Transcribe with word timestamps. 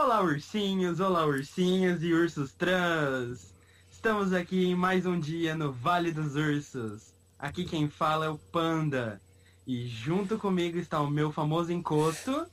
Olá, 0.00 0.22
ursinhos, 0.22 1.00
olá, 1.00 1.26
ursinhas 1.26 2.04
e 2.04 2.12
ursos 2.12 2.52
trans. 2.52 3.52
Estamos 3.90 4.32
aqui 4.32 4.66
em 4.66 4.74
mais 4.76 5.04
um 5.04 5.18
dia 5.18 5.56
no 5.56 5.72
Vale 5.72 6.12
dos 6.12 6.36
Ursos. 6.36 7.12
Aqui 7.36 7.64
quem 7.64 7.90
fala 7.90 8.26
é 8.26 8.28
o 8.28 8.38
Panda. 8.38 9.20
E 9.66 9.88
junto 9.88 10.38
comigo 10.38 10.78
está 10.78 11.00
o 11.00 11.10
meu 11.10 11.32
famoso 11.32 11.72
encosto. 11.72 12.46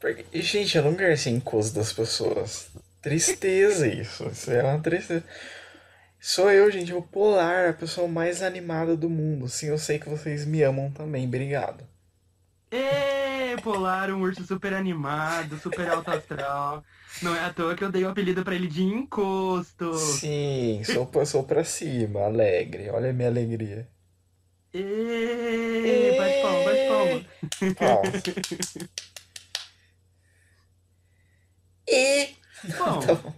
Porque, 0.00 0.24
gente, 0.40 0.78
eu 0.78 0.82
não 0.82 0.94
quero 0.94 1.16
ser 1.18 1.30
encosto 1.30 1.74
das 1.74 1.92
pessoas. 1.92 2.68
Tristeza 3.02 3.86
isso. 3.86 4.26
Isso 4.26 4.50
é 4.50 4.62
uma 4.62 4.80
tristeza. 4.80 5.22
Sou 6.18 6.50
eu, 6.50 6.70
gente, 6.70 6.94
o 6.94 7.02
Polar, 7.02 7.68
a 7.68 7.74
pessoa 7.74 8.08
mais 8.08 8.40
animada 8.40 8.96
do 8.96 9.10
mundo. 9.10 9.50
Sim, 9.50 9.66
eu 9.66 9.78
sei 9.78 9.98
que 9.98 10.08
vocês 10.08 10.46
me 10.46 10.62
amam 10.62 10.90
também. 10.90 11.26
Obrigado. 11.26 11.84
Ê, 12.76 13.56
Polar, 13.62 14.10
um 14.10 14.20
urso 14.22 14.44
super 14.44 14.74
animado, 14.74 15.56
super 15.60 15.88
alto 15.88 16.10
astral. 16.10 16.84
Não 17.22 17.34
é 17.34 17.44
à 17.44 17.52
toa 17.52 17.76
que 17.76 17.84
eu 17.84 17.90
dei 17.92 18.04
o 18.04 18.08
apelido 18.08 18.42
pra 18.44 18.54
ele 18.56 18.66
de 18.66 18.82
encosto. 18.82 19.92
Sim, 19.92 20.82
sou, 20.84 21.08
sou 21.24 21.44
pra 21.44 21.62
cima, 21.64 22.22
alegre. 22.24 22.90
Olha 22.90 23.10
a 23.10 23.12
minha 23.12 23.28
alegria. 23.28 23.88
Ê, 24.72 26.12
bate 26.18 26.40
palma, 26.42 26.64
bate 26.64 26.84
palma. 26.88 27.24
Palmas. 27.78 28.22
E... 31.86 32.34
Bom, 32.78 32.98
Tá 33.06 33.14
bom. 33.14 33.34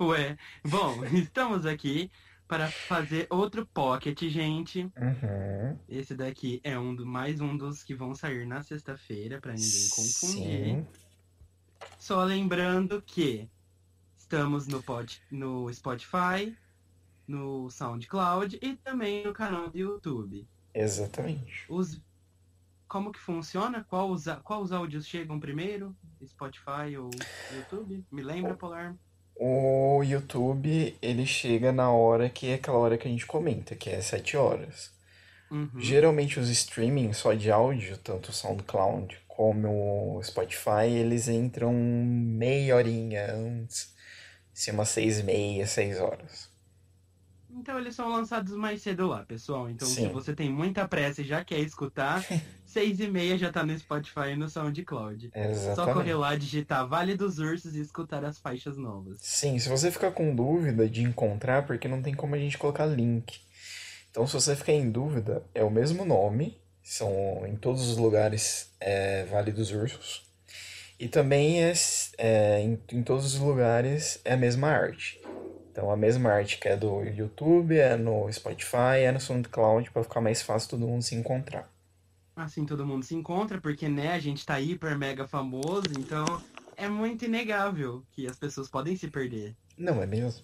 ué, 0.00 0.36
bom, 0.64 1.04
estamos 1.06 1.66
aqui 1.66 2.10
para 2.48 2.68
fazer 2.68 3.26
outro 3.30 3.66
pocket, 3.66 4.22
gente. 4.24 4.82
Uhum. 4.82 5.78
Esse 5.88 6.14
daqui 6.14 6.60
é 6.62 6.78
um 6.78 6.94
do, 6.94 7.04
mais 7.04 7.40
um 7.40 7.56
dos 7.56 7.82
que 7.82 7.94
vão 7.94 8.14
sair 8.14 8.46
na 8.46 8.62
sexta-feira, 8.62 9.40
pra 9.40 9.52
ninguém 9.52 9.88
confundir. 9.90 10.76
Sim. 10.76 10.86
Só 11.98 12.22
lembrando 12.24 13.02
que 13.02 13.48
estamos 14.16 14.66
no, 14.66 14.82
pod, 14.82 15.20
no 15.30 15.72
Spotify, 15.72 16.56
no 17.26 17.68
SoundCloud 17.70 18.58
e 18.62 18.76
também 18.76 19.24
no 19.24 19.32
canal 19.32 19.68
do 19.68 19.78
YouTube. 19.78 20.46
Exatamente. 20.72 21.64
Os, 21.68 22.00
como 22.86 23.10
que 23.10 23.18
funciona? 23.18 23.84
Qual 23.84 24.10
os, 24.10 24.24
qual 24.44 24.62
os 24.62 24.72
áudios 24.72 25.06
chegam 25.06 25.40
primeiro? 25.40 25.96
Spotify 26.24 26.96
ou 26.98 27.10
YouTube? 27.52 28.04
Me 28.10 28.22
lembra, 28.22 28.54
Polar? 28.54 28.96
O 29.38 30.02
YouTube, 30.02 30.96
ele 31.02 31.26
chega 31.26 31.70
na 31.70 31.90
hora 31.90 32.30
que 32.30 32.48
é 32.48 32.54
aquela 32.54 32.78
hora 32.78 32.96
que 32.96 33.06
a 33.06 33.10
gente 33.10 33.26
comenta, 33.26 33.74
que 33.74 33.90
é 33.90 34.00
7 34.00 34.36
horas. 34.36 34.90
Uhum. 35.50 35.70
Geralmente 35.78 36.40
os 36.40 36.48
streaming 36.48 37.12
só 37.12 37.32
de 37.34 37.50
áudio, 37.50 37.96
tanto 37.98 38.30
o 38.30 38.32
SoundCloud 38.32 39.18
como 39.28 40.16
o 40.16 40.22
Spotify, 40.22 40.88
eles 40.88 41.28
entram 41.28 41.72
meia 41.72 42.74
horinha 42.74 43.32
antes, 43.32 43.94
se 44.52 44.70
umas 44.70 44.88
seis 44.88 45.18
e 45.18 45.22
meia, 45.22 45.66
seis 45.66 46.00
horas. 46.00 46.48
Então 47.56 47.78
eles 47.78 47.94
são 47.94 48.08
lançados 48.10 48.52
mais 48.52 48.82
cedo 48.82 49.06
lá, 49.06 49.24
pessoal. 49.24 49.70
Então 49.70 49.88
se 49.88 49.94
Sim. 49.94 50.08
você 50.10 50.34
tem 50.34 50.50
muita 50.50 50.86
pressa 50.86 51.22
e 51.22 51.24
já 51.24 51.42
quer 51.42 51.58
escutar, 51.60 52.24
seis 52.66 53.00
e 53.00 53.08
meia 53.08 53.38
já 53.38 53.50
tá 53.50 53.64
no 53.64 53.76
Spotify 53.78 54.30
e 54.32 54.36
no 54.36 54.48
SoundCloud. 54.48 55.30
Só 55.74 55.86
correr 55.86 56.10
Exatamente. 56.10 56.12
lá, 56.14 56.36
digitar 56.36 56.86
Vale 56.86 57.16
dos 57.16 57.38
Ursos 57.38 57.74
e 57.74 57.80
escutar 57.80 58.24
as 58.24 58.38
faixas 58.38 58.76
novas. 58.76 59.18
Sim, 59.20 59.58
se 59.58 59.68
você 59.68 59.90
ficar 59.90 60.12
com 60.12 60.34
dúvida 60.34 60.88
de 60.88 61.02
encontrar, 61.02 61.66
porque 61.66 61.88
não 61.88 62.02
tem 62.02 62.14
como 62.14 62.34
a 62.34 62.38
gente 62.38 62.58
colocar 62.58 62.86
link. 62.86 63.40
Então, 64.10 64.26
se 64.26 64.34
você 64.34 64.54
ficar 64.54 64.72
em 64.72 64.90
dúvida, 64.90 65.42
é 65.54 65.62
o 65.62 65.70
mesmo 65.70 66.04
nome, 66.04 66.58
são 66.82 67.44
em 67.46 67.56
todos 67.56 67.88
os 67.88 67.96
lugares 67.96 68.70
é, 68.80 69.24
Vale 69.24 69.52
dos 69.52 69.70
Ursos. 69.72 70.24
E 70.98 71.08
também 71.08 71.62
é, 71.62 71.72
é, 72.16 72.60
em, 72.60 72.80
em 72.92 73.02
todos 73.02 73.34
os 73.34 73.38
lugares 73.38 74.18
é 74.24 74.32
a 74.32 74.36
mesma 74.36 74.68
arte. 74.68 75.20
Então, 75.76 75.90
a 75.90 75.96
mesma 75.96 76.30
arte 76.30 76.56
que 76.56 76.68
é 76.68 76.74
do 76.74 77.02
YouTube, 77.02 77.76
é 77.76 77.98
no 77.98 78.32
Spotify, 78.32 79.00
é 79.04 79.12
no 79.12 79.20
SoundCloud, 79.20 79.90
para 79.90 80.02
ficar 80.02 80.22
mais 80.22 80.40
fácil 80.40 80.70
todo 80.70 80.86
mundo 80.86 81.02
se 81.02 81.14
encontrar. 81.14 81.70
Assim 82.34 82.64
todo 82.64 82.86
mundo 82.86 83.04
se 83.04 83.14
encontra, 83.14 83.60
porque 83.60 83.86
né, 83.86 84.12
a 84.12 84.18
gente 84.18 84.46
tá 84.46 84.58
hiper 84.58 84.96
mega 84.96 85.28
famoso, 85.28 85.90
então 85.98 86.24
é 86.78 86.88
muito 86.88 87.26
inegável 87.26 88.02
que 88.10 88.26
as 88.26 88.38
pessoas 88.38 88.70
podem 88.70 88.96
se 88.96 89.08
perder. 89.08 89.54
Não 89.76 90.02
é 90.02 90.06
mesmo? 90.06 90.42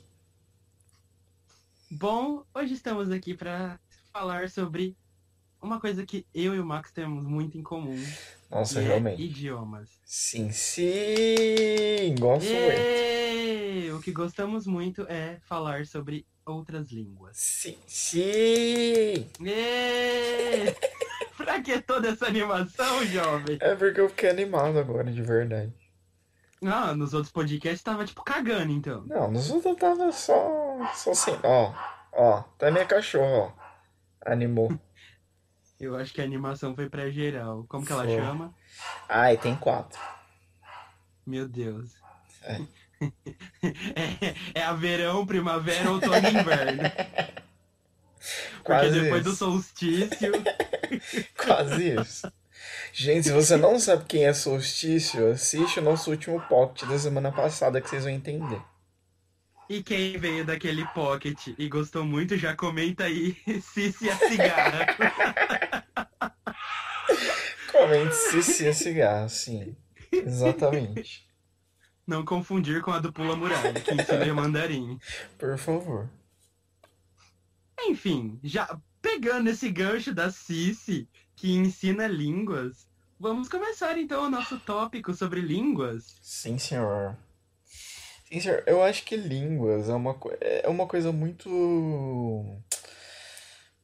Bom, 1.90 2.44
hoje 2.54 2.74
estamos 2.74 3.10
aqui 3.10 3.34
para 3.34 3.80
falar 4.12 4.50
sobre 4.50 4.94
uma 5.62 5.80
coisa 5.80 6.04
que 6.04 6.26
eu 6.34 6.54
e 6.54 6.60
o 6.60 6.66
Max 6.66 6.92
temos 6.92 7.24
muito 7.24 7.56
em 7.56 7.62
comum, 7.62 8.04
Nossa, 8.52 8.80
é 8.80 8.82
realmente. 8.82 9.22
idiomas. 9.22 9.88
Sim, 10.04 10.52
sim! 10.52 12.14
Gosto 12.18 12.52
muito. 12.52 12.82
E 13.86 13.90
o 13.90 13.98
que 13.98 14.12
gostamos 14.12 14.66
muito 14.66 15.06
é 15.08 15.38
falar 15.48 15.86
sobre 15.86 16.26
outras 16.44 16.92
línguas. 16.92 17.34
Sim, 17.34 17.78
sim! 17.86 19.26
Pra 21.38 21.62
que 21.62 21.80
toda 21.80 22.10
essa 22.10 22.26
animação, 22.26 23.06
jovem? 23.06 23.56
É 23.58 23.74
porque 23.74 24.00
eu 24.00 24.10
fiquei 24.10 24.28
animado 24.28 24.78
agora, 24.78 25.10
de 25.10 25.22
verdade. 25.22 25.72
Ah, 26.62 26.94
nos 26.94 27.14
outros 27.14 27.32
podcasts 27.32 27.82
tava 27.82 28.04
tipo 28.04 28.22
cagando, 28.22 28.70
então. 28.70 29.02
Não, 29.06 29.30
nos 29.30 29.50
outros 29.50 29.72
eu 29.72 29.76
tava 29.76 30.12
só, 30.12 30.92
só 30.94 31.10
assim, 31.10 31.32
ó, 31.42 31.72
ó, 32.12 32.42
tá 32.58 32.70
minha 32.70 32.84
cachorra, 32.84 33.50
ó. 33.50 33.52
Animou. 34.26 34.70
Eu 35.82 35.97
acho 35.97 36.15
que 36.15 36.20
a 36.20 36.25
animação 36.25 36.76
foi 36.76 36.88
pra 36.88 37.10
geral. 37.10 37.66
Como 37.69 37.84
que 37.84 37.93
ela 37.93 38.04
Foi. 38.04 38.16
chama? 38.16 38.54
Ai, 39.09 39.37
tem 39.37 39.56
quatro. 39.56 39.98
Meu 41.26 41.48
Deus. 41.48 41.91
É. 42.43 42.60
É, 44.54 44.60
é 44.60 44.62
a 44.62 44.72
verão, 44.75 45.26
primavera, 45.26 45.91
outono 45.91 46.28
e 46.28 46.34
inverno. 46.34 46.82
Porque 48.62 48.62
Quase 48.62 49.00
depois 49.00 49.25
do 49.25 49.31
isso. 49.31 49.38
solstício. 49.38 50.32
Quase 51.37 51.97
isso. 52.00 52.32
Gente, 52.93 53.25
se 53.25 53.32
você 53.32 53.56
não 53.56 53.76
sabe 53.81 54.04
quem 54.04 54.25
é 54.25 54.32
Solstício, 54.32 55.32
assiste 55.32 55.81
o 55.81 55.82
nosso 55.82 56.10
último 56.12 56.41
pocket 56.43 56.88
da 56.88 56.97
semana 56.97 57.32
passada 57.32 57.81
que 57.81 57.88
vocês 57.88 58.04
vão 58.04 58.12
entender. 58.12 58.62
E 59.69 59.82
quem 59.82 60.19
veio 60.19 60.44
daquele 60.44 60.84
pocket 60.87 61.49
e 61.59 61.69
gostou 61.69 62.04
muito, 62.04 62.37
já 62.37 62.54
comenta 62.54 63.04
aí 63.04 63.37
se 63.62 63.93
se 63.93 64.10
a 64.10 64.16
cigarra. 64.16 64.87
Se 68.12 68.43
se 68.43 68.66
é 68.66 68.72
cigarro, 68.72 69.28
sim. 69.28 69.76
Exatamente. 70.10 71.26
Não 72.06 72.25
confundir 72.25 72.82
com 72.82 72.91
a 72.91 72.98
do 72.98 73.12
Pula 73.12 73.37
Muralha, 73.37 73.81
que 73.81 73.94
ensina 73.94 74.26
mandarim. 74.34 74.98
Por 75.38 75.56
favor. 75.56 76.10
Enfim, 77.81 78.38
já 78.43 78.78
pegando 79.00 79.50
esse 79.50 79.70
gancho 79.70 80.15
da 80.15 80.31
Cici, 80.31 81.09
que 81.34 81.53
ensina 81.53 82.06
línguas, 82.06 82.87
vamos 83.19 83.48
começar 83.48 83.99
então 83.99 84.26
o 84.26 84.31
nosso 84.31 84.59
tópico 84.60 85.14
sobre 85.14 85.41
línguas. 85.41 86.16
Sim, 86.20 86.59
senhor. 86.59 87.16
Sim, 88.28 88.41
senhor. 88.41 88.62
Eu 88.66 88.82
acho 88.82 89.04
que 89.04 89.16
línguas 89.16 89.88
é 89.88 89.94
uma, 89.94 90.16
é 90.41 90.69
uma 90.69 90.87
coisa 90.87 91.10
muito. 91.10 91.49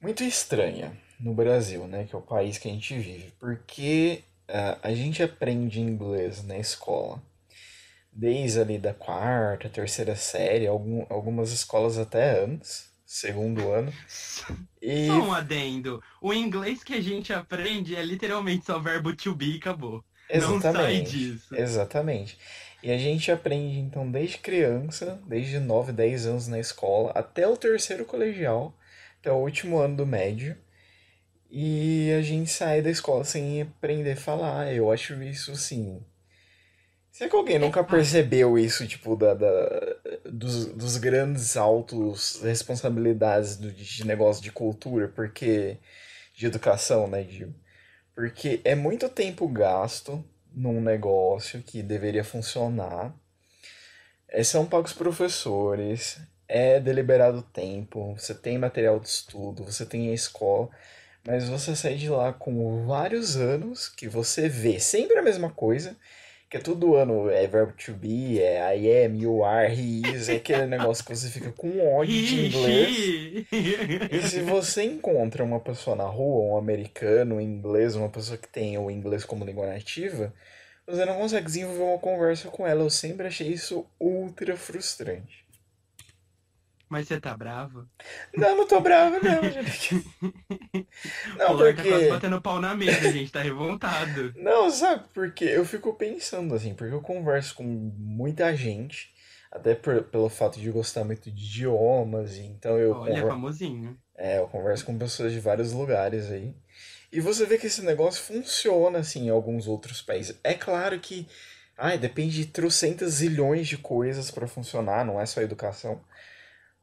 muito 0.00 0.22
estranha 0.22 0.96
no 1.20 1.34
Brasil, 1.34 1.86
né? 1.86 2.04
Que 2.04 2.14
é 2.14 2.18
o 2.18 2.22
país 2.22 2.58
que 2.58 2.68
a 2.68 2.72
gente 2.72 2.98
vive. 2.98 3.32
Porque 3.38 4.22
ah, 4.48 4.78
a 4.82 4.94
gente 4.94 5.22
aprende 5.22 5.80
inglês 5.80 6.44
na 6.44 6.58
escola. 6.58 7.22
Desde 8.12 8.60
ali 8.60 8.78
da 8.78 8.94
quarta, 8.94 9.68
terceira 9.68 10.16
série, 10.16 10.66
algum, 10.66 11.06
algumas 11.08 11.52
escolas 11.52 11.98
até 11.98 12.42
antes, 12.42 12.90
segundo 13.04 13.70
ano. 13.70 13.92
E 14.82 15.06
Só 15.06 15.20
um 15.22 15.32
adendo. 15.32 16.02
O 16.20 16.32
inglês 16.32 16.82
que 16.82 16.94
a 16.94 17.00
gente 17.00 17.32
aprende 17.32 17.94
é 17.94 18.02
literalmente 18.02 18.66
só 18.66 18.78
verbo 18.78 19.14
to 19.14 19.34
be 19.34 19.54
e 19.54 19.58
acabou. 19.58 20.02
Não 20.32 20.60
sai 20.60 20.70
Exatamente. 20.70 21.10
disso. 21.10 21.56
Exatamente. 21.56 22.38
E 22.82 22.90
a 22.92 22.98
gente 22.98 23.30
aprende, 23.32 23.78
então, 23.78 24.10
desde 24.10 24.38
criança, 24.38 25.20
desde 25.26 25.58
9, 25.58 25.92
10 25.92 26.26
anos 26.26 26.48
na 26.48 26.58
escola, 26.58 27.10
até 27.12 27.46
o 27.46 27.56
terceiro 27.56 28.04
colegial, 28.04 28.72
até 29.20 29.32
o 29.32 29.36
último 29.36 29.78
ano 29.78 29.96
do 29.96 30.06
médio. 30.06 30.56
E 31.50 32.10
a 32.18 32.22
gente 32.22 32.50
sai 32.50 32.80
da 32.82 32.90
escola 32.90 33.24
sem 33.24 33.62
aprender 33.62 34.12
a 34.12 34.16
falar. 34.16 34.72
Eu 34.74 34.90
acho 34.92 35.22
isso, 35.22 35.52
assim. 35.52 36.02
Será 37.10 37.28
que 37.30 37.36
alguém 37.36 37.58
nunca 37.58 37.82
percebeu 37.82 38.58
isso, 38.58 38.86
tipo, 38.86 39.16
da, 39.16 39.34
da- 39.34 39.96
dos, 40.24 40.66
dos 40.66 40.96
grandes 40.96 41.56
altos 41.56 42.40
responsabilidades 42.42 43.56
do, 43.56 43.72
de 43.72 44.06
negócio 44.06 44.42
de 44.42 44.52
cultura, 44.52 45.08
porque. 45.08 45.78
de 46.36 46.46
educação, 46.46 47.08
né? 47.08 47.22
De, 47.24 47.48
porque 48.14 48.60
é 48.64 48.74
muito 48.76 49.08
tempo 49.08 49.48
gasto 49.48 50.24
num 50.54 50.80
negócio 50.82 51.62
que 51.62 51.82
deveria 51.82 52.24
funcionar. 52.24 53.14
É, 54.28 54.42
são 54.42 54.66
pagos 54.66 54.92
professores, 54.92 56.18
é 56.46 56.78
deliberado 56.80 57.42
tempo, 57.42 58.14
você 58.16 58.34
tem 58.34 58.58
material 58.58 59.00
de 59.00 59.08
estudo, 59.08 59.64
você 59.64 59.86
tem 59.86 60.10
a 60.10 60.14
escola, 60.14 60.68
mas 61.28 61.46
você 61.46 61.76
sai 61.76 61.94
de 61.94 62.08
lá 62.08 62.32
com 62.32 62.86
vários 62.86 63.36
anos 63.36 63.86
que 63.86 64.08
você 64.08 64.48
vê 64.48 64.80
sempre 64.80 65.18
a 65.18 65.22
mesma 65.22 65.50
coisa, 65.50 65.94
Que 66.48 66.56
é 66.56 66.60
todo 66.60 66.96
ano, 66.96 67.28
é 67.28 67.46
verbo 67.46 67.74
to 67.74 67.92
be, 67.92 68.40
é 68.40 68.74
I 68.74 69.04
am, 69.04 69.18
you 69.20 69.44
are, 69.44 69.70
he 69.70 70.00
is, 70.08 70.30
é 70.30 70.36
aquele 70.36 70.64
negócio 70.66 71.04
que 71.04 71.14
você 71.14 71.28
fica 71.28 71.52
com 71.52 71.68
ódio 71.94 72.14
de 72.24 72.46
inglês. 72.46 73.46
E 74.10 74.22
se 74.26 74.40
você 74.40 74.84
encontra 74.84 75.44
uma 75.44 75.60
pessoa 75.60 75.94
na 75.94 76.06
rua, 76.06 76.54
um 76.54 76.56
americano, 76.56 77.34
um 77.36 77.40
inglês, 77.42 77.94
uma 77.94 78.08
pessoa 78.08 78.38
que 78.38 78.48
tem 78.48 78.78
o 78.78 78.90
inglês 78.90 79.22
como 79.26 79.44
língua 79.44 79.66
nativa, 79.66 80.32
você 80.86 81.04
não 81.04 81.18
consegue 81.18 81.44
desenvolver 81.44 81.82
uma 81.82 81.98
conversa 81.98 82.48
com 82.48 82.66
ela. 82.66 82.82
Eu 82.82 82.90
sempre 82.90 83.26
achei 83.26 83.48
isso 83.48 83.84
ultra 84.00 84.56
frustrante. 84.56 85.44
Mas 86.88 87.06
você 87.06 87.20
tá 87.20 87.36
bravo? 87.36 87.86
Não, 88.34 88.56
não 88.56 88.66
tô 88.66 88.80
bravo, 88.80 89.16
não, 89.22 89.42
gente. 89.50 89.94
Não, 91.36 91.54
o 91.54 91.58
porque... 91.58 91.82
tá 91.82 91.82
quase 91.82 92.08
batendo 92.08 92.40
pau 92.40 92.60
na 92.60 92.74
mesa, 92.74 93.12
gente, 93.12 93.30
tá 93.30 93.42
revoltado. 93.42 94.32
Não, 94.38 94.70
sabe, 94.70 95.04
porque 95.12 95.44
eu 95.44 95.64
fico 95.64 95.92
pensando 95.92 96.54
assim, 96.54 96.74
porque 96.74 96.94
eu 96.94 97.02
converso 97.02 97.54
com 97.54 97.62
muita 97.64 98.54
gente, 98.56 99.12
até 99.52 99.74
por, 99.74 100.02
pelo 100.04 100.28
fato 100.30 100.58
de 100.58 100.70
gostar 100.70 101.04
muito 101.04 101.30
de 101.30 101.44
idiomas, 101.44 102.38
então 102.38 102.78
eu... 102.78 102.92
Olha, 102.92 103.14
conver... 103.16 103.28
famosinho. 103.28 103.98
É, 104.16 104.38
eu 104.38 104.48
converso 104.48 104.84
com 104.84 104.98
pessoas 104.98 105.32
de 105.32 105.40
vários 105.40 105.72
lugares 105.72 106.30
aí. 106.30 106.54
E 107.12 107.20
você 107.20 107.46
vê 107.46 107.58
que 107.58 107.66
esse 107.66 107.82
negócio 107.82 108.22
funciona, 108.22 108.98
assim, 108.98 109.26
em 109.26 109.30
alguns 109.30 109.66
outros 109.66 110.02
países. 110.02 110.38
É 110.42 110.54
claro 110.54 110.98
que, 111.00 111.26
ai, 111.76 111.98
depende 111.98 112.36
de 112.36 112.46
trocentas 112.46 113.14
zilhões 113.14 113.68
de 113.68 113.78
coisas 113.78 114.30
para 114.30 114.46
funcionar, 114.46 115.04
não 115.04 115.20
é 115.20 115.26
só 115.26 115.40
educação. 115.40 116.00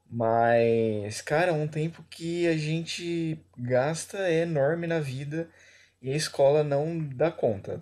Mas, 0.09 1.21
cara, 1.21 1.51
é 1.51 1.53
um 1.53 1.67
tempo 1.67 2.03
que 2.09 2.47
a 2.47 2.55
gente 2.55 3.39
gasta 3.57 4.17
é 4.19 4.41
enorme 4.41 4.87
na 4.87 4.99
vida 4.99 5.49
e 6.01 6.11
a 6.11 6.15
escola 6.15 6.63
não 6.63 6.99
dá 6.99 7.31
conta. 7.31 7.81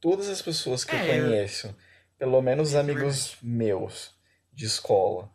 Todas 0.00 0.28
as 0.28 0.42
pessoas 0.42 0.84
que 0.84 0.94
é, 0.94 1.18
eu 1.18 1.24
conheço, 1.24 1.74
pelo 2.18 2.40
menos 2.42 2.74
é 2.74 2.80
amigos 2.80 3.36
meus 3.42 4.14
de 4.52 4.66
escola, 4.66 5.30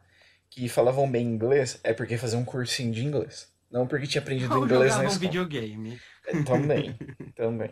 que 0.50 0.68
falavam 0.68 1.10
bem 1.10 1.26
inglês, 1.26 1.80
é 1.84 1.94
porque 1.94 2.18
faziam 2.18 2.42
um 2.42 2.46
cursinho 2.46 2.92
de 2.92 3.04
inglês. 3.04 3.54
Não 3.72 3.88
porque 3.88 4.08
tinha 4.08 4.22
aprendido 4.22 4.56
Ou 4.56 4.66
inglês 4.66 4.96
na 4.96 5.04
um 5.04 5.08
escola. 5.08 5.20
videogame. 5.20 6.00
É, 6.28 6.44
também, 6.44 6.98
também. 7.36 7.72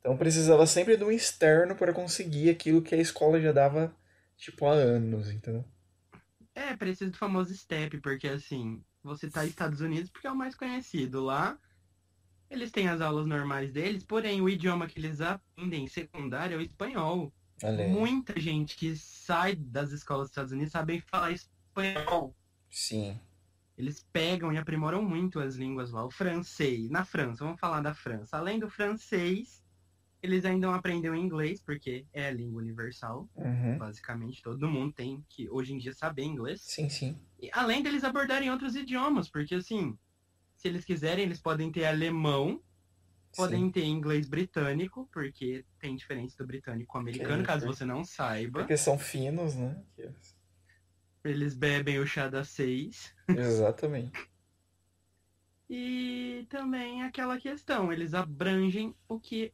Então 0.00 0.16
precisava 0.16 0.66
sempre 0.66 0.96
de 0.96 1.04
um 1.04 1.10
externo 1.10 1.74
para 1.74 1.92
conseguir 1.92 2.50
aquilo 2.50 2.82
que 2.82 2.94
a 2.94 2.98
escola 2.98 3.40
já 3.40 3.52
dava, 3.52 3.94
tipo, 4.36 4.66
há 4.66 4.72
anos, 4.72 5.30
entendeu? 5.30 5.64
É, 6.58 6.76
precisa 6.76 7.08
do 7.08 7.16
famoso 7.16 7.54
STEP, 7.54 8.00
porque 8.00 8.26
assim, 8.26 8.82
você 9.00 9.30
tá 9.30 9.42
nos 9.42 9.50
Estados 9.50 9.80
Unidos 9.80 10.10
porque 10.10 10.26
é 10.26 10.32
o 10.32 10.36
mais 10.36 10.56
conhecido. 10.56 11.22
Lá, 11.22 11.56
eles 12.50 12.72
têm 12.72 12.88
as 12.88 13.00
aulas 13.00 13.26
normais 13.26 13.72
deles, 13.72 14.02
porém 14.02 14.40
o 14.40 14.48
idioma 14.48 14.88
que 14.88 14.98
eles 14.98 15.20
aprendem 15.20 15.84
em 15.84 15.86
secundária 15.86 16.56
é 16.56 16.58
o 16.58 16.60
espanhol. 16.60 17.32
Muita 17.90 18.38
gente 18.40 18.76
que 18.76 18.96
sai 18.96 19.54
das 19.54 19.92
escolas 19.92 20.24
dos 20.24 20.30
Estados 20.30 20.52
Unidos 20.52 20.72
sabem 20.72 21.00
falar 21.00 21.30
espanhol. 21.30 22.34
Sim. 22.68 23.20
Eles 23.76 24.04
pegam 24.12 24.52
e 24.52 24.58
aprimoram 24.58 25.00
muito 25.00 25.38
as 25.38 25.54
línguas 25.54 25.92
lá. 25.92 26.04
O 26.04 26.10
francês, 26.10 26.90
na 26.90 27.04
França, 27.04 27.44
vamos 27.44 27.60
falar 27.60 27.80
da 27.80 27.94
França. 27.94 28.36
Além 28.36 28.58
do 28.58 28.68
francês, 28.68 29.62
eles 30.22 30.44
ainda 30.44 30.66
não 30.66 30.74
aprenderam 30.74 31.14
inglês, 31.14 31.62
porque 31.62 32.04
é 32.12 32.26
a 32.26 32.30
língua 32.30 32.60
universal. 32.60 33.28
Uhum. 33.36 33.78
Basicamente, 33.78 34.42
todo 34.42 34.68
mundo 34.68 34.92
tem 34.92 35.24
que 35.28 35.48
hoje 35.48 35.72
em 35.72 35.78
dia 35.78 35.92
saber 35.92 36.24
inglês. 36.24 36.62
Sim, 36.62 36.88
sim. 36.88 37.18
E, 37.40 37.48
além 37.52 37.82
deles 37.82 38.04
abordarem 38.04 38.50
outros 38.50 38.74
idiomas, 38.74 39.30
porque 39.30 39.54
assim, 39.54 39.96
se 40.56 40.68
eles 40.68 40.84
quiserem, 40.84 41.24
eles 41.24 41.40
podem 41.40 41.70
ter 41.70 41.84
alemão, 41.84 42.60
podem 43.36 43.66
sim. 43.66 43.70
ter 43.70 43.84
inglês 43.84 44.28
britânico, 44.28 45.08
porque 45.12 45.64
tem 45.78 45.94
diferença 45.94 46.36
do 46.38 46.46
britânico 46.46 46.92
com 46.92 46.98
americano, 46.98 47.44
caso 47.44 47.66
você 47.66 47.84
não 47.84 48.04
saiba. 48.04 48.60
Porque 48.60 48.76
são 48.76 48.98
finos, 48.98 49.54
né? 49.54 49.80
Eles 51.24 51.54
bebem 51.54 51.98
o 52.00 52.06
chá 52.06 52.28
das 52.28 52.48
seis. 52.48 53.14
Exatamente. 53.28 54.12
e 55.70 56.46
também 56.48 57.02
aquela 57.02 57.38
questão, 57.38 57.92
eles 57.92 58.14
abrangem 58.14 58.96
o 59.06 59.20
que 59.20 59.52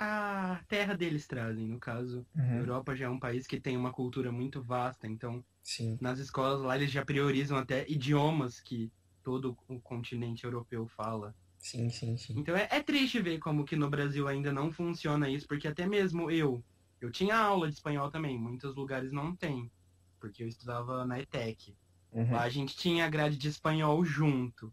a 0.00 0.58
terra 0.66 0.94
deles 0.94 1.26
trazem. 1.26 1.68
No 1.68 1.78
caso, 1.78 2.26
uhum. 2.34 2.42
a 2.42 2.56
Europa 2.56 2.96
já 2.96 3.04
é 3.04 3.08
um 3.08 3.20
país 3.20 3.46
que 3.46 3.60
tem 3.60 3.76
uma 3.76 3.92
cultura 3.92 4.32
muito 4.32 4.62
vasta, 4.62 5.06
então 5.06 5.44
Sim. 5.62 5.98
nas 6.00 6.18
escolas 6.18 6.62
lá 6.62 6.74
eles 6.74 6.90
já 6.90 7.04
priorizam 7.04 7.58
até 7.58 7.86
idiomas 7.86 8.60
que 8.60 8.90
todo 9.22 9.58
o 9.68 9.78
continente 9.78 10.44
europeu 10.44 10.86
fala. 10.86 11.34
Sim, 11.58 11.90
sim, 11.90 12.16
sim. 12.16 12.32
Então 12.38 12.56
é, 12.56 12.66
é 12.70 12.82
triste 12.82 13.20
ver 13.20 13.38
como 13.38 13.62
que 13.62 13.76
no 13.76 13.90
Brasil 13.90 14.26
ainda 14.26 14.50
não 14.50 14.72
funciona 14.72 15.28
isso, 15.28 15.46
porque 15.46 15.68
até 15.68 15.86
mesmo 15.86 16.30
eu, 16.30 16.64
eu 16.98 17.10
tinha 17.10 17.36
aula 17.36 17.68
de 17.68 17.74
espanhol 17.74 18.10
também, 18.10 18.38
muitos 18.38 18.74
lugares 18.74 19.12
não 19.12 19.36
tem, 19.36 19.70
porque 20.18 20.42
eu 20.42 20.48
estudava 20.48 21.04
na 21.04 21.20
ETEC. 21.20 21.76
Uhum. 22.10 22.32
Lá 22.32 22.44
a 22.44 22.48
gente 22.48 22.74
tinha 22.74 23.10
grade 23.10 23.36
de 23.36 23.48
espanhol 23.48 24.02
junto. 24.02 24.72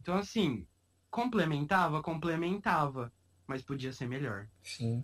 Então 0.00 0.14
assim, 0.14 0.64
complementava, 1.10 2.00
complementava 2.00 3.12
mas 3.48 3.62
podia 3.62 3.92
ser 3.92 4.06
melhor. 4.06 4.46
Sim. 4.62 5.02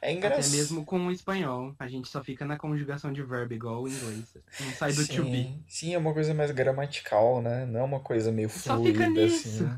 É 0.00 0.12
engraçado. 0.12 0.46
Até 0.46 0.56
mesmo 0.56 0.84
com 0.84 1.06
o 1.06 1.10
espanhol, 1.10 1.74
a 1.78 1.88
gente 1.88 2.08
só 2.08 2.22
fica 2.22 2.44
na 2.44 2.56
conjugação 2.56 3.12
de 3.12 3.22
verbo 3.22 3.54
igual 3.54 3.82
o 3.82 3.88
inglês. 3.88 4.36
Não 4.60 4.72
sai 4.72 4.92
do 4.92 5.02
sim, 5.02 5.16
to 5.16 5.24
be. 5.24 5.60
Sim, 5.66 5.94
é 5.94 5.98
uma 5.98 6.12
coisa 6.12 6.32
mais 6.32 6.52
gramatical, 6.52 7.42
né? 7.42 7.66
Não 7.66 7.80
é 7.80 7.82
uma 7.82 7.98
coisa 7.98 8.30
meio 8.30 8.48
fluida 8.48 9.24
assim. 9.24 9.68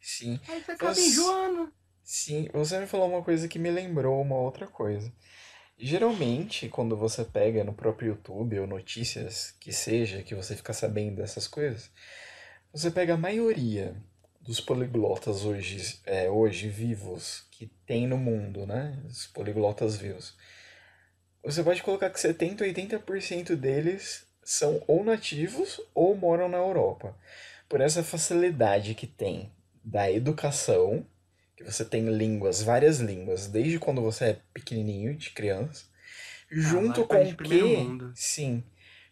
Sim. 0.00 0.38
Aí 0.48 0.62
você 0.62 0.72
acaba 0.72 0.94
você... 0.94 1.06
enjoando. 1.06 1.72
Sim, 2.04 2.48
você 2.52 2.78
me 2.78 2.86
falou 2.86 3.08
uma 3.08 3.22
coisa 3.22 3.48
que 3.48 3.58
me 3.58 3.70
lembrou 3.70 4.20
uma 4.20 4.36
outra 4.36 4.66
coisa. 4.66 5.12
Geralmente, 5.78 6.68
quando 6.68 6.96
você 6.96 7.24
pega 7.24 7.64
no 7.64 7.72
próprio 7.72 8.10
YouTube 8.10 8.60
ou 8.60 8.66
notícias 8.66 9.56
que 9.58 9.72
seja, 9.72 10.22
que 10.22 10.34
você 10.34 10.54
fica 10.54 10.72
sabendo 10.72 11.16
dessas 11.16 11.48
coisas, 11.48 11.90
você 12.72 12.90
pega 12.90 13.14
a 13.14 13.18
maioria 13.18 13.96
dos 14.42 14.60
poliglotas 14.60 15.44
hoje, 15.44 16.00
é, 16.04 16.28
hoje 16.28 16.68
vivos 16.68 17.44
que 17.50 17.66
tem 17.86 18.06
no 18.06 18.18
mundo, 18.18 18.66
né? 18.66 19.00
Os 19.06 19.26
poliglotas 19.28 19.96
vivos. 19.96 20.36
Você 21.44 21.62
pode 21.62 21.82
colocar 21.82 22.10
que 22.10 22.20
70, 22.20 22.64
80% 22.64 23.56
deles 23.56 24.26
são 24.42 24.82
ou 24.86 25.04
nativos 25.04 25.80
ou 25.94 26.16
moram 26.16 26.48
na 26.48 26.58
Europa. 26.58 27.16
Por 27.68 27.80
essa 27.80 28.02
facilidade 28.02 28.94
que 28.94 29.06
tem 29.06 29.50
da 29.84 30.10
educação, 30.10 31.06
que 31.56 31.64
você 31.64 31.84
tem 31.84 32.08
línguas, 32.08 32.62
várias 32.62 32.98
línguas, 32.98 33.46
desde 33.46 33.78
quando 33.78 34.00
você 34.00 34.24
é 34.26 34.38
pequenininho, 34.52 35.16
de 35.16 35.30
criança, 35.30 35.86
ah, 35.86 36.46
junto 36.50 37.06
com 37.06 37.36
que, 37.36 37.74
sim, 38.14 38.62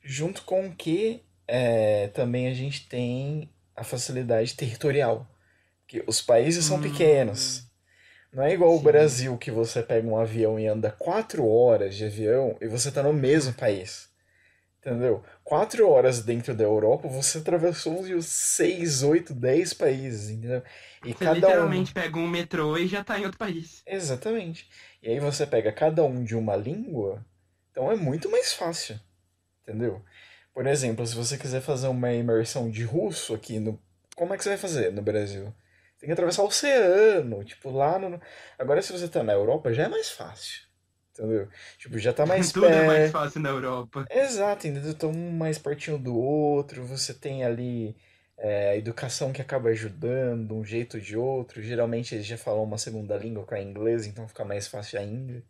junto 0.02 0.42
com 0.42 0.74
que 0.74 1.22
é, 1.46 2.08
também 2.08 2.48
a 2.48 2.54
gente 2.54 2.88
tem 2.88 3.48
a 3.80 3.84
facilidade 3.84 4.54
territorial. 4.54 5.26
Que 5.88 6.04
os 6.06 6.20
países 6.20 6.66
são 6.66 6.76
hum. 6.76 6.82
pequenos. 6.82 7.66
Não 8.32 8.44
é 8.44 8.52
igual 8.52 8.72
Sim. 8.72 8.78
o 8.78 8.82
Brasil 8.82 9.38
que 9.38 9.50
você 9.50 9.82
pega 9.82 10.06
um 10.06 10.16
avião 10.16 10.60
e 10.60 10.68
anda 10.68 10.92
quatro 10.92 11.48
horas 11.48 11.96
de 11.96 12.04
avião 12.04 12.56
e 12.60 12.68
você 12.68 12.90
está 12.90 13.02
no 13.02 13.12
mesmo 13.12 13.54
país. 13.54 14.08
Entendeu? 14.78 15.22
Quatro 15.42 15.88
horas 15.88 16.22
dentro 16.22 16.54
da 16.54 16.64
Europa, 16.64 17.08
você 17.08 17.38
atravessou 17.38 18.00
uns 18.00 18.26
seis, 18.26 19.02
oito, 19.02 19.34
dez 19.34 19.74
países, 19.74 20.30
entendeu? 20.30 20.62
E 21.04 21.12
você 21.12 21.24
cada 21.24 21.34
literalmente 21.34 21.90
um... 21.90 21.94
pega 21.94 22.18
um 22.18 22.28
metrô 22.28 22.78
e 22.78 22.86
já 22.86 23.00
está 23.00 23.18
em 23.18 23.24
outro 23.24 23.38
país. 23.38 23.82
Exatamente. 23.86 24.70
E 25.02 25.08
aí 25.08 25.18
você 25.18 25.46
pega 25.46 25.72
cada 25.72 26.04
um 26.04 26.22
de 26.22 26.34
uma 26.34 26.56
língua, 26.56 27.24
então 27.70 27.90
é 27.90 27.96
muito 27.96 28.30
mais 28.30 28.52
fácil. 28.52 28.98
Entendeu? 29.62 30.02
Por 30.52 30.66
exemplo, 30.66 31.06
se 31.06 31.14
você 31.14 31.38
quiser 31.38 31.60
fazer 31.60 31.88
uma 31.88 32.12
imersão 32.12 32.70
de 32.70 32.84
russo 32.84 33.34
aqui 33.34 33.58
no. 33.58 33.80
Como 34.16 34.34
é 34.34 34.36
que 34.36 34.42
você 34.42 34.50
vai 34.50 34.58
fazer 34.58 34.92
no 34.92 35.02
Brasil? 35.02 35.54
Tem 35.98 36.08
que 36.08 36.12
atravessar 36.12 36.42
o 36.42 36.46
oceano, 36.46 37.44
tipo, 37.44 37.70
lá 37.70 37.98
no. 37.98 38.20
Agora, 38.58 38.82
se 38.82 38.92
você 38.92 39.08
tá 39.08 39.22
na 39.22 39.32
Europa, 39.32 39.72
já 39.72 39.84
é 39.84 39.88
mais 39.88 40.10
fácil. 40.10 40.62
Entendeu? 41.12 41.48
Tipo, 41.78 41.98
já 41.98 42.12
tá 42.12 42.24
mais 42.24 42.50
Tudo 42.52 42.66
é 42.66 42.86
mais 42.86 43.10
fácil 43.10 43.40
na 43.40 43.50
Europa. 43.50 44.06
Exato, 44.10 44.66
entendeu? 44.66 44.92
Estão 44.92 45.10
um 45.10 45.32
mais 45.32 45.58
pertinho 45.58 45.98
do 45.98 46.18
outro, 46.18 46.84
você 46.84 47.12
tem 47.12 47.44
ali 47.44 47.94
é, 48.38 48.70
a 48.70 48.76
educação 48.76 49.32
que 49.32 49.42
acaba 49.42 49.68
ajudando, 49.68 50.56
um 50.56 50.64
jeito 50.64 50.98
de 50.98 51.16
outro. 51.16 51.62
Geralmente 51.62 52.14
eles 52.14 52.26
já 52.26 52.38
falam 52.38 52.64
uma 52.64 52.78
segunda 52.78 53.16
língua 53.16 53.44
com 53.44 53.54
a 53.54 53.60
inglês, 53.60 54.06
então 54.06 54.26
fica 54.26 54.44
mais 54.44 54.66
fácil 54.66 54.98
ainda. 54.98 55.42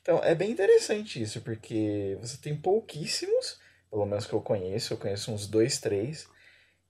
Então 0.00 0.22
é 0.22 0.34
bem 0.34 0.50
interessante 0.50 1.20
isso, 1.20 1.40
porque 1.40 2.16
você 2.20 2.36
tem 2.36 2.56
pouquíssimos 2.56 3.58
pelo 3.90 4.06
menos 4.06 4.26
que 4.26 4.32
eu 4.32 4.40
conheço, 4.40 4.92
eu 4.92 4.98
conheço 4.98 5.32
uns 5.32 5.46
dois, 5.46 5.78
três, 5.78 6.28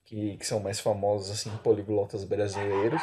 que, 0.05 0.37
que 0.37 0.47
são 0.47 0.61
mais 0.61 0.81
famosos, 0.81 1.31
assim, 1.31 1.55
poliglotas 1.59 2.25
brasileiros. 2.25 3.03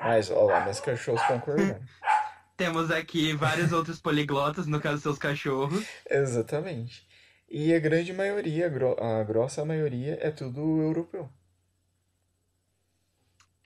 Mas, 0.00 0.30
olha 0.30 0.54
lá, 0.54 0.64
meus 0.64 0.80
cachorros 0.80 1.22
concordando. 1.22 1.80
Temos 2.56 2.90
aqui 2.90 3.34
vários 3.34 3.72
outros 3.72 4.00
poliglotas, 4.00 4.66
no 4.66 4.80
caso, 4.80 5.02
seus 5.02 5.18
cachorros. 5.18 5.86
Exatamente. 6.08 7.06
E 7.48 7.74
a 7.74 7.78
grande 7.78 8.12
maioria, 8.12 8.66
a 8.66 9.22
grossa 9.22 9.64
maioria, 9.64 10.18
é 10.20 10.30
tudo 10.30 10.80
europeu. 10.80 11.28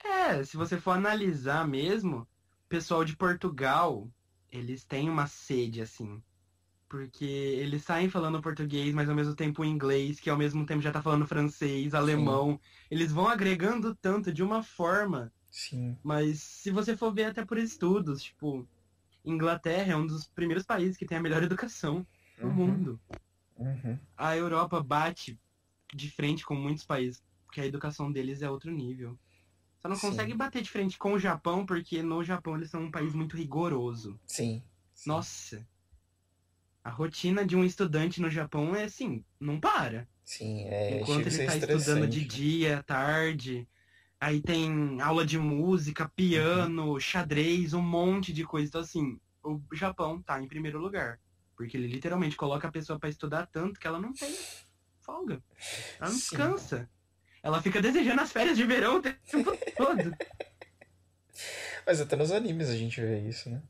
É, 0.03 0.43
se 0.43 0.57
você 0.57 0.79
for 0.79 0.91
analisar 0.91 1.67
mesmo, 1.67 2.27
o 2.65 2.69
pessoal 2.69 3.05
de 3.05 3.15
Portugal, 3.15 4.09
eles 4.51 4.83
têm 4.83 5.09
uma 5.09 5.25
sede, 5.25 5.81
assim. 5.81 6.21
Porque 6.91 7.23
eles 7.23 7.83
saem 7.83 8.09
falando 8.09 8.41
português, 8.41 8.93
mas 8.93 9.07
ao 9.07 9.15
mesmo 9.15 9.33
tempo 9.33 9.63
inglês, 9.63 10.19
que 10.19 10.29
ao 10.29 10.37
mesmo 10.37 10.65
tempo 10.65 10.81
já 10.81 10.91
tá 10.91 11.01
falando 11.01 11.25
francês, 11.25 11.93
alemão. 11.93 12.51
Sim. 12.51 12.59
Eles 12.91 13.13
vão 13.13 13.29
agregando 13.29 13.95
tanto 13.95 14.29
de 14.33 14.43
uma 14.43 14.61
forma. 14.61 15.31
Sim. 15.49 15.97
Mas 16.03 16.43
se 16.43 16.69
você 16.69 16.97
for 16.97 17.13
ver 17.13 17.27
até 17.27 17.45
por 17.45 17.57
estudos, 17.57 18.21
tipo, 18.21 18.67
Inglaterra 19.23 19.93
é 19.93 19.95
um 19.95 20.05
dos 20.05 20.27
primeiros 20.27 20.65
países 20.65 20.97
que 20.97 21.05
tem 21.05 21.17
a 21.17 21.21
melhor 21.21 21.41
educação 21.41 22.05
no 22.37 22.49
uhum. 22.49 22.53
mundo. 22.53 22.99
Uhum. 23.55 23.97
A 24.17 24.35
Europa 24.35 24.83
bate 24.83 25.39
de 25.95 26.11
frente 26.11 26.43
com 26.45 26.55
muitos 26.55 26.83
países, 26.83 27.23
porque 27.45 27.61
a 27.61 27.65
educação 27.65 28.11
deles 28.11 28.41
é 28.41 28.49
outro 28.49 28.69
nível. 28.69 29.17
Só 29.79 29.87
não 29.87 29.95
Sim. 29.95 30.09
consegue 30.09 30.33
bater 30.33 30.61
de 30.61 30.69
frente 30.69 30.97
com 30.97 31.13
o 31.13 31.19
Japão, 31.19 31.65
porque 31.65 32.03
no 32.03 32.21
Japão 32.21 32.57
eles 32.57 32.69
são 32.69 32.83
um 32.83 32.91
país 32.91 33.13
muito 33.13 33.37
rigoroso. 33.37 34.19
Sim. 34.27 34.61
Sim. 34.93 35.09
Nossa. 35.09 35.65
A 36.83 36.89
rotina 36.89 37.45
de 37.45 37.55
um 37.55 37.63
estudante 37.63 38.21
no 38.21 38.29
Japão 38.29 38.75
é 38.75 38.83
assim, 38.83 39.23
não 39.39 39.59
para. 39.59 40.07
Sim, 40.23 40.67
é. 40.67 40.99
Enquanto 40.99 41.27
ele 41.27 41.43
está 41.43 41.55
estudando 41.55 42.07
de 42.07 42.25
dia, 42.25 42.83
tarde. 42.83 43.67
Aí 44.19 44.39
tem 44.41 45.01
aula 45.01 45.25
de 45.25 45.37
música, 45.37 46.09
piano, 46.15 46.93
uhum. 46.93 46.99
xadrez, 46.99 47.73
um 47.73 47.81
monte 47.81 48.31
de 48.31 48.43
coisa. 48.43 48.67
Então, 48.67 48.81
assim, 48.81 49.19
o 49.43 49.59
Japão 49.73 50.21
tá 50.21 50.41
em 50.41 50.47
primeiro 50.47 50.79
lugar. 50.79 51.19
Porque 51.55 51.75
ele 51.75 51.87
literalmente 51.87 52.35
coloca 52.35 52.67
a 52.67 52.71
pessoa 52.71 52.99
para 52.99 53.09
estudar 53.09 53.47
tanto 53.47 53.79
que 53.79 53.87
ela 53.87 53.99
não 53.99 54.13
tem 54.13 54.31
folga. 55.01 55.41
Ela 55.99 56.09
não 56.09 56.17
Sim. 56.17 56.17
descansa. 56.17 56.89
Ela 57.43 57.61
fica 57.61 57.81
desejando 57.81 58.21
as 58.21 58.31
férias 58.31 58.55
de 58.55 58.63
verão 58.63 58.97
o 58.97 59.01
tempo 59.01 59.17
todo. 59.75 60.15
Mas 61.85 61.99
até 61.99 62.15
nos 62.15 62.31
animes 62.31 62.69
a 62.69 62.77
gente 62.77 63.01
vê 63.01 63.27
isso, 63.27 63.49
né? 63.49 63.61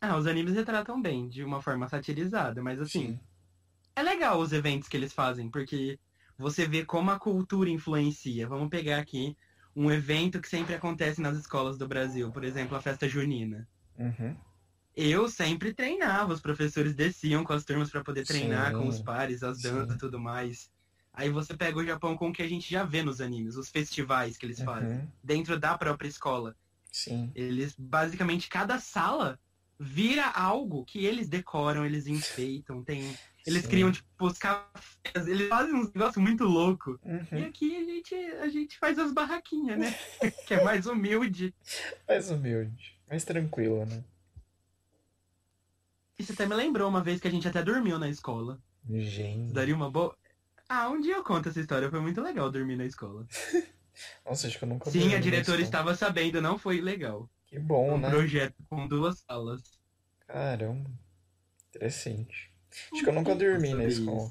Ah, 0.00 0.16
os 0.16 0.26
animes 0.26 0.54
retratam 0.54 1.00
bem, 1.00 1.28
de 1.28 1.44
uma 1.44 1.60
forma 1.60 1.88
satirizada, 1.88 2.62
mas 2.62 2.80
assim. 2.80 3.08
Sim. 3.08 3.20
É 3.94 4.02
legal 4.02 4.38
os 4.38 4.52
eventos 4.52 4.88
que 4.88 4.96
eles 4.96 5.12
fazem, 5.12 5.50
porque 5.50 5.98
você 6.38 6.66
vê 6.66 6.84
como 6.84 7.10
a 7.10 7.18
cultura 7.18 7.68
influencia. 7.68 8.48
Vamos 8.48 8.70
pegar 8.70 8.98
aqui 8.98 9.36
um 9.76 9.90
evento 9.90 10.40
que 10.40 10.48
sempre 10.48 10.74
acontece 10.74 11.20
nas 11.20 11.36
escolas 11.36 11.76
do 11.76 11.86
Brasil, 11.86 12.30
por 12.30 12.44
exemplo, 12.44 12.76
a 12.76 12.80
festa 12.80 13.08
junina. 13.08 13.68
Uhum. 13.98 14.34
Eu 14.96 15.28
sempre 15.28 15.74
treinava, 15.74 16.32
os 16.32 16.40
professores 16.40 16.94
desciam 16.94 17.44
com 17.44 17.52
as 17.52 17.64
turmas 17.64 17.90
para 17.90 18.02
poder 18.02 18.24
treinar 18.26 18.72
Sim. 18.72 18.78
com 18.78 18.88
os 18.88 19.00
pares, 19.00 19.42
as 19.42 19.60
danças 19.60 19.94
e 19.94 19.98
tudo 19.98 20.18
mais. 20.18 20.70
Aí 21.12 21.28
você 21.28 21.54
pega 21.56 21.78
o 21.78 21.84
Japão 21.84 22.16
com 22.16 22.30
o 22.30 22.32
que 22.32 22.42
a 22.42 22.48
gente 22.48 22.70
já 22.70 22.84
vê 22.84 23.02
nos 23.02 23.20
animes, 23.20 23.56
os 23.56 23.68
festivais 23.68 24.36
que 24.36 24.46
eles 24.46 24.60
uhum. 24.60 24.64
fazem, 24.64 25.12
dentro 25.22 25.58
da 25.58 25.76
própria 25.76 26.08
escola. 26.08 26.56
Sim. 26.90 27.30
Eles, 27.34 27.74
basicamente, 27.78 28.48
cada 28.48 28.78
sala 28.78 29.38
vira 29.82 30.28
algo 30.28 30.84
que 30.84 31.06
eles 31.06 31.26
decoram, 31.26 31.86
eles 31.86 32.06
enfeitam, 32.06 32.84
tem... 32.84 33.16
Eles 33.46 33.62
Sim. 33.62 33.68
criam, 33.70 33.90
tipo, 33.90 34.06
os 34.26 34.36
cafés, 34.36 35.26
eles 35.26 35.48
fazem 35.48 35.74
uns 35.74 35.90
negócios 35.94 36.22
muito 36.22 36.44
loucos. 36.44 36.98
Uhum. 37.02 37.38
E 37.38 37.44
aqui 37.46 37.74
a 37.74 37.84
gente, 37.84 38.14
a 38.14 38.48
gente 38.50 38.78
faz 38.78 38.98
as 38.98 39.12
barraquinhas, 39.12 39.78
né? 39.78 39.94
que 40.46 40.52
é 40.52 40.62
mais 40.62 40.84
humilde. 40.84 41.54
Mais 42.06 42.30
humilde, 42.30 43.00
mais 43.08 43.24
tranquilo, 43.24 43.86
né? 43.86 44.04
Isso 46.18 46.34
até 46.34 46.44
me 46.44 46.54
lembrou 46.54 46.86
uma 46.86 47.02
vez 47.02 47.18
que 47.18 47.28
a 47.28 47.30
gente 47.30 47.48
até 47.48 47.62
dormiu 47.62 47.98
na 47.98 48.10
escola. 48.10 48.60
Gente. 48.90 49.54
Daria 49.54 49.74
uma 49.74 49.90
boa. 49.90 50.14
Ah, 50.68 50.90
um 50.90 51.00
dia 51.00 51.14
eu 51.14 51.24
conto 51.24 51.48
essa 51.48 51.60
história. 51.60 51.88
Foi 51.88 52.00
muito 52.00 52.20
legal 52.20 52.50
dormir 52.50 52.76
na 52.76 52.84
escola. 52.84 53.26
Nossa, 54.24 54.46
acho 54.46 54.58
que 54.58 54.64
eu 54.64 54.68
nunca 54.68 54.90
Sim, 54.90 55.14
a 55.14 55.18
diretora 55.18 55.62
estava 55.62 55.94
sabendo, 55.94 56.42
não 56.42 56.58
foi 56.58 56.82
legal. 56.82 57.28
Que 57.50 57.58
bom, 57.58 57.94
um 57.94 57.98
né? 57.98 58.08
Um 58.08 58.10
projeto 58.10 58.54
com 58.68 58.86
duas 58.86 59.18
salas. 59.20 59.60
Caramba. 60.26 60.88
Interessante. 61.68 62.52
Acho 62.92 63.02
que 63.02 63.08
eu 63.08 63.12
nunca 63.12 63.34
dormi 63.34 63.74
na 63.74 63.84
escola. 63.84 64.30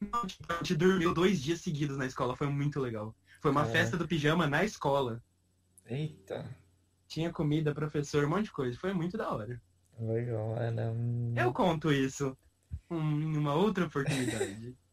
Não, 0.00 0.22
a 0.48 0.54
gente 0.58 0.76
dormiu 0.76 1.12
dois 1.12 1.42
dias 1.42 1.60
seguidos 1.60 1.96
na 1.96 2.06
escola. 2.06 2.36
Foi 2.36 2.48
muito 2.48 2.78
legal. 2.78 3.14
Foi 3.40 3.50
uma 3.50 3.64
festa 3.64 3.96
do 3.96 4.06
pijama 4.06 4.46
na 4.46 4.64
escola. 4.64 5.22
Eita. 5.84 6.48
Tinha 7.08 7.32
comida, 7.32 7.74
professor, 7.74 8.24
um 8.24 8.28
monte 8.28 8.44
de 8.44 8.52
coisa. 8.52 8.78
Foi 8.78 8.92
muito 8.92 9.16
da 9.16 9.32
hora. 9.32 9.60
Legal, 9.98 10.56
é, 10.58 10.70
né? 10.70 10.92
Eu 11.36 11.52
conto 11.52 11.92
isso 11.92 12.36
em 12.90 13.36
uma 13.36 13.54
outra 13.54 13.86
oportunidade. 13.86 14.76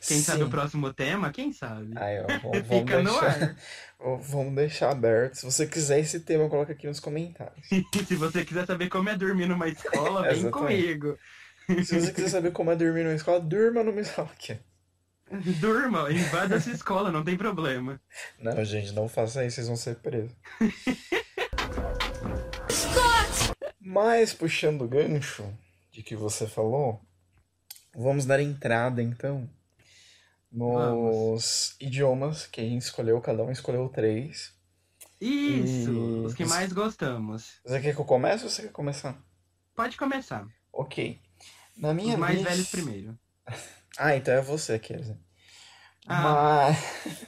Quem 0.00 0.18
Sim. 0.18 0.22
sabe 0.22 0.42
o 0.44 0.48
próximo 0.48 0.92
tema, 0.92 1.32
quem 1.32 1.52
sabe? 1.52 1.92
Aí, 1.96 2.20
ó, 2.20 2.26
vamos, 2.42 2.42
vamos 2.42 2.68
Fica 2.68 3.02
deixar, 3.02 3.02
no 3.02 3.18
ar. 3.18 3.56
Vamos 4.22 4.54
deixar 4.54 4.90
aberto. 4.92 5.34
Se 5.34 5.44
você 5.44 5.66
quiser 5.66 5.98
esse 5.98 6.20
tema, 6.20 6.48
coloca 6.48 6.72
aqui 6.72 6.86
nos 6.86 7.00
comentários. 7.00 7.66
Se 8.06 8.14
você 8.14 8.44
quiser 8.44 8.64
saber 8.64 8.88
como 8.88 9.08
é 9.08 9.16
dormir 9.16 9.46
numa 9.46 9.66
escola, 9.66 10.32
vem 10.32 10.48
comigo. 10.52 11.18
Se 11.84 11.98
você 11.98 12.12
quiser 12.12 12.28
saber 12.28 12.52
como 12.52 12.70
é 12.70 12.76
dormir 12.76 13.02
numa 13.02 13.16
escola, 13.16 13.40
durma 13.40 13.82
no 13.82 13.92
aqui. 14.00 14.56
Durma, 15.60 16.10
invada 16.12 16.54
essa 16.54 16.70
escola, 16.70 17.10
não 17.10 17.24
tem 17.24 17.36
problema. 17.36 18.00
Não, 18.38 18.64
gente, 18.64 18.92
não 18.92 19.08
faça 19.08 19.44
isso, 19.44 19.56
vocês 19.56 19.66
vão 19.66 19.76
ser 19.76 19.96
presos. 19.96 20.30
Mas, 23.80 24.32
puxando 24.32 24.82
o 24.82 24.88
gancho, 24.88 25.44
de 25.90 26.02
que 26.02 26.14
você 26.14 26.46
falou, 26.46 27.02
vamos 27.98 28.24
dar 28.24 28.40
entrada 28.40 29.02
então 29.02 29.48
nos 30.50 30.72
vamos. 30.72 31.76
idiomas 31.80 32.46
que 32.46 32.60
a 32.60 32.64
gente 32.64 32.82
escolheu, 32.82 33.20
cada 33.20 33.42
um 33.42 33.50
escolheu 33.50 33.88
três. 33.88 34.56
Isso, 35.20 35.92
e... 35.92 36.26
os 36.26 36.34
que 36.34 36.44
mais 36.44 36.72
gostamos. 36.72 37.60
Você 37.64 37.80
quer 37.80 37.94
que 37.94 38.00
eu 38.00 38.04
comece 38.04 38.44
ou 38.44 38.50
você 38.50 38.62
quer 38.62 38.72
começar? 38.72 39.20
Pode 39.74 39.96
começar. 39.96 40.46
Ok. 40.72 41.20
Na 41.76 41.92
minha 41.92 42.14
os 42.14 42.20
mais 42.20 42.36
lista... 42.36 42.50
velhos 42.50 42.70
primeiro. 42.70 43.18
ah, 43.98 44.16
então 44.16 44.34
é 44.34 44.40
você, 44.40 44.78
Kézia. 44.78 45.18
Ah. 46.06 46.70
Mas. 46.70 47.26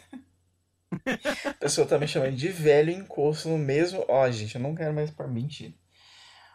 a 1.46 1.54
pessoa 1.54 1.86
tá 1.86 1.98
me 1.98 2.08
chamando 2.08 2.36
de 2.36 2.48
velho 2.48 2.90
encosto 2.90 3.48
no 3.48 3.58
mesmo. 3.58 4.04
Ó, 4.08 4.24
oh, 4.24 4.30
gente, 4.30 4.54
eu 4.54 4.60
não 4.60 4.74
quero 4.74 4.94
mais 4.94 5.10
para 5.10 5.28
mentir. 5.28 5.74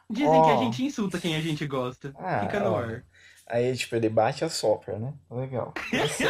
Dizem 0.09 0.29
oh. 0.29 0.43
que 0.43 0.51
a 0.51 0.57
gente 0.57 0.83
insulta 0.83 1.19
quem 1.19 1.35
a 1.35 1.41
gente 1.41 1.67
gosta. 1.67 2.13
Ah, 2.17 2.41
Fica 2.41 2.59
no 2.59 2.71
ó. 2.71 2.79
ar. 2.79 3.05
Aí, 3.47 3.75
tipo, 3.75 3.95
ele 3.95 4.09
bate 4.09 4.43
e 4.43 4.45
assopra, 4.45 4.97
né? 4.97 5.13
Legal. 5.29 5.73
Assim. 6.03 6.25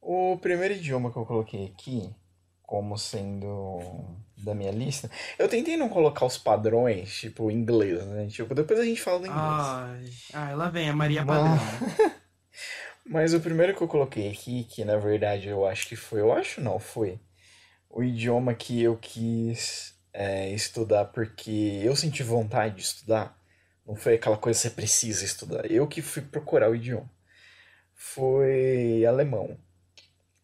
o 0.00 0.36
primeiro 0.38 0.74
idioma 0.74 1.12
que 1.12 1.18
eu 1.18 1.24
coloquei 1.24 1.66
aqui, 1.66 2.12
como 2.62 2.98
sendo 2.98 3.80
da 4.36 4.54
minha 4.54 4.70
lista, 4.70 5.10
eu 5.38 5.48
tentei 5.48 5.76
não 5.76 5.88
colocar 5.88 6.26
os 6.26 6.36
padrões, 6.36 7.14
tipo, 7.18 7.50
inglês, 7.50 8.04
né? 8.06 8.26
Tipo, 8.26 8.54
depois 8.54 8.80
a 8.80 8.84
gente 8.84 9.00
fala 9.00 9.20
do 9.20 9.26
inglês. 9.26 9.42
Ai, 9.42 10.10
ah, 10.32 10.50
ela 10.50 10.68
vem, 10.68 10.88
a 10.88 10.94
Maria 10.94 11.24
Padrão. 11.24 11.58
Mas 13.06 13.32
o 13.32 13.40
primeiro 13.40 13.74
que 13.74 13.82
eu 13.82 13.88
coloquei 13.88 14.30
aqui, 14.30 14.64
que 14.64 14.84
na 14.84 14.98
verdade 14.98 15.48
eu 15.48 15.66
acho 15.66 15.88
que 15.88 15.96
foi, 15.96 16.20
eu 16.20 16.30
acho 16.30 16.60
não, 16.60 16.78
foi 16.78 17.18
o 17.88 18.02
idioma 18.02 18.54
que 18.54 18.82
eu 18.82 18.96
quis 18.96 19.94
é, 20.12 20.50
estudar 20.50 21.06
porque 21.06 21.80
eu 21.82 21.96
senti 21.96 22.22
vontade 22.22 22.76
de 22.76 22.82
estudar. 22.82 23.37
Não 23.88 23.96
foi 23.96 24.16
aquela 24.16 24.36
coisa 24.36 24.58
que 24.58 24.68
você 24.68 24.70
precisa 24.70 25.24
estudar. 25.24 25.70
Eu 25.70 25.88
que 25.88 26.02
fui 26.02 26.20
procurar 26.20 26.70
o 26.70 26.76
idioma. 26.76 27.10
Foi 27.94 29.02
alemão. 29.06 29.58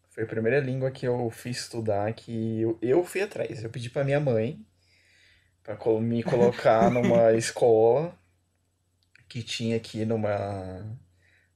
Foi 0.09 0.23
a 0.23 0.27
primeira 0.27 0.59
língua 0.59 0.89
que 0.89 1.05
eu 1.07 1.29
fui 1.29 1.51
estudar 1.51 2.11
que 2.13 2.61
eu, 2.61 2.79
eu 2.81 3.05
fui 3.05 3.21
atrás. 3.21 3.63
Eu 3.63 3.69
pedi 3.69 3.91
para 3.91 4.03
minha 4.03 4.19
mãe 4.19 4.65
para 5.61 5.77
me 6.01 6.23
colocar 6.23 6.89
numa 6.89 7.33
escola 7.33 8.17
que 9.29 9.43
tinha 9.43 9.77
aqui 9.77 10.05
numa 10.05 10.97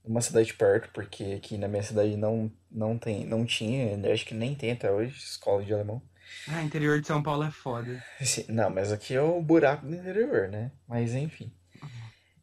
numa 0.06 0.22
cidade 0.22 0.54
perto, 0.54 0.90
porque 0.94 1.24
aqui 1.38 1.58
na 1.58 1.68
minha 1.68 1.84
cidade 1.84 2.16
não 2.16 2.52
não 2.70 3.00
tem, 3.00 3.26
não 3.26 3.46
tinha, 3.46 4.14
acho 4.14 4.26
que 4.28 4.36
nem 4.36 4.54
tem 4.54 4.72
até 4.74 4.92
hoje 4.92 5.18
escola 5.18 5.64
de 5.64 5.74
alemão. 5.74 6.02
Ah, 6.48 6.62
interior 6.62 7.02
de 7.02 7.08
São 7.08 7.24
Paulo 7.24 7.44
é 7.44 7.52
foda. 7.52 8.04
Não, 8.48 8.70
mas 8.70 8.92
aqui 8.92 9.16
é 9.16 9.22
o 9.22 9.42
buraco 9.42 9.88
do 9.88 9.96
interior, 9.96 10.48
né? 10.50 10.72
Mas 10.88 11.16
enfim. 11.16 11.52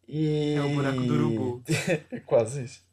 E... 0.09 0.55
É 0.55 0.63
o 0.63 0.75
buraco 0.75 1.03
do 1.03 1.15
urubu. 1.15 1.65
Quase 2.25 2.65
isso. 2.65 2.87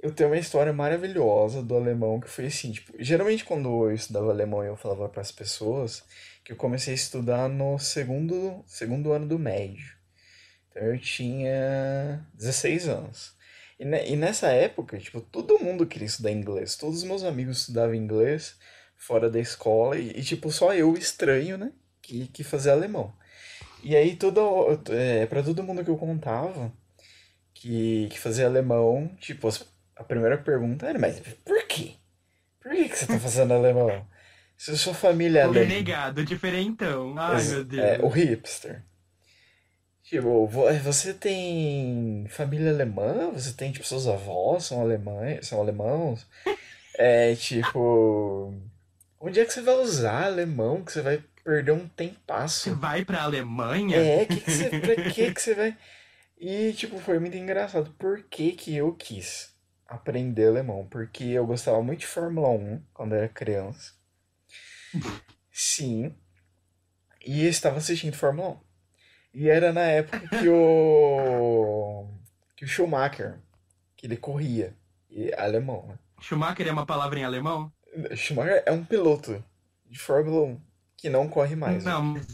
Eu 0.00 0.12
tenho 0.12 0.30
uma 0.30 0.38
história 0.38 0.72
maravilhosa 0.72 1.62
do 1.62 1.74
alemão 1.74 2.20
que 2.20 2.28
foi 2.28 2.46
assim, 2.46 2.70
tipo, 2.70 2.92
geralmente 2.98 3.44
quando 3.44 3.68
eu 3.86 3.92
estudava 3.92 4.30
alemão 4.30 4.62
eu 4.62 4.76
falava 4.76 5.08
para 5.08 5.22
as 5.22 5.32
pessoas 5.32 6.04
que 6.44 6.52
eu 6.52 6.56
comecei 6.56 6.92
a 6.92 6.94
estudar 6.94 7.48
no 7.48 7.78
segundo, 7.78 8.62
segundo 8.66 9.12
ano 9.12 9.26
do 9.26 9.38
médio. 9.38 9.96
Então 10.70 10.82
eu 10.82 10.98
tinha 10.98 12.24
16 12.34 12.88
anos. 12.88 13.34
E, 13.78 13.84
ne, 13.84 14.08
e 14.08 14.16
nessa 14.16 14.48
época, 14.48 14.98
tipo, 14.98 15.20
todo 15.20 15.58
mundo 15.58 15.86
queria 15.86 16.06
estudar 16.06 16.30
inglês. 16.30 16.76
Todos 16.76 16.98
os 16.98 17.04
meus 17.04 17.24
amigos 17.24 17.60
estudavam 17.60 17.94
inglês 17.94 18.56
fora 18.96 19.28
da 19.30 19.40
escola 19.40 19.98
e, 19.98 20.10
e, 20.10 20.22
tipo, 20.22 20.50
só 20.50 20.74
eu, 20.74 20.94
estranho, 20.94 21.58
né, 21.58 21.72
que, 22.00 22.28
que 22.28 22.44
fazia 22.44 22.72
alemão. 22.72 23.14
E 23.88 23.94
aí, 23.96 24.16
todo, 24.16 24.40
é, 24.90 25.26
pra 25.26 25.42
todo 25.42 25.62
mundo 25.62 25.84
que 25.84 25.90
eu 25.90 25.96
contava 25.96 26.72
que, 27.54 28.08
que 28.10 28.18
fazia 28.18 28.46
alemão, 28.46 29.08
tipo, 29.20 29.48
a 29.94 30.04
primeira 30.04 30.36
pergunta 30.38 30.86
era, 30.86 30.98
mas 30.98 31.20
por 31.44 31.66
quê? 31.68 31.92
Por 32.60 32.72
que, 32.72 32.88
que 32.88 32.98
você 32.98 33.06
tá 33.06 33.18
fazendo 33.20 33.54
alemão? 33.54 34.04
Se 34.56 34.76
sua 34.76 34.92
família 34.94 35.40
é 35.40 35.46
O 35.46 35.50
alemã. 35.50 35.66
renegado, 35.66 36.24
diferentão. 36.24 37.14
Ai, 37.16 37.44
meu 37.44 37.64
Deus. 37.64 37.84
É, 37.84 38.04
o 38.04 38.08
hipster. 38.08 38.82
Tipo, 40.02 40.46
vo- 40.46 40.72
você 40.84 41.12
tem 41.14 42.26
família 42.28 42.70
alemã? 42.70 43.30
Você 43.32 43.52
tem, 43.52 43.72
tipo, 43.72 43.84
seus 43.86 44.06
avós 44.06 44.64
são 44.64 44.80
alemães, 44.80 45.46
são 45.46 45.60
alemãos? 45.60 46.26
É, 46.98 47.34
tipo, 47.36 48.54
onde 49.20 49.40
é 49.40 49.44
que 49.44 49.52
você 49.52 49.60
vai 49.62 49.74
usar 49.76 50.24
alemão 50.26 50.82
que 50.84 50.92
você 50.92 51.02
vai 51.02 51.22
perder 51.46 51.70
um 51.70 51.88
Você 51.88 51.90
tempasso? 51.94 52.74
vai 52.74 53.04
pra 53.04 53.22
Alemanha? 53.22 53.96
É, 53.96 54.26
que 54.26 54.40
que 54.40 54.50
você, 54.50 54.80
pra 54.80 54.96
que 54.96 55.32
que 55.32 55.40
você 55.40 55.54
vai... 55.54 55.78
E, 56.36 56.72
tipo, 56.72 56.98
foi 56.98 57.20
muito 57.20 57.36
engraçado. 57.36 57.94
Por 57.96 58.24
que 58.24 58.50
que 58.52 58.74
eu 58.74 58.92
quis 58.92 59.54
aprender 59.86 60.48
alemão? 60.48 60.86
Porque 60.88 61.22
eu 61.22 61.46
gostava 61.46 61.80
muito 61.82 62.00
de 62.00 62.06
Fórmula 62.06 62.48
1 62.48 62.82
quando 62.92 63.14
era 63.14 63.28
criança. 63.28 63.94
Sim. 65.52 66.12
E 67.24 67.44
eu 67.44 67.48
estava 67.48 67.78
assistindo 67.78 68.16
Fórmula 68.16 68.50
1. 68.50 68.60
E 69.34 69.48
era 69.48 69.72
na 69.72 69.82
época 69.82 70.28
que 70.28 70.48
o... 70.48 72.08
que 72.56 72.64
o 72.64 72.68
Schumacher, 72.68 73.38
que 73.96 74.06
ele 74.08 74.16
corria. 74.16 74.74
E 75.08 75.32
alemão, 75.34 75.86
né? 75.86 75.98
Schumacher 76.20 76.66
é 76.66 76.72
uma 76.72 76.84
palavra 76.84 77.20
em 77.20 77.24
alemão? 77.24 77.72
Schumacher 78.16 78.64
é 78.66 78.72
um 78.72 78.84
piloto 78.84 79.42
de 79.86 79.98
Fórmula 79.98 80.42
1 80.42 80.75
que 80.96 81.08
não 81.08 81.28
corre 81.28 81.54
mais. 81.56 81.84
né? 81.84 81.90
Não, 81.90 82.02
mas 82.02 82.26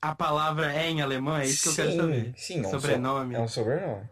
a 0.00 0.14
palavra 0.14 0.72
é 0.72 0.88
em 0.88 1.00
alemão? 1.02 1.36
É 1.36 1.44
isso 1.46 1.62
que 1.74 1.80
eu 1.80 1.86
quero 1.86 1.96
saber. 1.96 2.34
sim, 2.36 2.58
é 2.58 2.60
um 2.60 2.64
so- 2.64 2.70
Sobrenome. 2.80 3.34
É 3.34 3.40
um 3.40 3.48
sobrenome. 3.48 4.08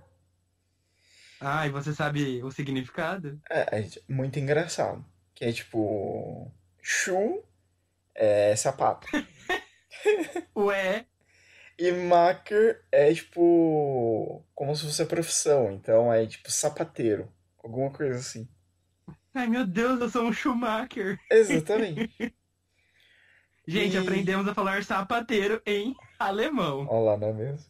Ah, 1.41 1.67
e 1.67 1.71
você 1.71 1.95
sabe 1.95 2.43
o 2.43 2.51
significado? 2.51 3.41
É, 3.49 3.81
é 3.81 3.89
muito 4.09 4.39
engraçado. 4.39 5.05
Que 5.35 5.45
é 5.45 5.53
tipo. 5.53 6.51
Schuh 6.83 7.45
é 8.15 8.57
sapato. 8.57 9.07
Ué, 10.57 11.07
E 11.79 11.93
Maker 11.93 12.85
é 12.91 13.13
tipo. 13.15 14.45
Como 14.55 14.75
se 14.75 14.85
fosse 14.85 15.03
a 15.03 15.07
profissão. 15.07 15.71
Então 15.71 16.13
é 16.13 16.27
tipo 16.27 16.51
sapateiro. 16.51 17.33
Alguma 17.63 17.91
coisa 17.91 18.19
assim. 18.19 18.49
ai 19.35 19.47
meu 19.47 19.65
Deus, 19.67 20.01
eu 20.01 20.09
sou 20.09 20.25
um 20.25 20.33
Schumacher. 20.33 21.21
Exatamente. 21.31 22.35
Gente, 23.69 23.97
E- 23.97 23.99
aprendemos 23.99 24.49
a 24.49 24.55
falar 24.55 24.83
sapateiro 24.83 25.61
em 25.67 25.95
alemão. 26.19 26.87
Olha 26.89 27.11
lá, 27.11 27.17
não 27.19 27.29
é 27.29 27.33
mesmo? 27.35 27.67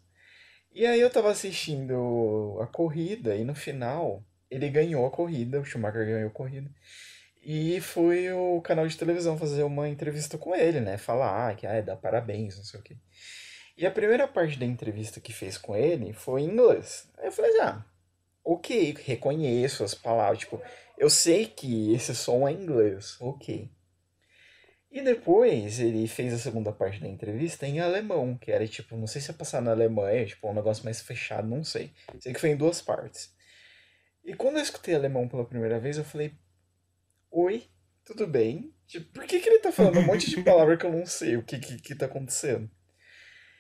E 0.73 0.87
aí 0.87 1.01
eu 1.01 1.11
tava 1.11 1.29
assistindo 1.29 2.57
a 2.63 2.67
corrida 2.69 3.35
e 3.35 3.43
no 3.45 3.53
final 3.53 4.23
ele 4.49 4.69
ganhou 4.69 5.05
a 5.05 5.11
corrida, 5.11 5.61
o 5.61 5.65
Schumacher 5.65 6.07
ganhou 6.07 6.29
a 6.29 6.33
corrida. 6.33 6.71
E 7.45 7.81
foi 7.81 8.31
o 8.31 8.61
canal 8.61 8.87
de 8.87 8.97
televisão 8.97 9.37
fazer 9.37 9.65
uma 9.65 9.89
entrevista 9.89 10.39
com 10.39 10.55
ele, 10.55 10.81
né? 10.81 10.99
Falar 10.99 11.49
ah, 11.51 11.55
que 11.55 11.67
ah, 11.67 11.81
dá 11.81 11.97
parabéns, 11.97 12.57
não 12.57 12.65
sei 12.65 12.79
o 12.79 12.83
quê. 12.83 12.97
E 13.77 13.85
a 13.85 13.91
primeira 13.91 14.29
parte 14.29 14.57
da 14.57 14.67
entrevista 14.67 15.21
que 15.21 15.33
fez 15.33 15.59
com 15.59 15.75
ele 15.75 16.13
foi 16.13 16.43
em 16.43 16.51
inglês. 16.51 17.09
Aí 17.19 17.27
eu 17.27 17.33
falei, 17.33 17.61
ah, 17.61 17.85
ok, 18.45 18.97
reconheço 19.05 19.83
as 19.83 19.95
palavras, 19.95 20.39
tipo, 20.39 20.63
eu 20.97 21.11
sei 21.11 21.47
que 21.47 21.93
esse 21.93 22.15
som 22.15 22.47
é 22.47 22.53
inglês, 22.53 23.17
ok. 23.21 23.69
E 24.91 25.03
depois 25.03 25.81
ele 25.81 26.09
fez 26.09 26.33
a 26.33 26.39
segunda 26.39 26.73
parte 26.73 27.01
da 27.01 27.09
entrevista 27.09 27.67
em 27.67 27.79
alemão, 27.79 28.37
que 28.39 28.51
era 28.51 28.67
tipo, 28.67 28.97
não 28.97 29.07
sei 29.07 29.21
se 29.21 29.31
ia 29.31 29.35
passar 29.35 29.61
na 29.61 29.71
Alemanha, 29.71 30.25
tipo, 30.25 30.49
um 30.49 30.55
negócio 30.55 30.85
mais 30.85 31.01
fechado, 31.03 31.47
não 31.47 31.63
sei. 31.63 31.93
Sei 32.21 32.33
que 32.33 32.41
foi 32.41 32.51
em 32.51 32.57
duas 32.57 32.81
partes. 32.81 33.35
E 34.25 34.35
quando 34.35 34.57
eu 34.57 34.63
escutei 34.63 34.95
alemão 34.95 35.29
pela 35.29 35.45
primeira 35.45 35.79
vez, 35.79 35.99
eu 35.99 36.05
falei, 36.05 36.33
oi, 37.31 37.65
tudo 38.05 38.27
bem? 38.27 38.73
Tipo, 38.87 39.13
por 39.13 39.27
que 39.27 39.39
que 39.41 39.49
ele 39.49 39.59
tá 39.59 39.71
falando 39.71 39.99
um 39.99 40.07
monte 40.07 40.31
de 40.31 40.41
palavra 40.43 40.77
que 40.77 40.87
eu 40.87 40.93
não 40.93 41.05
sei 41.05 41.37
o 41.37 41.43
que 41.43 41.59
que, 41.59 41.81
que 41.81 41.95
tá 41.95 42.07
acontecendo? 42.07 42.71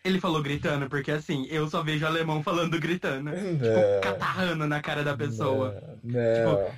Ele 0.05 0.21
falou 0.21 0.43
gritando, 0.43 0.89
porque 0.89 1.11
assim, 1.11 1.47
eu 1.49 1.69
só 1.69 1.83
vejo 1.83 2.07
alemão 2.07 2.43
falando 2.43 2.79
gritando. 2.81 3.31
Tipo, 3.31 3.45
Não, 3.65 4.01
catarrando 4.01 4.67
na 4.67 4.81
cara 4.81 5.03
da 5.03 5.17
pessoa. 5.17 5.99
Não, 6.03 6.73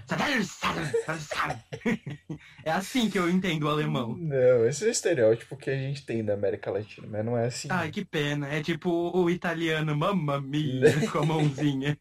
É 2.65 2.71
assim 2.71 3.11
que 3.11 3.19
eu 3.19 3.29
entendo 3.29 3.65
o 3.65 3.69
alemão. 3.69 4.17
não, 4.19 4.67
esse 4.67 4.85
é 4.85 4.89
o 4.89 4.91
estereótipo 4.91 5.57
que 5.57 5.71
a 5.71 5.77
gente 5.77 6.05
tem 6.05 6.25
da 6.25 6.35
América 6.35 6.71
Latina, 6.71 7.07
mas 7.09 7.25
não 7.25 7.37
é 7.37 7.47
assim. 7.47 7.69
Ai, 7.71 7.91
que 7.91 8.05
pena. 8.05 8.49
É 8.49 8.63
tipo 8.63 8.91
o 8.91 9.29
italiano, 9.31 9.97
mamma 9.97 10.41
mia, 10.41 10.83
com 11.13 11.19
a 11.19 11.25
mãozinha. 11.27 11.99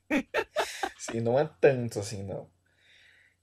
Sim, 0.98 1.22
não 1.22 1.38
é 1.38 1.50
tanto 1.60 2.00
assim, 2.00 2.24
não. 2.24 2.50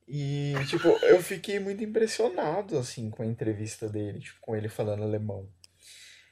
E, 0.09 0.55
tipo, 0.68 0.88
eu 1.05 1.20
fiquei 1.20 1.59
muito 1.59 1.83
impressionado, 1.83 2.79
assim, 2.79 3.11
com 3.11 3.22
a 3.22 3.27
entrevista 3.27 3.88
dele, 3.88 4.20
tipo, 4.20 4.38
com 4.40 4.55
ele 4.55 4.68
falando 4.68 5.03
alemão. 5.03 5.48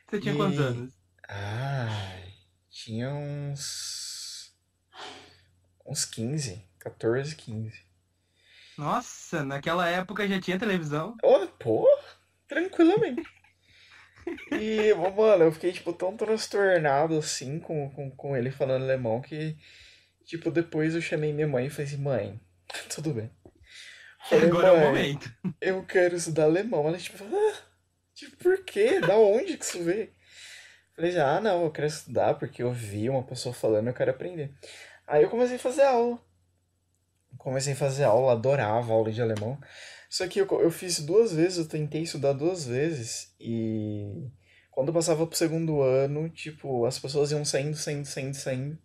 Você 0.09 0.21
tinha 0.21 0.35
E- 0.35 0.37
quantos 0.37 0.61
anos? 0.61 1.04
Ai, 1.29 2.33
tinha 2.71 3.11
uns. 3.13 4.53
uns 5.87 6.05
15, 6.05 6.63
14, 6.79 7.35
15. 7.37 7.83
Nossa, 8.77 9.45
naquela 9.45 9.89
época 9.89 10.27
já 10.27 10.41
tinha 10.41 10.59
televisão. 10.59 11.17
Oh, 11.23 11.47
pô, 11.59 11.87
tranquilamente. 12.49 13.23
E, 14.53 14.95
mano, 14.95 15.45
eu 15.45 15.53
fiquei, 15.53 15.71
tipo, 15.71 15.93
tão 15.93 16.17
transtornado, 16.17 17.19
assim, 17.19 17.59
com, 17.61 17.91
com, 17.91 18.11
com 18.11 18.35
ele 18.35 18.51
falando 18.51 18.83
alemão, 18.83 19.21
que, 19.21 19.55
tipo, 20.25 20.51
depois 20.51 20.95
eu 20.95 21.03
chamei 21.03 21.31
minha 21.31 21.47
mãe 21.47 21.67
e 21.67 21.71
falei 21.71 21.87
assim, 21.87 21.99
mãe, 22.03 22.41
tudo 22.89 23.13
bem. 23.13 23.31
Falei, 24.31 24.49
Agora 24.49 24.69
é 24.69 24.73
o 24.73 24.77
"Mãe, 24.79 25.13
momento. 25.13 25.35
eu 25.61 25.85
quero 25.85 26.17
estudar 26.17 26.45
alemão. 26.45 26.89
Ela, 26.89 26.97
tipo, 26.97 27.23
ah, 27.23 27.59
tipo, 28.15 28.35
por 28.39 28.65
quê? 28.65 28.99
Da 28.99 29.15
onde 29.15 29.59
que 29.59 29.65
isso 29.67 29.85
veio? 29.85 30.11
Falei, 30.95 31.19
ah, 31.19 31.41
não, 31.41 31.65
eu 31.65 31.71
quero 31.71 31.87
estudar 31.87 32.35
porque 32.35 32.63
eu 32.63 32.73
vi 32.73 33.11
uma 33.11 33.23
pessoa 33.23 33.53
falando, 33.53 33.89
eu 33.89 33.95
quero 33.95 34.11
aprender. 34.11 34.53
Aí 35.07 35.23
eu 35.23 35.31
comecei 35.31 35.57
a 35.57 35.61
fazer 35.61 35.83
aula. 35.83 36.19
Comecei 37.37 37.73
a 37.73 37.77
fazer 37.77 38.05
aula, 38.05 38.33
adorava 38.33 38.93
aula 38.93 39.11
de 39.11 39.21
alemão. 39.21 39.59
Só 40.09 40.29
que 40.29 40.41
eu, 40.41 40.47
eu 40.61 40.71
fiz 40.71 41.01
duas 41.01 41.33
vezes, 41.33 41.59
eu 41.59 41.69
tentei 41.69 42.03
estudar 42.03 42.33
duas 42.33 42.65
vezes 42.65 43.35
e 43.41 44.31
quando 44.75 44.89
eu 44.89 44.95
passava 44.95 45.25
pro 45.25 45.37
segundo 45.39 45.83
ano, 45.83 46.29
tipo, 46.29 46.85
as 46.85 46.99
pessoas 46.99 47.31
iam 47.31 47.45
saindo, 47.45 47.77
saindo, 47.77 48.07
saindo, 48.07 48.35
saindo. 48.35 48.79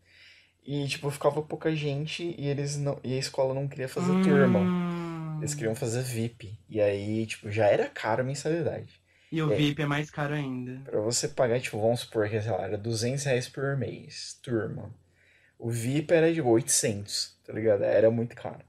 E, 0.63 0.87
tipo, 0.87 1.09
ficava 1.09 1.41
pouca 1.41 1.75
gente 1.75 2.35
e 2.37 2.47
eles 2.47 2.77
não, 2.77 2.99
e 3.03 3.15
a 3.15 3.17
escola 3.17 3.55
não 3.55 3.67
queria 3.67 3.89
fazer 3.89 4.11
turma. 4.21 4.59
Hum. 4.59 5.37
Eles 5.39 5.55
queriam 5.55 5.73
fazer 5.73 6.03
VIP. 6.03 6.59
E 6.69 6.79
aí, 6.79 7.25
tipo, 7.25 7.49
já 7.49 7.65
era 7.65 7.89
caro 7.89 8.21
a 8.21 8.23
mensalidade. 8.23 8.98
E 9.31 9.41
o 9.41 9.51
É. 9.51 9.55
VIP 9.55 9.81
é 9.83 9.85
mais 9.85 10.09
caro 10.09 10.33
ainda. 10.33 10.81
Pra 10.83 10.99
você 11.01 11.27
pagar, 11.27 11.59
tipo, 11.59 11.79
vamos 11.79 12.01
supor 12.01 12.29
que, 12.29 12.41
sei 12.41 12.51
lá, 12.51 12.63
era 12.63 12.77
200 12.77 13.23
reais 13.23 13.47
por 13.47 13.77
mês, 13.77 14.39
turma. 14.41 14.93
O 15.57 15.69
VIP 15.69 16.13
era 16.13 16.33
de 16.33 16.41
800, 16.41 17.37
tá 17.45 17.53
ligado? 17.53 17.83
Era 17.83 18.09
muito 18.09 18.35
caro. 18.35 18.63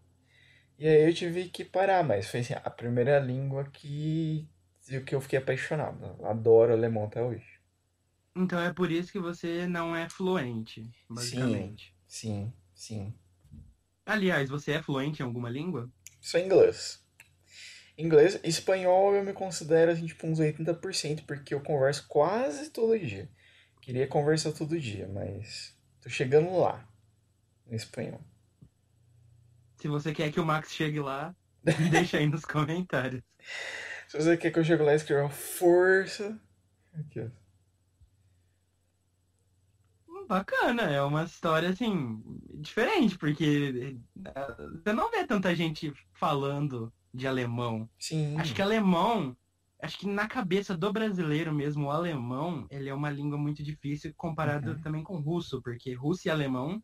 E 0.78 0.88
aí 0.88 1.08
eu 1.08 1.14
tive 1.14 1.48
que 1.48 1.64
parar, 1.64 2.02
mas 2.02 2.26
foi 2.26 2.40
assim, 2.40 2.54
a 2.54 2.70
primeira 2.70 3.18
língua 3.18 3.64
que, 3.72 4.48
que 5.06 5.14
eu 5.14 5.20
fiquei 5.20 5.38
apaixonado. 5.38 6.16
Adoro 6.24 6.72
alemão 6.72 7.04
até 7.04 7.22
hoje. 7.22 7.60
Então 8.34 8.58
é 8.60 8.72
por 8.72 8.90
isso 8.90 9.12
que 9.12 9.18
você 9.18 9.66
não 9.66 9.94
é 9.94 10.08
fluente, 10.08 10.90
basicamente. 11.08 11.94
Sim, 12.06 12.52
sim. 12.74 13.14
Aliás, 14.06 14.48
você 14.48 14.72
é 14.72 14.82
fluente 14.82 15.22
em 15.22 15.26
alguma 15.26 15.50
língua? 15.50 15.90
Só 16.20 16.38
inglês. 16.38 17.04
Inglês, 18.00 18.40
espanhol 18.42 19.14
eu 19.14 19.22
me 19.22 19.32
considero 19.32 19.90
assim, 19.90 20.06
tipo, 20.06 20.26
uns 20.26 20.40
80%, 20.40 21.24
porque 21.26 21.52
eu 21.52 21.60
converso 21.60 22.06
quase 22.08 22.70
todo 22.70 22.98
dia. 22.98 23.28
Queria 23.80 24.06
conversar 24.06 24.52
todo 24.52 24.78
dia, 24.78 25.08
mas 25.08 25.76
tô 26.00 26.08
chegando 26.08 26.56
lá 26.56 26.86
no 27.66 27.76
espanhol. 27.76 28.20
Se 29.76 29.88
você 29.88 30.12
quer 30.12 30.30
que 30.32 30.40
o 30.40 30.44
Max 30.44 30.72
chegue 30.72 31.00
lá, 31.00 31.34
deixa 31.90 32.18
aí 32.18 32.26
nos 32.26 32.44
comentários. 32.44 33.22
Se 34.08 34.16
você 34.16 34.36
quer 34.36 34.50
que 34.50 34.58
eu 34.58 34.64
chegue 34.64 34.82
lá 34.82 34.94
escreva 34.94 35.28
força. 35.28 36.38
Aqui, 36.92 37.20
ó. 37.20 37.40
Bacana, 40.26 40.82
é 40.82 41.02
uma 41.02 41.24
história 41.24 41.70
assim, 41.70 42.22
diferente, 42.54 43.18
porque 43.18 43.96
eh, 44.24 44.56
você 44.80 44.92
não 44.92 45.10
vê 45.10 45.26
tanta 45.26 45.52
gente 45.56 45.92
falando 46.12 46.92
de 47.12 47.26
alemão. 47.26 47.88
Sim. 47.98 48.36
Acho 48.38 48.54
que 48.54 48.62
alemão, 48.62 49.36
acho 49.82 49.98
que 49.98 50.06
na 50.06 50.26
cabeça 50.28 50.76
do 50.76 50.92
brasileiro 50.92 51.52
mesmo, 51.52 51.86
o 51.86 51.90
alemão, 51.90 52.66
ele 52.70 52.88
é 52.88 52.94
uma 52.94 53.10
língua 53.10 53.38
muito 53.38 53.62
difícil 53.62 54.12
comparado 54.16 54.72
Uhum. 54.72 54.80
também 54.80 55.02
com 55.02 55.16
o 55.16 55.20
russo, 55.20 55.60
porque 55.62 55.94
russo 55.94 56.28
e 56.28 56.30
alemão 56.30 56.82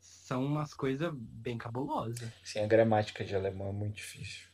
são 0.00 0.44
umas 0.44 0.72
coisas 0.74 1.12
bem 1.14 1.58
cabulosas. 1.58 2.30
Sim, 2.44 2.60
a 2.60 2.66
gramática 2.66 3.24
de 3.24 3.34
alemão 3.34 3.68
é 3.68 3.72
muito 3.72 3.96
difícil. 3.96 4.46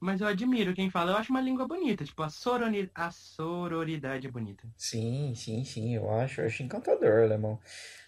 Mas 0.00 0.20
eu 0.20 0.28
admiro 0.28 0.74
quem 0.74 0.90
fala, 0.90 1.10
eu 1.12 1.16
acho 1.16 1.30
uma 1.32 1.40
língua 1.40 1.66
bonita, 1.66 2.04
tipo, 2.04 2.22
a, 2.22 2.30
soroni- 2.30 2.90
a 2.94 3.10
sororidade 3.10 4.26
é 4.28 4.30
bonita. 4.30 4.68
Sim, 4.76 5.34
sim, 5.34 5.64
sim, 5.64 5.94
eu 5.94 6.08
acho, 6.10 6.40
eu 6.40 6.46
acho 6.46 6.62
encantador 6.62 7.20
o 7.20 7.24
alemão. 7.24 7.58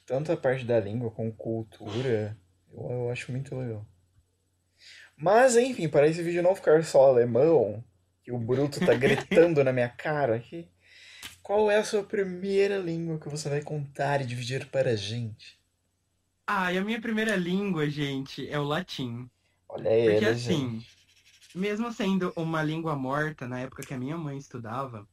Tanto 0.07 0.31
a 0.33 0.37
parte 0.37 0.65
da 0.65 0.79
língua 0.79 1.11
como 1.11 1.33
cultura, 1.33 2.37
eu, 2.73 2.91
eu 2.91 3.11
acho 3.11 3.33
muito 3.33 3.57
legal. 3.57 3.85
Mas, 5.21 5.57
enfim, 5.57 5.89
para 5.89 6.09
esse 6.09 6.23
vídeo 6.23 6.43
não 6.43 6.55
ficar 6.55 6.83
só 6.83 7.09
alemão, 7.09 7.85
que 8.23 8.33
o 8.33 8.39
Bruto 8.39 8.81
tá 8.81 8.95
gritando 8.95 9.63
na 9.63 9.73
minha 9.73 9.89
cara 9.89 10.37
aqui, 10.37 10.69
qual 11.43 11.71
é 11.71 11.77
a 11.79 11.85
sua 11.85 12.03
primeira 12.03 12.79
língua 12.79 13.19
que 13.19 13.29
você 13.29 13.49
vai 13.49 13.63
contar 13.63 14.23
e 14.23 14.27
dividir 14.27 14.67
para 14.67 14.91
a 14.91 14.97
gente? 14.97 15.61
Ah, 16.47 16.73
e 16.73 16.79
a 16.79 16.85
minha 16.85 17.01
primeira 17.01 17.37
língua, 17.37 17.89
gente, 17.89 18.49
é 18.49 18.59
o 18.59 18.65
latim. 18.65 19.29
Olha 19.69 19.91
Porque 20.05 20.25
ele, 20.25 20.27
assim, 20.27 20.81
gente. 20.81 20.99
mesmo 21.55 21.93
sendo 21.93 22.33
uma 22.37 22.63
língua 22.63 22.97
morta, 22.97 23.47
na 23.47 23.61
época 23.61 23.83
que 23.83 23.95
a 23.95 23.99
minha 23.99 24.17
mãe 24.17 24.39
estudava, 24.39 25.07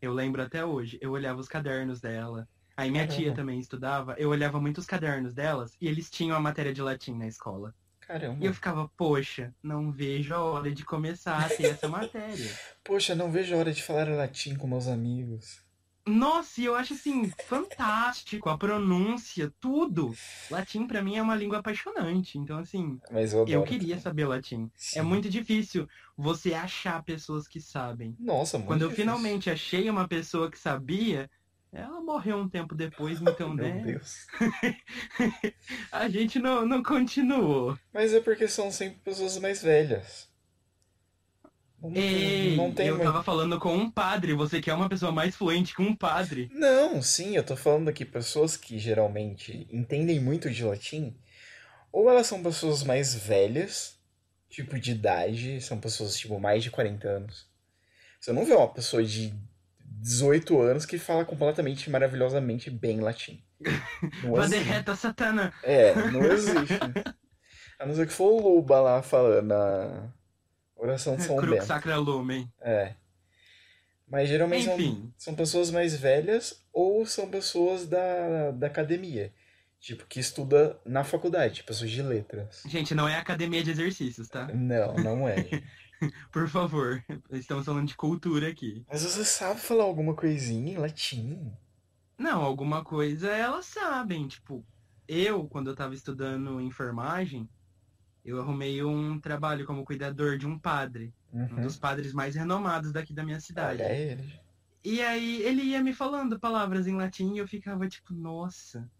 eu 0.00 0.12
lembro 0.12 0.42
até 0.42 0.64
hoje, 0.64 0.98
eu 1.00 1.10
olhava 1.12 1.40
os 1.40 1.48
cadernos 1.48 2.00
dela. 2.00 2.48
Aí 2.76 2.90
minha 2.90 3.06
tia 3.06 3.16
Caramba. 3.16 3.36
também 3.36 3.58
estudava, 3.58 4.14
eu 4.18 4.30
olhava 4.30 4.60
muito 4.60 4.78
os 4.78 4.86
cadernos 4.86 5.34
delas 5.34 5.72
e 5.80 5.88
eles 5.88 6.08
tinham 6.10 6.36
a 6.36 6.40
matéria 6.40 6.72
de 6.72 6.80
latim 6.80 7.14
na 7.16 7.26
escola. 7.26 7.74
Caramba. 8.08 8.42
E 8.42 8.46
eu 8.46 8.54
ficava, 8.54 8.90
poxa, 8.96 9.54
não 9.62 9.92
vejo 9.92 10.34
a 10.34 10.42
hora 10.42 10.72
de 10.72 10.82
começar 10.82 11.44
a 11.44 11.48
ter 11.50 11.66
essa 11.66 11.86
matéria. 11.88 12.50
Poxa, 12.82 13.14
não 13.14 13.30
vejo 13.30 13.54
a 13.54 13.58
hora 13.58 13.70
de 13.70 13.82
falar 13.82 14.08
latim 14.08 14.54
com 14.56 14.66
meus 14.66 14.88
amigos. 14.88 15.62
Nossa, 16.06 16.58
e 16.58 16.64
eu 16.64 16.74
acho 16.74 16.94
assim, 16.94 17.30
fantástico, 17.46 18.48
a 18.48 18.56
pronúncia, 18.56 19.52
tudo. 19.60 20.14
Latim 20.50 20.86
pra 20.86 21.02
mim 21.02 21.16
é 21.16 21.22
uma 21.22 21.34
língua 21.36 21.58
apaixonante. 21.58 22.38
Então, 22.38 22.58
assim, 22.58 22.98
Mas 23.10 23.34
eu 23.34 23.46
eu 23.46 23.62
queria 23.62 24.00
saber 24.00 24.24
latim. 24.26 24.70
Sim. 24.74 25.00
É 25.00 25.02
muito 25.02 25.28
difícil 25.28 25.86
você 26.16 26.54
achar 26.54 27.02
pessoas 27.04 27.46
que 27.46 27.60
sabem. 27.60 28.16
Nossa, 28.18 28.56
muito 28.56 28.68
Quando 28.68 28.82
eu 28.82 28.88
difícil. 28.88 29.04
finalmente 29.12 29.50
achei 29.50 29.90
uma 29.90 30.08
pessoa 30.08 30.50
que 30.50 30.58
sabia, 30.58 31.28
ela 31.72 32.00
morreu 32.00 32.38
um 32.38 32.48
tempo 32.48 32.74
depois, 32.74 33.20
então, 33.20 33.52
Meu 33.54 33.66
né? 33.66 33.82
Deus. 33.84 34.26
A 35.92 36.08
gente 36.08 36.38
não, 36.38 36.66
não 36.66 36.82
continuou. 36.82 37.78
Mas 37.92 38.12
é 38.14 38.20
porque 38.20 38.48
são 38.48 38.70
sempre 38.70 38.98
pessoas 39.00 39.38
mais 39.38 39.62
velhas. 39.62 40.28
Não, 41.80 41.94
Ei, 41.94 42.56
não 42.56 42.72
tem 42.72 42.88
eu 42.88 42.96
muito. 42.96 43.06
tava 43.06 43.22
falando 43.22 43.58
com 43.60 43.72
um 43.72 43.88
padre, 43.88 44.34
você 44.34 44.60
quer 44.60 44.74
uma 44.74 44.88
pessoa 44.88 45.12
mais 45.12 45.36
fluente 45.36 45.76
que 45.76 45.80
um 45.80 45.94
padre. 45.94 46.50
Não, 46.52 47.00
sim, 47.00 47.36
eu 47.36 47.44
tô 47.44 47.54
falando 47.56 47.88
aqui 47.88 48.04
pessoas 48.04 48.56
que 48.56 48.78
geralmente 48.80 49.68
entendem 49.70 50.18
muito 50.18 50.50
de 50.50 50.64
latim, 50.64 51.16
ou 51.92 52.10
elas 52.10 52.26
são 52.26 52.42
pessoas 52.42 52.82
mais 52.82 53.14
velhas, 53.14 53.96
tipo 54.48 54.76
de 54.80 54.90
idade, 54.90 55.60
são 55.60 55.78
pessoas 55.78 56.16
tipo 56.18 56.40
mais 56.40 56.64
de 56.64 56.70
40 56.72 57.06
anos. 57.08 57.46
Você 58.20 58.32
não 58.32 58.44
vê 58.44 58.54
uma 58.54 58.72
pessoa 58.72 59.04
de 59.04 59.32
18 60.00 60.60
anos 60.60 60.86
que 60.86 60.98
fala 60.98 61.24
completamente 61.24 61.88
maravilhosamente 61.90 62.70
bem 62.70 63.00
latim. 63.00 63.42
Não 64.22 64.32
Vade 64.32 64.54
existe. 64.54 64.70
reta, 64.70 64.94
satana. 64.94 65.52
É, 65.62 65.94
não 66.10 66.22
existe. 66.24 66.74
A 67.78 67.86
não 67.86 67.94
ser 67.94 68.06
que 68.06 68.12
for 68.12 68.32
o 68.32 68.40
Luba 68.56 68.80
lá 68.80 69.02
falando 69.02 69.52
a 69.52 70.12
oração 70.76 71.16
de 71.16 71.24
São 71.24 71.36
Crux 71.36 71.50
Bento. 71.52 71.64
sacra 71.66 71.96
lumen. 71.96 72.50
É. 72.60 72.94
Mas 74.06 74.28
geralmente 74.28 74.64
são, 74.64 75.12
são 75.18 75.34
pessoas 75.34 75.70
mais 75.70 75.94
velhas 75.94 76.64
ou 76.72 77.04
são 77.04 77.28
pessoas 77.28 77.86
da, 77.86 78.52
da 78.52 78.66
academia. 78.68 79.32
Tipo, 79.80 80.06
que 80.06 80.18
estuda 80.18 80.76
na 80.84 81.04
faculdade, 81.04 81.62
pessoas 81.62 81.90
de 81.90 82.02
letras. 82.02 82.62
Gente, 82.66 82.94
não 82.94 83.08
é 83.08 83.16
academia 83.16 83.62
de 83.62 83.70
exercícios, 83.70 84.28
tá? 84.28 84.48
Não, 84.52 84.94
não 84.94 85.28
é. 85.28 85.36
Por 86.32 86.48
favor. 86.48 87.04
Estamos 87.30 87.64
falando 87.64 87.88
de 87.88 87.96
cultura 87.96 88.48
aqui. 88.48 88.84
Mas 88.88 89.02
você 89.02 89.24
sabe 89.24 89.60
falar 89.60 89.84
alguma 89.84 90.14
coisinha 90.14 90.72
em 90.72 90.76
latim? 90.76 91.52
Não, 92.16 92.42
alguma 92.42 92.84
coisa 92.84 93.28
elas 93.30 93.66
sabem. 93.66 94.26
Tipo, 94.28 94.64
eu, 95.06 95.46
quando 95.48 95.70
eu 95.70 95.76
tava 95.76 95.94
estudando 95.94 96.60
enfermagem, 96.60 97.48
eu 98.24 98.40
arrumei 98.40 98.82
um 98.82 99.20
trabalho 99.20 99.64
como 99.66 99.84
cuidador 99.84 100.36
de 100.38 100.46
um 100.46 100.58
padre. 100.58 101.12
Um 101.32 101.40
Uhum. 101.42 101.60
dos 101.60 101.76
padres 101.76 102.14
mais 102.14 102.34
renomados 102.34 102.90
daqui 102.90 103.12
da 103.12 103.22
minha 103.22 103.38
cidade. 103.38 103.82
Olha 103.82 103.92
ele. 103.92 104.40
E 104.82 105.02
aí 105.02 105.42
ele 105.42 105.62
ia 105.62 105.82
me 105.82 105.92
falando 105.92 106.38
palavras 106.40 106.86
em 106.86 106.96
latim 106.96 107.34
e 107.34 107.38
eu 107.38 107.46
ficava 107.46 107.86
tipo, 107.86 108.14
nossa. 108.14 108.90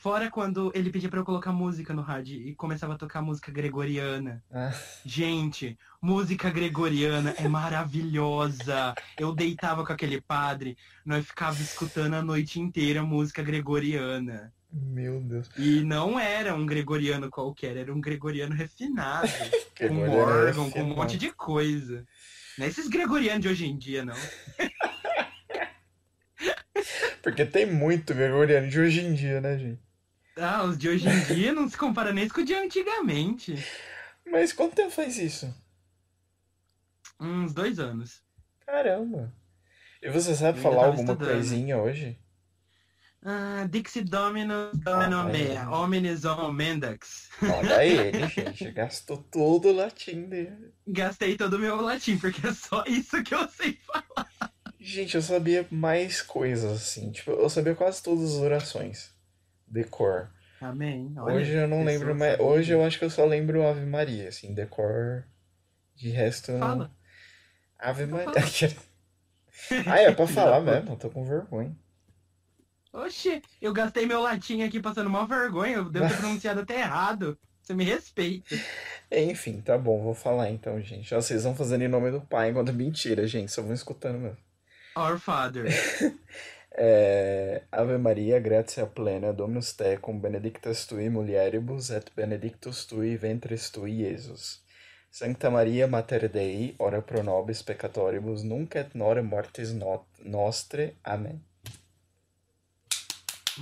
Fora 0.00 0.30
quando 0.30 0.72
ele 0.74 0.88
pedia 0.88 1.10
pra 1.10 1.20
eu 1.20 1.24
colocar 1.26 1.52
música 1.52 1.92
no 1.92 2.00
rádio 2.00 2.40
e 2.40 2.54
começava 2.54 2.94
a 2.94 2.96
tocar 2.96 3.20
música 3.20 3.52
gregoriana. 3.52 4.42
Ah, 4.50 4.72
Gente, 5.04 5.78
música 6.00 6.48
gregoriana 6.48 7.34
é 7.36 7.46
maravilhosa. 7.46 8.94
Eu 9.18 9.34
deitava 9.34 9.84
com 9.84 9.92
aquele 9.92 10.18
padre, 10.18 10.78
nós 11.04 11.26
ficava 11.26 11.60
escutando 11.60 12.14
a 12.14 12.22
noite 12.22 12.58
inteira 12.58 13.02
música 13.02 13.42
gregoriana. 13.42 14.50
meu 14.72 15.20
Deus. 15.20 15.50
E 15.58 15.82
não 15.82 16.18
era 16.18 16.54
um 16.54 16.64
gregoriano 16.64 17.28
qualquer, 17.28 17.76
era 17.76 17.92
um 17.92 18.00
gregoriano 18.00 18.54
refinado, 18.54 19.28
com 19.76 20.08
órgão, 20.08 20.70
com 20.70 20.80
um 20.80 20.96
monte 20.96 21.18
de 21.18 21.30
coisa. 21.30 22.06
Não 22.56 22.64
é 22.64 22.70
esses 22.70 22.88
gregorianos 22.88 23.42
de 23.42 23.48
hoje 23.48 23.66
em 23.66 23.76
dia, 23.76 24.02
não. 24.02 24.16
Porque 27.22 27.44
tem 27.44 27.66
muito 27.66 28.14
gregoriano 28.14 28.66
de 28.66 28.80
hoje 28.80 29.02
em 29.02 29.12
dia, 29.12 29.42
né, 29.42 29.58
gente? 29.58 29.89
Ah, 30.40 30.64
os 30.64 30.78
de 30.78 30.88
hoje 30.88 31.06
em 31.08 31.24
dia 31.34 31.52
não 31.52 31.68
se 31.68 31.76
compara 31.76 32.12
nem 32.12 32.28
com 32.28 32.40
os 32.40 32.46
de 32.46 32.54
antigamente. 32.54 33.54
Mas 34.26 34.52
quanto 34.52 34.74
tempo 34.74 34.90
faz 34.90 35.18
isso? 35.18 35.52
Uns 37.20 37.52
dois 37.52 37.78
anos. 37.78 38.22
Caramba. 38.66 39.32
E 40.02 40.08
você 40.08 40.34
sabe 40.34 40.58
Eu 40.58 40.62
falar 40.62 40.86
alguma 40.86 41.12
estudando. 41.12 41.28
coisinha 41.32 41.76
hoje? 41.78 42.18
Ah, 43.22 43.66
Dixie 43.68 44.02
Dominus 44.02 44.70
Domino 44.78 45.18
Ah. 45.58 45.80
Omnis 45.82 46.22
Mendax. 46.54 47.28
Olha 47.42 47.84
ele, 47.84 48.26
gente. 48.28 48.70
Gastou 48.70 49.18
todo 49.18 49.68
o 49.68 49.72
latim 49.76 50.22
dele. 50.22 50.72
Gastei 50.86 51.36
todo 51.36 51.54
o 51.54 51.58
meu 51.58 51.78
latim, 51.82 52.16
porque 52.16 52.46
é 52.46 52.54
só 52.54 52.82
isso 52.86 53.22
que 53.22 53.34
eu 53.34 53.46
sei 53.50 53.78
falar. 53.86 54.30
Gente, 54.78 55.16
eu 55.16 55.20
sabia 55.22 55.66
mais 55.70 56.22
coisas, 56.22 56.72
assim. 56.80 57.12
Tipo, 57.12 57.32
eu 57.32 57.50
sabia 57.50 57.74
quase 57.74 58.02
todas 58.02 58.36
as 58.36 58.40
orações. 58.40 59.12
Decor. 59.70 60.30
Amém. 60.60 61.14
Olha, 61.16 61.36
Hoje 61.36 61.52
eu 61.52 61.68
não 61.68 61.84
lembro 61.84 62.14
mais. 62.14 62.38
Hoje 62.38 62.72
eu 62.72 62.84
acho 62.84 62.98
que 62.98 63.04
eu 63.04 63.10
só 63.10 63.24
lembro 63.24 63.66
Ave 63.66 63.86
Maria, 63.86 64.28
assim, 64.28 64.52
decor. 64.52 65.24
De 65.94 66.10
resto. 66.10 66.58
Fala. 66.58 66.90
Ave 67.78 68.04
Maria. 68.06 68.32
ah, 69.86 70.00
é 70.00 70.12
pra 70.12 70.26
falar 70.28 70.60
mesmo, 70.60 70.92
eu 70.92 70.96
tô 70.96 71.08
com 71.08 71.24
vergonha. 71.24 71.74
Oxi, 72.92 73.40
eu 73.62 73.72
gastei 73.72 74.04
meu 74.04 74.20
latim 74.20 74.62
aqui 74.62 74.80
passando 74.80 75.06
uma 75.06 75.26
vergonha. 75.26 75.76
Eu 75.76 75.88
devo 75.88 76.08
ter 76.08 76.16
pronunciado 76.18 76.60
até 76.60 76.80
errado. 76.80 77.38
Você 77.62 77.72
me 77.72 77.84
respeita. 77.84 78.56
Enfim, 79.12 79.60
tá 79.60 79.78
bom, 79.78 80.02
vou 80.02 80.14
falar 80.14 80.50
então, 80.50 80.80
gente. 80.80 81.14
Ó, 81.14 81.20
vocês 81.20 81.44
vão 81.44 81.54
fazendo 81.54 81.82
em 81.82 81.88
nome 81.88 82.10
do 82.10 82.20
pai 82.20 82.50
enquanto 82.50 82.72
mentira, 82.72 83.26
gente. 83.26 83.52
Só 83.52 83.62
vão 83.62 83.72
escutando 83.72 84.18
mesmo. 84.18 84.38
Our 84.96 85.18
Father. 85.18 85.66
É, 86.72 87.62
Ave 87.72 87.98
Maria, 87.98 88.38
gratia 88.38 88.86
plena, 88.86 89.32
Dominus 89.32 89.72
tecum, 89.72 90.18
benedictus 90.18 90.86
tui 90.86 91.08
mulieribus, 91.10 91.90
et 91.90 92.10
benedictus 92.16 92.84
tui 92.86 93.16
ventris 93.16 93.70
tui, 93.70 94.02
Iesus. 94.02 94.62
Sancta 95.10 95.50
Maria, 95.50 95.88
Mater 95.88 96.28
Dei, 96.28 96.74
ora 96.78 97.02
pro 97.02 97.22
nobis 97.22 97.60
peccatoribus, 97.62 98.44
nunc 98.44 98.76
et 98.76 98.94
nora 98.94 99.22
mortis 99.22 99.72
no- 99.72 100.06
nostre. 100.22 100.96
Amém. 101.02 101.42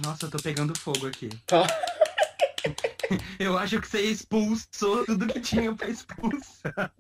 Nossa, 0.05 0.27
eu 0.27 0.31
tô 0.31 0.39
pegando 0.43 0.79
fogo 0.79 1.07
aqui. 1.07 1.29
Tá. 1.47 1.67
Eu 3.39 3.57
acho 3.57 3.81
que 3.81 3.89
você 3.89 4.03
expulsou 4.03 5.07
tudo 5.07 5.27
que 5.27 5.41
tinha 5.41 5.75
pra 5.75 5.89
expulsar. 5.89 6.93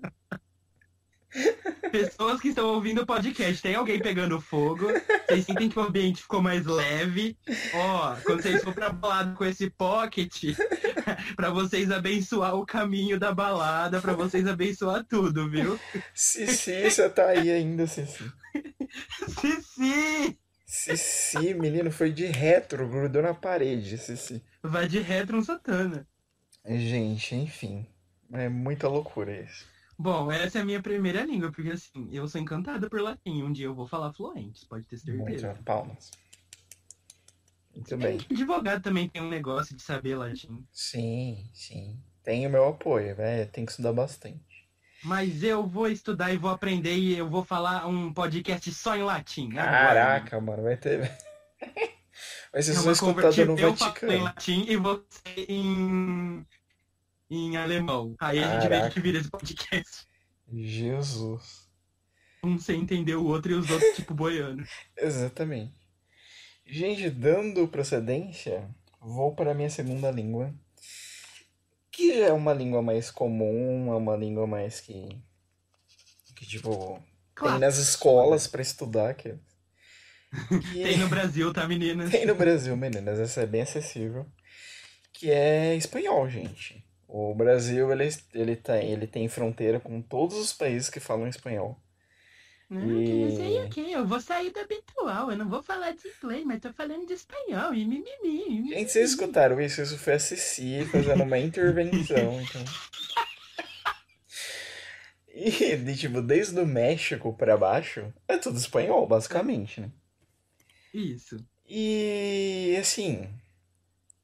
Pessoas 1.90 2.40
que 2.40 2.48
estão 2.48 2.66
ouvindo 2.66 3.02
o 3.02 3.06
podcast, 3.06 3.62
tem 3.62 3.74
alguém 3.74 3.98
pegando 3.98 4.40
fogo? 4.40 4.86
Vocês 5.26 5.44
sentem 5.44 5.68
que 5.68 5.78
o 5.78 5.82
ambiente 5.82 6.22
ficou 6.22 6.42
mais 6.42 6.66
leve? 6.66 7.36
Ó, 7.74 8.16
quando 8.24 8.42
vocês 8.42 8.62
for 8.62 8.74
pra 8.74 8.90
balada 8.90 9.34
com 9.34 9.44
esse 9.44 9.70
pocket, 9.70 10.54
pra 11.36 11.50
vocês 11.50 11.90
abençoar 11.90 12.54
o 12.54 12.66
caminho 12.66 13.18
da 13.18 13.32
balada, 13.32 14.00
pra 14.00 14.12
vocês 14.12 14.46
abençoar 14.46 15.04
tudo, 15.04 15.48
viu? 15.50 15.78
Cici, 16.14 16.90
você 16.90 17.08
tá 17.08 17.28
aí 17.28 17.50
ainda, 17.50 17.86
Cici. 17.86 18.30
Cici! 19.40 20.38
Cici, 20.66 21.54
menino, 21.54 21.90
foi 21.90 22.12
de 22.12 22.26
retro, 22.26 22.86
grudou 22.86 23.22
na 23.22 23.32
parede, 23.32 23.96
Cici. 23.96 24.42
Vai 24.62 24.86
de 24.86 24.98
retro 25.00 25.38
um 25.38 25.42
satana. 25.42 26.06
Gente, 26.66 27.34
enfim. 27.34 27.86
É 28.32 28.48
muita 28.48 28.88
loucura 28.88 29.32
isso. 29.40 29.64
Bom, 29.98 30.30
essa 30.30 30.58
é 30.58 30.62
a 30.62 30.64
minha 30.64 30.80
primeira 30.80 31.24
língua, 31.24 31.50
porque 31.50 31.70
assim, 31.70 32.08
eu 32.12 32.28
sou 32.28 32.40
encantada 32.40 32.88
por 32.88 33.00
latim. 33.00 33.42
Um 33.42 33.50
dia 33.52 33.66
eu 33.66 33.74
vou 33.74 33.86
falar 33.86 34.12
fluente, 34.12 34.64
pode 34.66 34.84
ter 34.84 34.96
certeza. 34.98 35.48
Muito 35.48 35.64
palmas. 35.64 36.10
Muito 37.74 37.96
bem. 37.96 38.18
Advogado 38.30 38.82
também 38.82 39.08
tem 39.08 39.20
um 39.22 39.28
negócio 39.28 39.74
de 39.76 39.82
saber 39.82 40.16
latim. 40.16 40.64
Sim, 40.72 41.50
sim. 41.52 42.00
Tem 42.22 42.46
o 42.46 42.50
meu 42.50 42.68
apoio, 42.68 43.14
velho. 43.16 43.50
Tem 43.50 43.64
que 43.64 43.72
estudar 43.72 43.92
bastante. 43.92 44.38
Mas 45.02 45.42
eu 45.42 45.66
vou 45.66 45.88
estudar 45.88 46.32
e 46.32 46.36
vou 46.36 46.50
aprender 46.50 46.96
e 46.96 47.16
eu 47.16 47.28
vou 47.28 47.44
falar 47.44 47.86
um 47.86 48.12
podcast 48.12 48.72
só 48.72 48.96
em 48.96 49.02
latim. 49.02 49.50
Aguarde. 49.52 49.64
Caraca, 49.64 50.40
mano, 50.40 50.62
vai 50.62 50.76
ter. 50.76 51.10
Vai 52.52 52.62
ser 52.62 52.72
É 52.72 52.74
só 52.74 53.06
convertida, 53.06 53.44
no 53.44 53.58
eu 53.58 53.76
falo 53.76 53.90
em 53.92 53.94
Vaticano. 53.94 54.24
latim 54.24 54.64
e 54.66 54.76
você 54.76 55.46
em 55.48 56.44
em 57.30 57.56
alemão. 57.56 58.14
Aí 58.18 58.42
a 58.42 58.60
gente 58.60 58.70
de 58.70 58.90
que 58.90 59.00
vira 59.00 59.18
esse 59.18 59.30
podcast. 59.30 60.06
Jesus. 60.52 61.68
Um 62.42 62.58
sem 62.58 62.80
entender 62.80 63.16
o 63.16 63.26
outro 63.26 63.52
e 63.52 63.54
os 63.54 63.68
outros 63.70 63.96
tipo 63.96 64.14
boiando. 64.14 64.64
Exatamente. 64.96 65.74
Gente, 66.64 67.10
dando 67.10 67.66
procedência, 67.68 68.68
vou 69.00 69.34
para 69.34 69.52
a 69.52 69.54
minha 69.54 69.70
segunda 69.70 70.10
língua. 70.10 70.54
Que 71.90 72.18
já 72.18 72.26
é 72.26 72.32
uma 72.32 72.52
língua 72.52 72.80
mais 72.80 73.10
comum, 73.10 73.92
é 73.92 73.96
uma 73.96 74.16
língua 74.16 74.46
mais 74.46 74.80
que. 74.80 75.08
que 76.36 76.46
tipo. 76.46 77.02
Claro. 77.34 77.54
Tem 77.54 77.60
nas 77.60 77.78
escolas 77.78 78.46
para 78.46 78.62
estudar. 78.62 79.14
Que, 79.14 79.34
que... 80.72 80.82
Tem 80.82 80.98
no 80.98 81.08
Brasil, 81.08 81.52
tá, 81.52 81.66
meninas? 81.66 82.10
Tem 82.10 82.26
no 82.26 82.34
Brasil, 82.34 82.76
meninas. 82.76 83.18
Essa 83.18 83.42
é 83.42 83.46
bem 83.46 83.62
acessível. 83.62 84.26
Que 85.12 85.30
é 85.30 85.74
espanhol, 85.74 86.28
gente. 86.28 86.84
O 87.08 87.34
Brasil, 87.34 87.90
ele, 87.90 88.08
ele, 88.34 88.54
tem, 88.54 88.92
ele 88.92 89.06
tem 89.06 89.26
fronteira 89.28 89.80
com 89.80 90.02
todos 90.02 90.36
os 90.36 90.52
países 90.52 90.90
que 90.90 91.00
falam 91.00 91.26
espanhol. 91.26 91.80
Não, 92.68 93.00
e... 93.00 93.34
sei 93.34 93.64
o 93.64 93.70
que, 93.70 93.92
eu 93.92 94.06
vou 94.06 94.20
sair 94.20 94.50
do 94.50 94.60
habitual, 94.60 95.30
eu 95.30 95.38
não 95.38 95.48
vou 95.48 95.62
falar 95.62 95.92
de 95.92 96.06
inglês, 96.06 96.44
mas 96.44 96.60
tô 96.60 96.70
falando 96.70 97.06
de 97.06 97.14
espanhol 97.14 97.72
e 97.72 97.82
mimimi. 97.86 98.04
mimimi. 98.22 98.68
Gente, 98.68 98.92
vocês 98.92 99.10
escutaram 99.10 99.58
isso? 99.58 99.80
Isso 99.80 99.96
foi 99.96 100.14
a 100.14 100.18
Ceci 100.18 100.84
fazendo 100.92 101.22
uma 101.22 101.38
intervenção, 101.38 102.40
então. 102.42 102.62
E, 105.40 105.76
de, 105.76 105.96
tipo, 105.96 106.20
desde 106.20 106.58
o 106.58 106.66
México 106.66 107.32
pra 107.32 107.56
baixo, 107.56 108.12
é 108.26 108.36
tudo 108.36 108.58
espanhol, 108.58 109.06
basicamente, 109.06 109.80
né? 109.80 109.88
Isso. 110.92 111.36
E, 111.64 112.76
assim, 112.80 113.28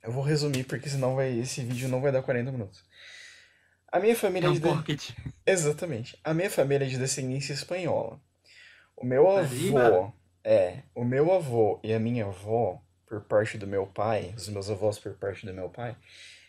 eu 0.04 0.12
vou 0.12 0.22
resumir 0.22 0.64
porque 0.64 0.88
senão 0.88 1.16
vai, 1.16 1.38
esse 1.38 1.62
vídeo 1.62 1.88
não 1.88 2.00
vai 2.00 2.12
dar 2.12 2.22
40 2.22 2.52
minutos. 2.52 2.84
A 3.90 3.98
minha 3.98 4.14
família 4.14 4.48
é 4.48 4.50
um 4.50 4.54
de... 4.54 4.60
pocket. 4.60 5.10
Exatamente. 5.46 6.18
A 6.22 6.34
minha 6.34 6.50
família 6.50 6.84
é 6.84 6.88
de 6.88 6.98
descendência 6.98 7.52
espanhola. 7.52 8.20
O 8.96 9.04
meu 9.04 9.30
avô, 9.30 10.12
é, 10.42 10.82
o 10.94 11.04
meu 11.04 11.32
avô 11.32 11.80
e 11.82 11.92
a 11.92 11.98
minha 11.98 12.26
avó, 12.26 12.82
por 13.06 13.22
parte 13.22 13.56
do 13.56 13.66
meu 13.66 13.86
pai, 13.86 14.34
os 14.36 14.48
meus 14.48 14.68
avós 14.70 14.98
por 14.98 15.14
parte 15.14 15.46
do 15.46 15.54
meu 15.54 15.68
pai, 15.68 15.96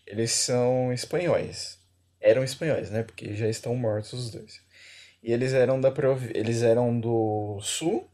eles 0.05 0.31
são 0.31 0.91
espanhóis. 0.91 1.79
Eram 2.19 2.43
espanhóis, 2.43 2.89
né? 2.89 3.03
Porque 3.03 3.33
já 3.35 3.47
estão 3.47 3.75
mortos 3.75 4.13
os 4.13 4.31
dois. 4.31 4.61
E 5.23 5.31
eles 5.31 5.53
eram 5.53 5.79
da 5.79 5.91
prov... 5.91 6.23
eles 6.33 6.61
eram 6.61 6.99
do 6.99 7.59
sul 7.61 8.09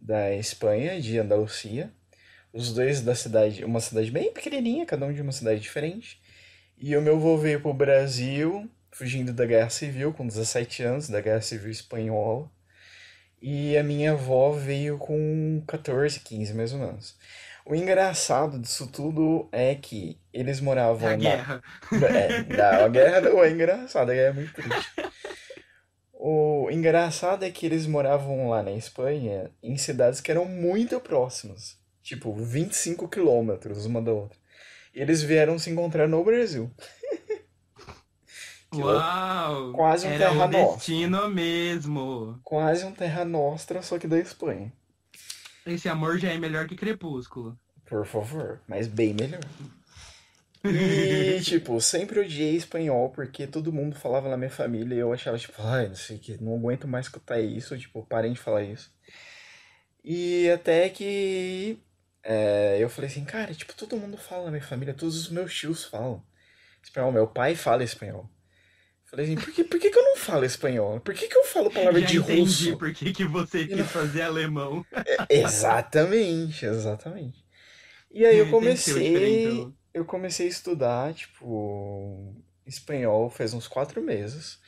da 0.00 0.32
Espanha, 0.34 1.00
de 1.00 1.18
Andalucia. 1.18 1.92
Os 2.52 2.72
dois 2.74 3.00
da 3.00 3.14
cidade, 3.14 3.64
uma 3.64 3.80
cidade 3.80 4.10
bem 4.10 4.32
pequenininha, 4.32 4.84
cada 4.84 5.06
um 5.06 5.12
de 5.12 5.22
uma 5.22 5.32
cidade 5.32 5.60
diferente. 5.60 6.20
E 6.76 6.96
o 6.96 7.02
meu 7.02 7.16
avô 7.16 7.38
veio 7.38 7.60
pro 7.60 7.72
Brasil, 7.72 8.68
fugindo 8.90 9.32
da 9.32 9.46
Guerra 9.46 9.70
Civil, 9.70 10.12
com 10.12 10.26
17 10.26 10.82
anos, 10.82 11.08
da 11.08 11.20
Guerra 11.20 11.40
Civil 11.40 11.70
Espanhola. 11.70 12.50
E 13.40 13.76
a 13.76 13.82
minha 13.82 14.12
avó 14.12 14.52
veio 14.52 14.98
com 14.98 15.62
14, 15.66 16.20
15 16.20 16.54
mais 16.54 16.72
ou 16.72 16.80
menos. 16.80 17.16
O 17.64 17.74
engraçado 17.74 18.58
disso 18.58 18.88
tudo 18.88 19.48
é 19.52 19.74
que 19.74 20.18
eles 20.32 20.60
moravam 20.60 21.08
na. 21.08 21.16
Guerra. 21.16 21.62
É, 21.92 22.42
não, 22.42 22.84
a 22.84 22.88
guerra 22.88 23.20
não 23.20 23.42
é 23.42 23.50
engraçada, 23.50 24.12
a 24.12 24.14
guerra 24.14 24.30
é 24.30 24.32
muito 24.32 24.52
triste. 24.52 24.92
O 26.12 26.68
engraçado 26.70 27.44
é 27.44 27.50
que 27.50 27.66
eles 27.66 27.86
moravam 27.86 28.48
lá 28.48 28.62
na 28.62 28.70
Espanha 28.70 29.50
em 29.60 29.76
cidades 29.76 30.20
que 30.20 30.30
eram 30.30 30.44
muito 30.44 31.00
próximas. 31.00 31.81
Tipo, 32.02 32.34
25 32.34 33.08
quilômetros 33.08 33.86
uma 33.86 34.02
da 34.02 34.12
outra. 34.12 34.38
E 34.94 35.00
eles 35.00 35.22
vieram 35.22 35.58
se 35.58 35.70
encontrar 35.70 36.08
no 36.08 36.24
Brasil. 36.24 36.70
Uau! 38.74 39.72
Quase 39.72 40.06
um 40.06 40.10
era 40.10 40.30
terra 40.30 40.46
o 40.46 40.48
destino 40.48 41.28
mesmo. 41.28 42.40
Quase 42.42 42.84
um 42.84 42.92
terra 42.92 43.24
nostra, 43.24 43.82
só 43.82 43.98
que 43.98 44.06
da 44.06 44.18
Espanha. 44.18 44.72
Esse 45.66 45.88
amor 45.88 46.18
já 46.18 46.30
é 46.30 46.38
melhor 46.38 46.66
que 46.66 46.74
Crepúsculo. 46.74 47.58
Por 47.84 48.06
favor, 48.06 48.60
mas 48.66 48.86
bem 48.86 49.14
melhor. 49.14 49.40
E, 50.64 51.40
tipo, 51.40 51.80
sempre 51.80 52.20
odiei 52.20 52.54
espanhol 52.54 53.10
porque 53.10 53.48
todo 53.48 53.72
mundo 53.72 53.96
falava 53.96 54.28
na 54.28 54.36
minha 54.36 54.48
família 54.48 54.94
e 54.94 54.98
eu 54.98 55.12
achava, 55.12 55.36
tipo, 55.36 55.54
ai, 55.58 55.88
não 55.88 55.96
sei 55.96 56.18
que, 56.18 56.40
não 56.40 56.54
aguento 56.54 56.86
mais 56.86 57.06
escutar 57.06 57.40
isso, 57.40 57.76
tipo, 57.76 58.06
parem 58.06 58.32
de 58.32 58.38
falar 58.38 58.62
isso. 58.62 58.88
E 60.04 60.48
até 60.50 60.88
que 60.88 61.80
é, 62.22 62.78
eu 62.80 62.88
falei 62.90 63.10
assim, 63.10 63.24
cara, 63.24 63.54
tipo, 63.54 63.74
todo 63.74 63.96
mundo 63.96 64.16
fala 64.16 64.46
na 64.46 64.50
minha 64.52 64.62
família, 64.62 64.94
todos 64.94 65.16
os 65.16 65.28
meus 65.30 65.54
tios 65.54 65.84
falam 65.84 66.22
espanhol, 66.82 67.12
meu 67.12 67.28
pai 67.28 67.54
fala 67.56 67.84
espanhol. 67.84 68.28
Falei 69.06 69.26
assim, 69.26 69.36
por 69.36 69.52
que, 69.52 69.64
por 69.64 69.80
que, 69.80 69.90
que 69.90 69.98
eu 69.98 70.04
não 70.04 70.16
falo 70.16 70.44
espanhol? 70.44 71.00
Por 71.00 71.14
que, 71.14 71.28
que 71.28 71.36
eu 71.36 71.44
falo 71.44 71.70
palavra 71.70 72.00
Já 72.00 72.06
de 72.06 72.18
entendi 72.18 72.72
russo? 72.72 72.78
por 72.78 72.92
que, 72.92 73.12
que 73.12 73.24
você 73.24 73.66
quis 73.66 73.76
não- 73.76 73.86
fazer 73.90 74.22
alemão. 74.22 74.84
É, 75.06 75.24
exatamente, 75.42 76.64
exatamente. 76.66 77.44
E 78.10 78.24
aí 78.26 78.38
eu 78.38 78.48
comecei, 78.48 79.04
diferentão. 79.04 79.74
eu 79.94 80.04
comecei 80.04 80.46
a 80.46 80.50
estudar, 80.50 81.14
tipo, 81.14 82.34
espanhol 82.66 83.30
faz 83.30 83.54
uns 83.54 83.68
quatro 83.68 84.02
meses. 84.02 84.60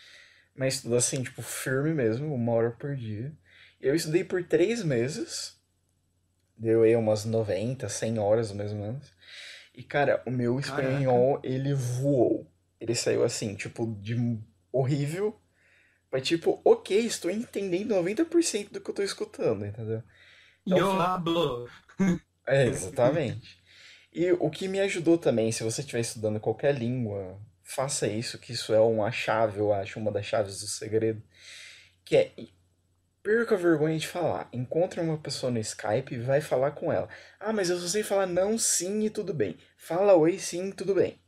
Mas 0.56 0.76
estudo 0.76 0.96
assim, 0.96 1.22
tipo, 1.22 1.42
firme 1.42 1.94
mesmo, 1.94 2.34
uma 2.34 2.52
hora 2.52 2.70
por 2.72 2.96
dia. 2.96 3.32
Eu 3.80 3.94
estudei 3.94 4.24
por 4.24 4.44
três 4.44 4.84
meses. 4.84 5.56
Deu 6.56 6.82
aí 6.82 6.94
umas 6.96 7.24
90, 7.24 7.88
100 7.88 8.18
horas 8.18 8.52
mais 8.52 8.72
ou 8.72 8.78
menos. 8.78 9.12
E, 9.74 9.82
cara, 9.82 10.22
o 10.26 10.30
meu 10.30 10.58
Caraca. 10.60 10.68
espanhol, 10.68 11.40
ele 11.42 11.74
voou. 11.74 12.46
Ele 12.80 12.94
saiu 12.94 13.24
assim, 13.24 13.54
tipo, 13.54 13.86
de 14.00 14.16
horrível 14.72 15.38
pra 16.10 16.20
tipo, 16.20 16.60
ok, 16.64 16.96
estou 16.98 17.30
entendendo 17.30 17.94
90% 17.94 18.72
do 18.72 18.80
que 18.80 18.90
eu 18.90 18.94
tô 18.94 19.02
escutando, 19.02 19.66
entendeu? 19.66 20.02
Então, 20.64 20.78
Yo 20.78 21.00
hablo. 21.00 21.68
É, 22.46 22.66
exatamente. 22.66 23.58
E 24.12 24.30
o 24.32 24.50
que 24.50 24.68
me 24.68 24.78
ajudou 24.80 25.18
também, 25.18 25.50
se 25.50 25.64
você 25.64 25.80
estiver 25.80 26.00
estudando 26.00 26.38
qualquer 26.38 26.74
língua, 26.74 27.40
faça 27.62 28.06
isso, 28.06 28.38
que 28.38 28.52
isso 28.52 28.72
é 28.74 28.80
uma 28.80 29.10
chave, 29.10 29.58
eu 29.58 29.72
acho, 29.72 29.98
uma 29.98 30.12
das 30.12 30.26
chaves 30.26 30.60
do 30.60 30.66
segredo, 30.66 31.22
que 32.04 32.16
é 32.16 32.32
perca 33.24 33.54
a 33.54 33.58
vergonha 33.58 33.98
de 33.98 34.06
falar. 34.06 34.48
Encontre 34.52 35.00
uma 35.00 35.16
pessoa 35.16 35.50
no 35.50 35.58
Skype 35.58 36.14
e 36.14 36.20
vai 36.20 36.42
falar 36.42 36.72
com 36.72 36.92
ela. 36.92 37.08
Ah, 37.40 37.54
mas 37.54 37.70
eu 37.70 37.78
só 37.78 37.88
sei 37.88 38.02
falar 38.02 38.26
não, 38.26 38.58
sim 38.58 39.06
e 39.06 39.10
tudo 39.10 39.32
bem. 39.32 39.56
Fala 39.78 40.14
oi, 40.14 40.38
sim, 40.38 40.70
tudo 40.70 40.94
bem. 40.94 41.18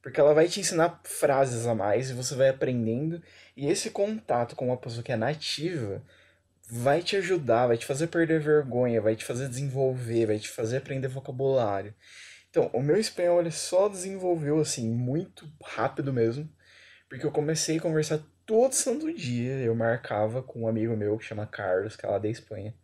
Porque 0.00 0.18
ela 0.18 0.34
vai 0.34 0.48
te 0.48 0.58
ensinar 0.58 1.00
frases 1.04 1.66
a 1.66 1.74
mais 1.74 2.08
e 2.08 2.14
você 2.14 2.34
vai 2.34 2.48
aprendendo. 2.48 3.22
E 3.54 3.68
esse 3.68 3.90
contato 3.90 4.56
com 4.56 4.68
uma 4.68 4.78
pessoa 4.78 5.02
que 5.02 5.12
é 5.12 5.16
nativa 5.16 6.02
vai 6.68 7.02
te 7.02 7.16
ajudar, 7.16 7.66
vai 7.66 7.76
te 7.76 7.84
fazer 7.84 8.06
perder 8.06 8.40
vergonha, 8.40 9.02
vai 9.02 9.14
te 9.14 9.24
fazer 9.24 9.46
desenvolver, 9.46 10.26
vai 10.26 10.38
te 10.38 10.48
fazer 10.48 10.78
aprender 10.78 11.08
vocabulário. 11.08 11.94
Então, 12.48 12.70
o 12.72 12.82
meu 12.82 12.96
espanhol 12.96 13.40
ele 13.40 13.50
só 13.50 13.88
desenvolveu 13.88 14.58
assim 14.58 14.90
muito 14.90 15.46
rápido 15.62 16.12
mesmo, 16.12 16.48
porque 17.08 17.26
eu 17.26 17.30
comecei 17.30 17.76
a 17.76 17.80
conversar 17.80 18.20
todo 18.52 18.74
santo 18.74 19.10
dia. 19.10 19.54
Eu 19.60 19.74
marcava 19.74 20.42
com 20.42 20.62
um 20.64 20.68
amigo 20.68 20.94
meu 20.94 21.16
que 21.16 21.24
chama 21.24 21.46
Carlos, 21.46 21.96
que 21.96 22.04
é 22.04 22.08
lá 22.08 22.18
da 22.18 22.28
Espanha. 22.28 22.74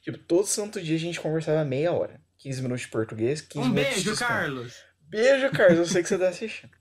Tipo, 0.00 0.16
todo 0.16 0.46
santo 0.46 0.80
dia 0.80 0.96
a 0.96 0.98
gente 0.98 1.20
conversava 1.20 1.62
meia 1.66 1.92
hora. 1.92 2.18
15 2.38 2.62
minutos 2.62 2.82
de 2.82 2.88
português, 2.88 3.42
15 3.42 3.68
Um 3.68 3.70
minutos 3.72 3.98
de 3.98 4.04
beijo. 4.06 4.18
Carlos. 4.18 4.82
Beijo, 5.02 5.50
Carlos, 5.50 5.78
eu 5.78 5.86
sei 5.86 6.02
que 6.02 6.08
você 6.08 6.18
tá 6.18 6.28
assistindo. 6.30 6.72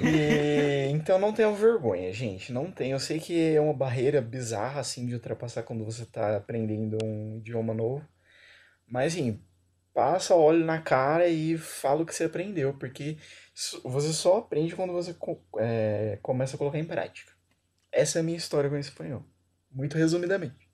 E, 0.00 0.88
então 0.90 1.16
não 1.16 1.32
tenha 1.32 1.50
vergonha, 1.52 2.12
gente. 2.12 2.52
Não 2.52 2.72
tem. 2.72 2.90
Eu 2.90 2.98
sei 2.98 3.20
que 3.20 3.54
é 3.54 3.60
uma 3.60 3.72
barreira 3.72 4.20
bizarra 4.20 4.80
assim 4.80 5.06
de 5.06 5.14
ultrapassar 5.14 5.62
quando 5.62 5.84
você 5.84 6.04
tá 6.04 6.36
aprendendo 6.36 6.98
um 7.04 7.36
idioma 7.38 7.72
novo. 7.72 8.04
Mas 8.86 9.12
assim, 9.12 9.40
passa 9.92 10.34
óleo 10.34 10.64
na 10.64 10.80
cara 10.80 11.28
e 11.28 11.56
fala 11.58 12.02
o 12.02 12.06
que 12.06 12.14
você 12.14 12.24
aprendeu, 12.24 12.74
porque 12.74 13.16
você 13.84 14.12
só 14.12 14.38
aprende 14.38 14.74
quando 14.74 14.92
você 14.92 15.14
é, 15.58 16.18
começa 16.22 16.56
a 16.56 16.58
colocar 16.58 16.78
em 16.78 16.84
prática. 16.84 17.32
Essa 17.90 18.18
é 18.18 18.20
a 18.20 18.22
minha 18.22 18.38
história 18.38 18.70
com 18.70 18.76
o 18.76 18.78
espanhol. 18.78 19.24
Muito 19.70 19.96
resumidamente. 19.96 20.68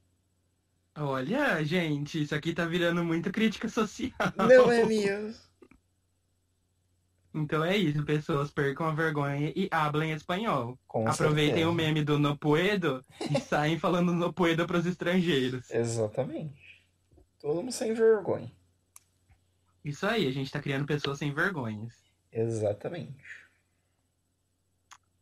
Olha, 0.96 1.62
gente, 1.64 2.22
isso 2.22 2.34
aqui 2.34 2.52
tá 2.52 2.64
virando 2.64 3.04
muito 3.04 3.30
crítica 3.30 3.68
social. 3.68 4.12
Não 4.36 4.72
é 4.72 4.84
minha. 4.84 5.32
Então 7.34 7.64
é 7.64 7.76
isso, 7.76 8.04
pessoas, 8.04 8.50
percam 8.50 8.86
a 8.86 8.94
vergonha 8.94 9.52
e 9.54 9.68
hablem 9.70 10.12
espanhol. 10.12 10.78
Com 10.86 11.06
Aproveitem 11.06 11.48
certeza. 11.48 11.70
o 11.70 11.74
meme 11.74 12.02
do 12.02 12.18
no 12.18 12.36
puedo 12.36 13.04
e 13.30 13.40
saem 13.40 13.78
falando 13.78 14.12
no 14.12 14.32
puedo 14.32 14.66
pros 14.66 14.86
estrangeiros. 14.86 15.70
Exatamente. 15.70 16.84
Todo 17.38 17.56
mundo 17.56 17.70
sem 17.70 17.94
vergonha. 17.94 18.50
Isso 19.88 20.06
aí, 20.06 20.26
a 20.26 20.32
gente 20.32 20.50
tá 20.50 20.60
criando 20.60 20.86
pessoas 20.86 21.18
sem 21.18 21.32
vergonhas. 21.34 21.94
Exatamente. 22.32 23.22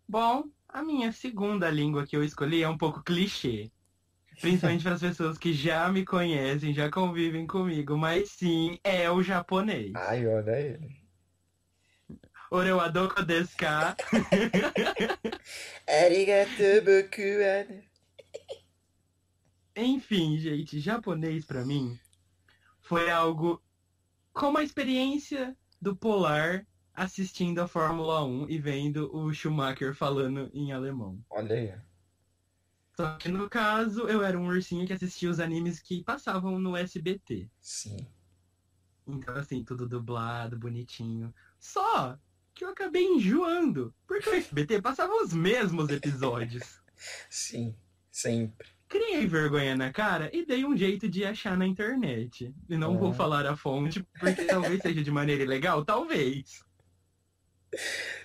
Bom, 0.08 0.44
a 0.68 0.82
minha 0.82 1.12
segunda 1.12 1.70
língua 1.70 2.06
que 2.06 2.16
eu 2.16 2.22
escolhi 2.24 2.62
é 2.62 2.68
um 2.68 2.78
pouco 2.78 3.02
clichê. 3.02 3.70
Principalmente 4.40 4.82
para 4.84 4.94
as 4.94 5.00
pessoas 5.00 5.38
que 5.38 5.52
já 5.52 5.90
me 5.90 6.04
conhecem, 6.04 6.74
já 6.74 6.90
convivem 6.90 7.46
comigo, 7.46 7.96
mas 7.98 8.30
sim, 8.32 8.78
é 8.84 9.10
o 9.10 9.22
japonês. 9.22 9.94
Ai, 9.94 10.26
olha 10.26 10.60
ele. 10.60 11.06
Orewadoko 12.50 13.22
desu 13.22 13.56
ka? 13.56 13.96
Wa- 19.76 19.76
Enfim, 19.76 20.38
gente, 20.38 20.80
japonês 20.80 21.44
pra 21.46 21.64
mim 21.64 21.98
foi 22.82 23.10
algo 23.10 23.62
como 24.36 24.58
a 24.58 24.62
experiência 24.62 25.56
do 25.80 25.96
Polar 25.96 26.66
assistindo 26.92 27.58
a 27.58 27.66
Fórmula 27.66 28.22
1 28.22 28.50
e 28.50 28.58
vendo 28.58 29.10
o 29.14 29.32
Schumacher 29.32 29.94
falando 29.94 30.50
em 30.52 30.72
alemão. 30.72 31.18
Olha 31.30 31.54
aí. 31.54 31.74
Só 32.94 33.16
que 33.16 33.28
no 33.30 33.48
caso, 33.48 34.08
eu 34.08 34.22
era 34.22 34.38
um 34.38 34.46
ursinho 34.46 34.86
que 34.86 34.92
assistia 34.92 35.30
os 35.30 35.40
animes 35.40 35.80
que 35.80 36.04
passavam 36.04 36.58
no 36.58 36.76
SBT. 36.76 37.50
Sim. 37.60 38.06
Então, 39.06 39.34
assim, 39.36 39.64
tudo 39.64 39.88
dublado, 39.88 40.58
bonitinho. 40.58 41.34
Só 41.58 42.18
que 42.54 42.64
eu 42.64 42.70
acabei 42.70 43.04
enjoando, 43.04 43.94
porque 44.06 44.28
o 44.28 44.34
SBT 44.34 44.82
passava 44.82 45.14
os 45.14 45.32
mesmos 45.32 45.88
episódios. 45.88 46.82
Sim. 47.30 47.74
Sempre. 48.10 48.75
Criei 48.88 49.26
vergonha 49.26 49.74
na 49.76 49.92
cara 49.92 50.30
e 50.32 50.46
dei 50.46 50.64
um 50.64 50.76
jeito 50.76 51.08
de 51.08 51.24
achar 51.24 51.56
na 51.56 51.66
internet. 51.66 52.54
E 52.68 52.76
não 52.76 52.96
vou 52.96 53.10
Ah. 53.10 53.14
falar 53.14 53.44
a 53.46 53.56
fonte, 53.56 54.06
porque 54.20 54.44
talvez 54.44 54.80
seja 54.80 55.02
de 55.02 55.10
maneira 55.10 55.42
ilegal, 55.42 55.84
talvez. 55.84 56.64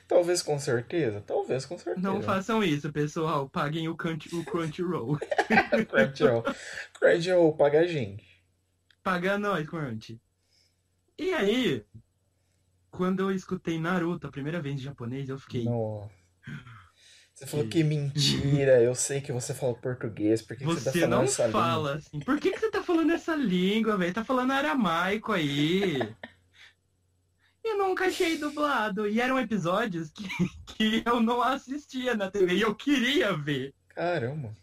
Talvez 0.08 0.41
com 0.41 0.60
certeza. 0.60 1.21
Talvez 1.21 1.65
com 1.65 1.78
certeza. 1.78 2.06
Não 2.08 2.21
façam 2.21 2.63
isso, 2.63 2.91
pessoal. 2.91 3.50
Paguem 3.50 3.88
o, 3.89 3.95
Crunch, 3.95 4.34
o 4.36 4.43
Crunchyroll. 4.45 5.17
Crunchyroll. 5.89 6.43
Crunchyroll 6.93 7.56
paga 7.56 7.80
a 7.82 7.88
gente. 7.88 8.24
Paga 9.04 9.38
nós, 9.39 9.67
Crunch. 9.67 10.21
E 11.17 11.34
aí, 11.34 11.84
quando 12.91 13.21
eu 13.21 13.32
escutei 13.32 13.80
Naruto 13.80 14.28
a 14.28 14.32
primeira 14.32 14.62
vez 14.62 14.76
em 14.76 14.84
japonês, 14.84 15.28
eu 15.28 15.39
fiquei. 15.39 15.63
Nossa. 15.65 16.12
Você 17.41 17.47
falou 17.47 17.67
que 17.67 17.84
mentira. 17.84 18.84
Eu 18.84 18.93
sei 18.93 19.19
que 19.19 19.32
você 19.32 19.51
fala 19.51 19.73
português. 19.73 20.43
Por 20.43 20.56
que, 20.56 20.63
que 20.63 20.69
você 20.69 20.84
tá 20.86 20.91
Você 20.91 20.99
falando 20.99 21.12
não 21.17 21.23
essa 21.23 21.45
língua? 21.47 21.62
fala 21.62 21.95
assim. 21.95 22.19
Por 22.19 22.39
que, 22.39 22.51
que 22.51 22.60
você 22.60 22.69
tá 22.69 22.84
falando 22.84 23.12
essa 23.12 23.36
língua, 23.36 23.97
velho? 23.97 24.13
Tá 24.13 24.23
falando 24.23 24.51
aramaico 24.51 25.32
aí. 25.32 25.97
Eu 27.63 27.80
nunca 27.80 28.06
achei 28.06 28.38
dublado. 28.38 29.08
E 29.08 29.19
eram 29.19 29.39
episódios 29.39 30.12
que, 30.12 30.27
que 30.67 31.01
eu 31.04 31.19
não 31.19 31.41
assistia 31.41 32.15
na 32.15 32.30
TV 32.30 32.58
e 32.58 32.62
eu 32.62 32.75
queria 32.75 33.36
ver. 33.36 33.73
Caramba. 33.89 34.56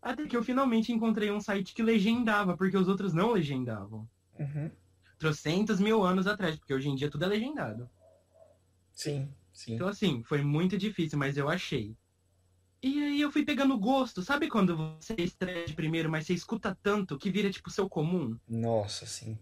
Até 0.00 0.26
que 0.26 0.36
eu 0.36 0.42
finalmente 0.42 0.90
encontrei 0.92 1.30
um 1.30 1.40
site 1.40 1.72
que 1.72 1.84
legendava, 1.84 2.56
porque 2.56 2.76
os 2.76 2.88
outros 2.88 3.12
não 3.14 3.30
legendavam. 3.30 4.08
Uhum. 4.36 4.68
Trocentos 5.20 5.78
mil 5.78 6.02
anos 6.02 6.26
atrás, 6.26 6.56
porque 6.56 6.74
hoje 6.74 6.88
em 6.88 6.96
dia 6.96 7.08
tudo 7.08 7.24
é 7.24 7.28
legendado. 7.28 7.88
Sim, 8.92 9.32
sim. 9.52 9.74
Então, 9.74 9.88
assim, 9.88 10.22
foi 10.24 10.42
muito 10.42 10.76
difícil, 10.78 11.18
mas 11.18 11.36
eu 11.36 11.48
achei. 11.48 11.96
E 12.82 13.02
aí 13.02 13.20
eu 13.20 13.30
fui 13.30 13.44
pegando 13.44 13.78
gosto. 13.78 14.22
Sabe 14.22 14.48
quando 14.48 14.76
você 14.76 15.14
estreia 15.18 15.66
de 15.66 15.74
primeiro, 15.74 16.10
mas 16.10 16.26
você 16.26 16.34
escuta 16.34 16.76
tanto 16.82 17.16
que 17.18 17.30
vira, 17.30 17.50
tipo, 17.50 17.70
seu 17.70 17.88
comum? 17.88 18.36
Nossa, 18.48 19.06
sim. 19.06 19.38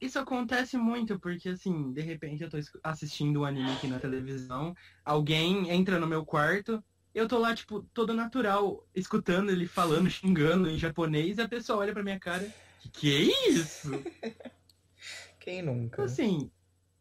Isso 0.00 0.18
acontece 0.18 0.76
muito, 0.76 1.18
porque, 1.18 1.48
assim, 1.48 1.92
de 1.92 2.02
repente 2.02 2.42
eu 2.42 2.50
tô 2.50 2.58
assistindo 2.82 3.40
um 3.40 3.44
anime 3.44 3.72
aqui 3.72 3.88
na 3.88 3.98
televisão, 3.98 4.74
alguém 5.04 5.70
entra 5.70 5.98
no 5.98 6.06
meu 6.06 6.26
quarto, 6.26 6.84
eu 7.14 7.26
tô 7.26 7.38
lá, 7.38 7.54
tipo, 7.54 7.82
todo 7.94 8.12
natural, 8.12 8.86
escutando 8.94 9.50
ele 9.50 9.66
falando, 9.66 10.10
xingando 10.10 10.68
em 10.68 10.76
japonês, 10.76 11.38
e 11.38 11.42
a 11.42 11.48
pessoa 11.48 11.78
olha 11.78 11.94
pra 11.94 12.02
minha 12.02 12.18
cara, 12.20 12.52
que 12.78 12.90
que 12.90 13.14
é 13.14 13.50
isso? 13.50 13.88
Quem 15.40 15.62
nunca? 15.62 16.02
Então, 16.02 16.04
assim, 16.04 16.50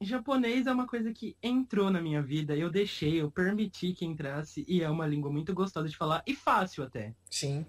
japonês 0.03 0.67
é 0.67 0.71
uma 0.73 0.87
coisa 0.87 1.11
que 1.13 1.35
entrou 1.41 1.89
na 1.91 2.01
minha 2.01 2.21
vida, 2.21 2.55
eu 2.55 2.69
deixei, 2.69 3.21
eu 3.21 3.31
permiti 3.31 3.93
que 3.93 4.05
entrasse, 4.05 4.63
e 4.67 4.81
é 4.81 4.89
uma 4.89 5.05
língua 5.07 5.31
muito 5.31 5.53
gostosa 5.53 5.87
de 5.89 5.97
falar, 5.97 6.23
e 6.27 6.35
fácil 6.35 6.83
até. 6.83 7.15
Sim, 7.29 7.65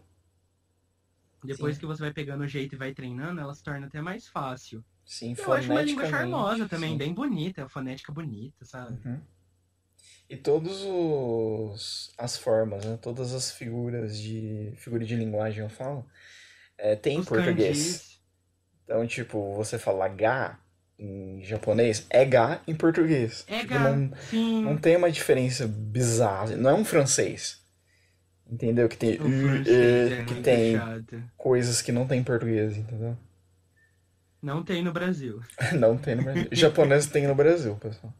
Depois 1.45 1.75
Sim. 1.75 1.81
que 1.81 1.87
você 1.87 2.03
vai 2.03 2.13
pegando 2.13 2.43
o 2.43 2.49
jeito 2.49 2.75
e 2.75 2.79
vai 2.79 2.95
treinando, 2.95 3.41
ela 3.41 3.55
se 3.55 3.63
torna 3.63 3.87
até 3.87 4.01
mais 4.01 4.27
fácil. 4.29 4.85
sim. 5.05 5.35
Eu 5.37 5.53
acho 5.53 5.71
uma 5.71 5.83
língua 5.83 6.07
charmosa 6.07 6.69
também, 6.69 6.93
sim. 6.93 6.99
bem 6.99 7.13
bonita, 7.15 7.65
a 7.65 7.69
fonética 7.69 8.13
bonita, 8.13 8.65
sabe? 8.65 8.99
Uhum. 9.07 9.21
E 10.29 10.37
todos 10.37 10.83
os 10.85 12.13
as 12.17 12.37
formas, 12.39 12.85
né? 12.85 12.97
Todas 12.97 13.35
as 13.35 13.53
figuras 13.53 14.19
de 14.19 14.73
figura 14.77 15.05
de 15.05 15.15
linguagem 15.17 15.63
eu 15.63 15.69
falo, 15.71 16.07
é, 16.79 16.97
tem 16.97 17.19
em 17.19 17.21
Os 17.21 17.27
português. 17.27 17.99
kanjis. 17.99 18.23
Então, 18.85 19.07
tipo, 19.07 19.55
você 19.55 19.79
fala 19.79 20.09
ga 20.09 20.61
em 20.99 21.43
japonês, 21.43 22.07
é 22.11 22.25
ga 22.25 22.61
em 22.67 22.75
português. 22.75 23.45
É, 23.49 23.61
Tipo, 23.61 23.75
não, 23.75 24.11
sim. 24.31 24.63
não 24.63 24.77
tem 24.77 24.97
uma 24.97 25.11
diferença 25.11 25.67
bizarra. 25.67 26.57
Não 26.57 26.71
é 26.71 26.75
um 26.75 26.85
francês. 26.85 27.63
Entendeu? 28.51 28.89
Que 28.89 28.97
tem 28.97 29.19
O 29.21 29.27
u, 29.27 29.31
francês 29.31 29.67
e, 30.11 30.13
é 30.15 30.25
que 30.25 30.35
tem 30.43 30.77
chato. 30.77 31.23
coisas 31.37 31.81
que 31.83 31.91
não 31.93 32.07
tem 32.07 32.21
em 32.21 32.25
português, 32.25 32.77
entendeu? 32.77 33.17
Não 34.43 34.63
tem 34.63 34.83
no 34.83 34.93
Brasil. 34.93 35.41
Não 35.79 35.97
tem 35.97 36.15
no 36.17 36.23
Brasil. 36.23 36.49
Japonês 36.53 37.07
tem 37.07 37.27
no 37.27 37.35
Brasil, 37.35 37.75
pessoal. 37.77 38.13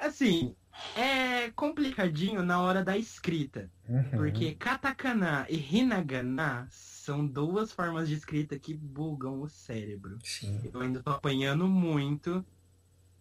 Assim, 0.00 0.54
é 0.96 1.31
complicadinho 1.50 2.42
na 2.42 2.60
hora 2.60 2.84
da 2.84 2.96
escrita. 2.96 3.70
Uhum. 3.88 4.02
Porque 4.10 4.54
katakana 4.54 5.46
e 5.48 5.56
hinagana 5.56 6.66
são 6.70 7.26
duas 7.26 7.72
formas 7.72 8.08
de 8.08 8.14
escrita 8.14 8.58
que 8.58 8.74
bugam 8.74 9.40
o 9.40 9.48
cérebro. 9.48 10.18
Sim. 10.22 10.60
Eu 10.72 10.80
ainda 10.80 11.02
tô 11.02 11.10
apanhando 11.10 11.66
muito. 11.66 12.44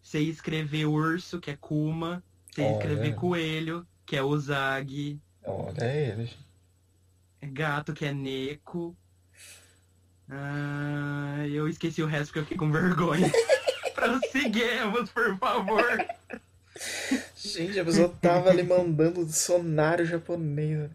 Sei 0.02 0.30
escrever 0.30 0.86
urso, 0.86 1.40
que 1.40 1.52
é 1.52 1.56
kuma. 1.56 2.24
Olha. 2.58 2.72
escrever 2.74 3.16
coelho, 3.16 3.88
que 4.06 4.16
é 4.16 4.24
usagi. 4.24 5.20
Olha 5.44 5.86
ele. 5.86 6.30
Gato, 7.42 7.94
que 7.94 8.06
é 8.06 8.14
neko. 8.14 8.96
Ah, 10.30 11.46
eu 11.50 11.68
esqueci 11.68 12.02
o 12.02 12.08
resto 12.08 12.28
porque 12.28 12.40
eu 12.40 12.44
fiquei 12.44 12.58
com 12.58 12.72
vergonha. 12.72 13.32
Prosseguemos, 13.96 15.10
por 15.12 15.38
favor. 15.38 16.06
Gente, 17.44 17.80
a 17.80 17.86
pessoa 17.86 18.10
tava 18.10 18.50
ali 18.50 18.64
mandando 18.64 19.26
dicionário 19.26 20.06
japonês. 20.06 20.90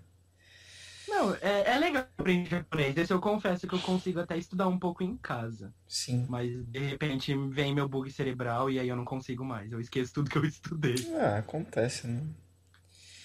Não, 1.08 1.34
é, 1.36 1.72
é 1.74 1.78
legal 1.78 2.06
aprender 2.18 2.48
japonês. 2.50 2.96
Esse 2.96 3.12
eu 3.12 3.20
confesso 3.20 3.66
que 3.66 3.74
eu 3.74 3.78
consigo 3.80 4.20
até 4.20 4.36
estudar 4.36 4.68
um 4.68 4.78
pouco 4.78 5.02
em 5.02 5.16
casa. 5.16 5.72
Sim. 5.88 6.26
Mas 6.28 6.50
de 6.66 6.78
repente 6.78 7.34
vem 7.50 7.74
meu 7.74 7.88
bug 7.88 8.10
cerebral 8.10 8.70
e 8.70 8.78
aí 8.78 8.88
eu 8.88 8.96
não 8.96 9.04
consigo 9.04 9.44
mais. 9.44 9.70
Eu 9.72 9.80
esqueço 9.80 10.12
tudo 10.12 10.30
que 10.30 10.36
eu 10.38 10.44
estudei. 10.46 10.96
Ah, 11.20 11.38
acontece, 11.38 12.06
né? 12.06 12.22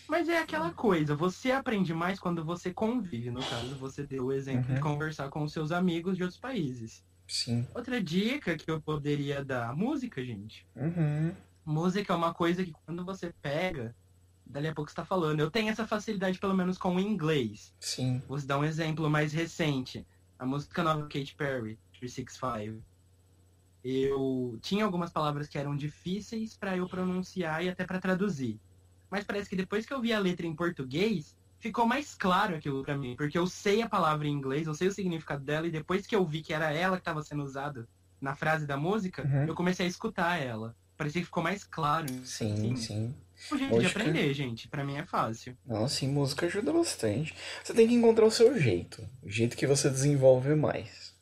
Mas 0.07 0.27
é 0.27 0.39
aquela 0.39 0.71
coisa, 0.71 1.15
você 1.15 1.51
aprende 1.51 1.93
mais 1.93 2.19
quando 2.19 2.43
você 2.43 2.73
convive. 2.73 3.31
No 3.31 3.39
caso, 3.39 3.75
você 3.75 4.05
deu 4.05 4.25
o 4.25 4.33
exemplo 4.33 4.67
Uhum. 4.69 4.75
de 4.75 4.81
conversar 4.81 5.29
com 5.29 5.41
os 5.43 5.53
seus 5.53 5.71
amigos 5.71 6.17
de 6.17 6.23
outros 6.23 6.39
países. 6.39 7.01
Sim. 7.27 7.65
Outra 7.73 8.01
dica 8.03 8.57
que 8.57 8.69
eu 8.69 8.81
poderia 8.81 9.43
dar, 9.43 9.73
música, 9.75 10.23
gente. 10.23 10.65
Uhum. 10.75 11.33
Música 11.65 12.13
é 12.13 12.15
uma 12.15 12.33
coisa 12.33 12.63
que 12.63 12.73
quando 12.85 13.05
você 13.05 13.33
pega, 13.41 13.95
dali 14.45 14.67
a 14.67 14.73
pouco 14.73 14.89
você 14.89 14.95
tá 14.95 15.05
falando. 15.05 15.39
Eu 15.39 15.51
tenho 15.51 15.69
essa 15.69 15.87
facilidade, 15.87 16.39
pelo 16.39 16.55
menos, 16.55 16.77
com 16.77 16.95
o 16.95 16.99
inglês. 16.99 17.73
Sim. 17.79 18.21
Vou 18.27 18.39
dar 18.41 18.57
um 18.59 18.63
exemplo 18.63 19.09
mais 19.09 19.31
recente. 19.33 20.05
A 20.39 20.45
música 20.45 20.83
nova 20.83 21.01
do 21.03 21.07
Katy 21.09 21.35
Perry, 21.35 21.79
365. 21.99 22.83
Eu 23.83 24.59
tinha 24.61 24.85
algumas 24.85 25.11
palavras 25.11 25.47
que 25.47 25.57
eram 25.57 25.75
difíceis 25.75 26.55
pra 26.55 26.77
eu 26.77 26.87
pronunciar 26.87 27.63
e 27.63 27.69
até 27.69 27.85
pra 27.85 27.99
traduzir. 27.99 28.59
Mas 29.09 29.23
parece 29.25 29.49
que 29.49 29.55
depois 29.55 29.85
que 29.85 29.93
eu 29.93 29.99
vi 30.01 30.13
a 30.13 30.19
letra 30.19 30.45
em 30.45 30.55
português, 30.55 31.35
ficou 31.59 31.85
mais 31.85 32.13
claro 32.15 32.55
aquilo 32.55 32.83
pra 32.83 32.97
mim, 32.97 33.15
porque 33.15 33.37
eu 33.37 33.45
sei 33.47 33.81
a 33.81 33.89
palavra 33.89 34.27
em 34.27 34.31
inglês, 34.31 34.67
eu 34.67 34.73
sei 34.73 34.87
o 34.87 34.91
significado 34.91 35.43
dela 35.43 35.67
e 35.67 35.71
depois 35.71 36.05
que 36.07 36.15
eu 36.15 36.25
vi 36.25 36.41
que 36.41 36.53
era 36.53 36.71
ela 36.71 36.95
que 36.97 37.01
estava 37.01 37.21
sendo 37.23 37.43
usada 37.43 37.87
na 38.19 38.35
frase 38.35 38.65
da 38.67 38.77
música, 38.77 39.23
Uhum. 39.23 39.45
eu 39.47 39.55
comecei 39.55 39.85
a 39.85 39.89
escutar 39.89 40.37
ela. 40.37 40.75
Parecia 41.01 41.21
que 41.21 41.25
ficou 41.25 41.41
mais 41.41 41.63
claro. 41.63 42.05
Sim, 42.23 42.55
Sim. 42.55 42.75
sim. 42.75 43.15
O 43.51 43.57
jeito 43.57 43.79
de 43.79 43.85
aprender, 43.87 44.31
gente. 44.35 44.67
Pra 44.67 44.83
mim 44.83 44.97
é 44.97 45.03
fácil. 45.03 45.57
Não, 45.65 45.87
sim, 45.87 46.07
música 46.07 46.45
ajuda 46.45 46.71
bastante. 46.71 47.33
Você 47.63 47.73
tem 47.73 47.87
que 47.87 47.95
encontrar 47.95 48.23
o 48.27 48.29
seu 48.29 48.55
jeito. 48.59 49.09
O 49.23 49.27
jeito 49.27 49.57
que 49.57 49.65
você 49.65 49.89
desenvolve 49.89 50.53
mais. 50.53 51.15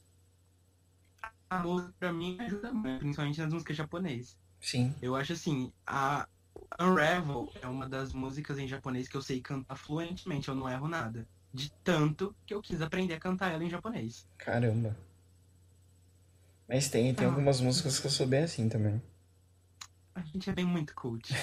A 1.50 1.60
música 1.60 1.94
pra 1.98 2.12
mim 2.12 2.36
ajuda 2.42 2.74
muito, 2.74 3.00
principalmente 3.00 3.40
nas 3.40 3.54
músicas 3.54 3.78
japonesas. 3.78 4.38
Sim. 4.60 4.94
Eu 5.02 5.16
acho 5.16 5.32
assim, 5.32 5.72
a 5.88 6.28
Unravel 6.78 7.50
é 7.62 7.68
uma 7.68 7.88
das 7.88 8.12
músicas 8.12 8.60
em 8.60 8.68
japonês 8.68 9.08
que 9.08 9.16
eu 9.16 9.22
sei 9.22 9.40
cantar 9.40 9.78
fluentemente, 9.78 10.50
eu 10.50 10.56
não 10.56 10.68
erro 10.70 10.90
nada. 10.90 11.26
De 11.54 11.72
tanto 11.86 12.36
que 12.46 12.54
eu 12.54 12.62
quis 12.62 12.82
aprender 12.82 13.14
a 13.14 13.20
cantar 13.20 13.54
ela 13.54 13.64
em 13.64 13.70
japonês. 13.70 14.28
Caramba. 14.38 14.94
Mas 16.68 16.90
tem, 16.90 17.14
tem 17.16 17.26
Ah. 17.26 17.30
algumas 17.30 17.62
músicas 17.62 17.98
que 17.98 18.08
eu 18.08 18.12
sou 18.12 18.28
bem 18.28 18.44
assim 18.44 18.68
também. 18.68 19.02
A 20.20 20.26
gente 20.26 20.50
é 20.50 20.54
bem 20.54 20.66
muito 20.66 20.94
cult. 20.94 21.34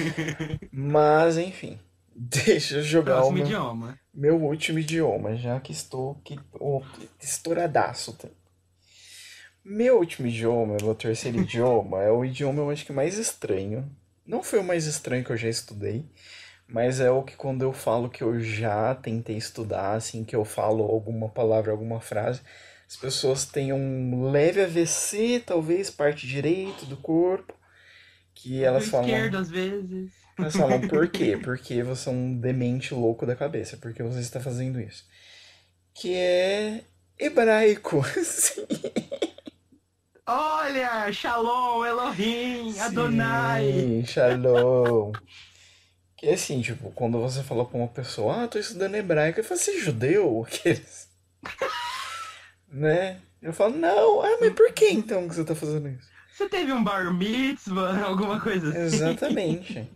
Mas, 0.70 1.38
enfim. 1.38 1.78
Deixa 2.14 2.76
eu 2.76 2.82
jogar 2.82 3.14
o 3.14 3.16
Próximo 3.16 3.36
meu, 3.36 3.46
idioma. 3.46 3.98
meu 4.12 4.36
último 4.42 4.78
idioma, 4.78 5.34
já 5.34 5.58
que 5.58 5.72
estou 5.72 6.18
aqui, 6.20 6.38
oh, 6.60 6.82
estouradaço. 7.18 8.16
Meu 9.64 9.98
último 9.98 10.28
idioma, 10.28 10.76
meu 10.80 10.94
terceiro 10.94 11.40
idioma, 11.42 12.02
é 12.02 12.10
o 12.10 12.24
idioma 12.24 12.60
eu 12.60 12.70
acho 12.70 12.84
que 12.84 12.92
mais 12.92 13.16
estranho. 13.16 13.90
Não 14.26 14.42
foi 14.42 14.58
o 14.58 14.64
mais 14.64 14.84
estranho 14.84 15.24
que 15.24 15.30
eu 15.30 15.36
já 15.36 15.48
estudei, 15.48 16.04
mas 16.68 17.00
é 17.00 17.10
o 17.10 17.22
que 17.22 17.34
quando 17.34 17.62
eu 17.62 17.72
falo 17.72 18.10
que 18.10 18.22
eu 18.22 18.38
já 18.40 18.94
tentei 18.94 19.36
estudar, 19.36 19.94
assim, 19.94 20.22
que 20.22 20.36
eu 20.36 20.44
falo 20.44 20.84
alguma 20.84 21.28
palavra, 21.30 21.72
alguma 21.72 22.00
frase, 22.00 22.42
as 22.86 22.96
pessoas 22.96 23.46
têm 23.46 23.72
um 23.72 24.30
leve 24.30 24.60
AVC, 24.62 25.42
talvez 25.46 25.90
parte 25.90 26.26
direito 26.26 26.84
do 26.84 26.96
corpo, 26.96 27.54
que 28.34 28.62
elas 28.62 28.88
falam. 28.88 29.06
esquerdo 29.06 29.38
às 29.38 29.50
vezes. 29.50 30.10
Elas 30.38 30.56
falam 30.56 30.80
por 30.88 31.08
quê? 31.08 31.38
Porque 31.42 31.82
você 31.82 32.08
é 32.08 32.12
um 32.12 32.38
demente 32.38 32.94
louco 32.94 33.26
da 33.26 33.36
cabeça, 33.36 33.76
porque 33.76 34.02
você 34.02 34.20
está 34.20 34.40
fazendo 34.40 34.80
isso. 34.80 35.04
Que 35.94 36.14
é 36.14 36.84
hebraico. 37.18 38.02
Sim. 38.24 38.66
Olha, 40.26 41.12
Shalom, 41.12 41.84
Elohim, 41.84 42.78
Adonai. 42.78 43.72
Sim, 43.72 44.04
Shalom. 44.06 45.12
Que 46.16 46.28
é 46.28 46.34
assim, 46.34 46.60
tipo, 46.62 46.92
quando 46.92 47.20
você 47.20 47.42
fala 47.42 47.64
pra 47.64 47.76
uma 47.76 47.88
pessoa, 47.88 48.44
ah, 48.44 48.48
tô 48.48 48.56
estudando 48.58 48.94
hebraico, 48.94 49.40
eu 49.40 49.44
falo, 49.44 49.58
você 49.58 49.72
é 49.72 49.80
judeu? 49.80 50.42
Aqueles. 50.46 51.08
né? 52.68 53.20
Eu 53.42 53.52
falo, 53.52 53.76
não, 53.76 54.22
ah, 54.22 54.38
mas 54.40 54.54
por 54.54 54.72
que 54.72 54.88
então 54.88 55.28
que 55.28 55.34
você 55.34 55.44
tá 55.44 55.54
fazendo 55.54 55.88
isso? 55.88 56.11
Você 56.32 56.48
teve 56.48 56.72
um 56.72 56.82
bar 56.82 57.12
mitzvah, 57.12 58.00
alguma 58.04 58.40
coisa 58.40 58.70
assim? 58.70 58.96
Exatamente. 58.96 59.88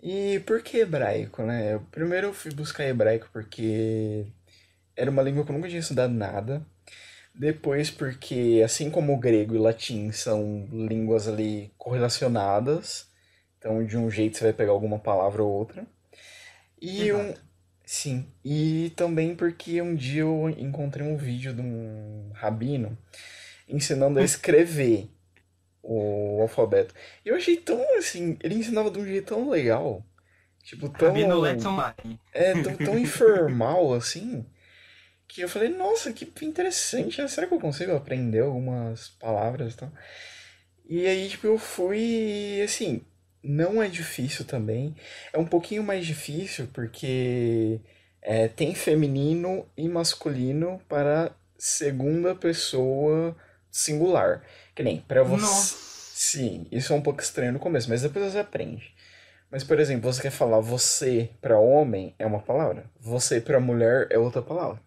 E 0.00 0.40
por 0.40 0.62
que 0.62 0.78
hebraico, 0.78 1.42
né? 1.42 1.74
Eu, 1.74 1.80
primeiro 1.90 2.28
eu 2.28 2.34
fui 2.34 2.52
buscar 2.52 2.84
hebraico 2.84 3.28
porque 3.32 4.26
era 4.94 5.10
uma 5.10 5.22
língua 5.22 5.44
que 5.44 5.50
eu 5.50 5.56
nunca 5.56 5.68
tinha 5.68 5.80
estudado 5.80 6.12
nada. 6.12 6.64
Depois 7.34 7.90
porque, 7.90 8.62
assim 8.64 8.90
como 8.90 9.14
o 9.14 9.18
grego 9.18 9.54
e 9.54 9.58
o 9.58 9.62
latim 9.62 10.10
são 10.10 10.68
línguas 10.72 11.28
ali 11.28 11.72
correlacionadas, 11.78 13.08
então 13.56 13.84
de 13.84 13.96
um 13.96 14.10
jeito 14.10 14.36
você 14.36 14.44
vai 14.44 14.52
pegar 14.52 14.72
alguma 14.72 14.98
palavra 14.98 15.42
ou 15.42 15.50
outra. 15.50 15.86
E 16.80 17.12
um, 17.12 17.20
Exato. 17.20 17.40
sim, 17.84 18.26
e 18.44 18.92
também 18.96 19.34
porque 19.34 19.80
um 19.80 19.94
dia 19.94 20.22
eu 20.22 20.48
encontrei 20.50 21.06
um 21.06 21.16
vídeo 21.16 21.54
de 21.54 21.60
um 21.60 22.30
rabino 22.34 22.98
ensinando 23.68 24.18
a 24.18 24.24
escrever 24.24 25.08
o 25.82 26.40
alfabeto. 26.42 26.94
E 27.24 27.28
eu 27.28 27.36
achei 27.36 27.56
tão 27.56 27.80
assim, 27.96 28.36
ele 28.42 28.56
ensinava 28.56 28.90
de 28.90 28.98
um 28.98 29.04
jeito 29.04 29.34
tão 29.34 29.48
legal, 29.48 30.04
tipo, 30.62 30.88
tão, 30.88 31.08
Online. 31.66 32.20
é, 32.32 32.62
tão, 32.62 32.76
tão 32.76 32.98
informal 32.98 33.94
assim, 33.94 34.44
que 35.26 35.42
eu 35.42 35.48
falei, 35.48 35.68
nossa, 35.68 36.12
que 36.12 36.30
interessante, 36.44 37.20
né? 37.20 37.28
Será 37.28 37.46
que 37.46 37.54
eu 37.54 37.60
consigo 37.60 37.94
aprender 37.94 38.40
algumas 38.40 39.08
palavras 39.10 39.74
e 39.74 39.76
tal? 39.76 39.92
E 40.88 41.06
aí, 41.06 41.28
tipo, 41.28 41.46
eu 41.46 41.58
fui, 41.58 42.62
assim, 42.64 43.02
não 43.42 43.82
é 43.82 43.88
difícil 43.88 44.44
também, 44.44 44.96
é 45.32 45.38
um 45.38 45.44
pouquinho 45.44 45.82
mais 45.82 46.06
difícil 46.06 46.68
porque 46.72 47.80
é, 48.22 48.48
tem 48.48 48.74
feminino 48.74 49.66
e 49.76 49.88
masculino 49.88 50.80
para 50.88 51.30
segunda 51.58 52.34
pessoa 52.34 53.36
singular. 53.70 54.42
Que 54.74 54.82
nem, 54.82 55.00
pra 55.00 55.22
você. 55.22 55.42
Nossa. 55.42 55.88
Sim, 56.14 56.66
isso 56.72 56.92
é 56.92 56.96
um 56.96 57.00
pouco 57.00 57.22
estranho 57.22 57.52
no 57.52 57.58
começo, 57.60 57.88
mas 57.88 58.02
depois 58.02 58.32
você 58.32 58.38
aprende. 58.38 58.94
Mas, 59.50 59.64
por 59.64 59.78
exemplo, 59.80 60.12
você 60.12 60.20
quer 60.20 60.30
falar 60.30 60.60
você 60.60 61.30
para 61.40 61.58
homem 61.58 62.14
é 62.18 62.26
uma 62.26 62.40
palavra, 62.40 62.84
você 63.00 63.40
para 63.40 63.60
mulher 63.60 64.08
é 64.10 64.18
outra 64.18 64.42
palavra. 64.42 64.80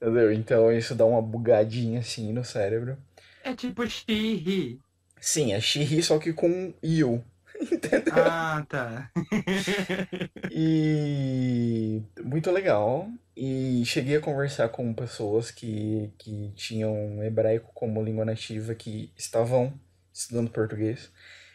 Entendeu? 0.00 0.32
Então 0.32 0.72
isso 0.72 0.94
dá 0.94 1.04
uma 1.04 1.20
bugadinha 1.20 2.00
assim 2.00 2.32
no 2.32 2.44
cérebro. 2.44 2.96
É 3.42 3.54
tipo 3.54 3.86
Shiri. 3.86 4.80
Sim, 5.20 5.52
é 5.52 5.60
xirri, 5.60 6.02
só 6.02 6.18
que 6.18 6.32
com 6.32 6.72
you. 6.82 7.22
Entendeu? 7.60 8.14
Ah, 8.14 8.64
tá. 8.68 9.10
E 10.50 12.02
muito 12.22 12.50
legal. 12.50 13.08
E 13.42 13.82
cheguei 13.86 14.16
a 14.16 14.20
conversar 14.20 14.68
com 14.68 14.92
pessoas 14.92 15.50
que, 15.50 16.12
que 16.18 16.52
tinham 16.54 17.24
hebraico 17.24 17.70
como 17.72 18.04
língua 18.04 18.22
nativa, 18.22 18.74
que 18.74 19.10
estavam 19.16 19.72
estudando 20.12 20.50
português. 20.50 21.10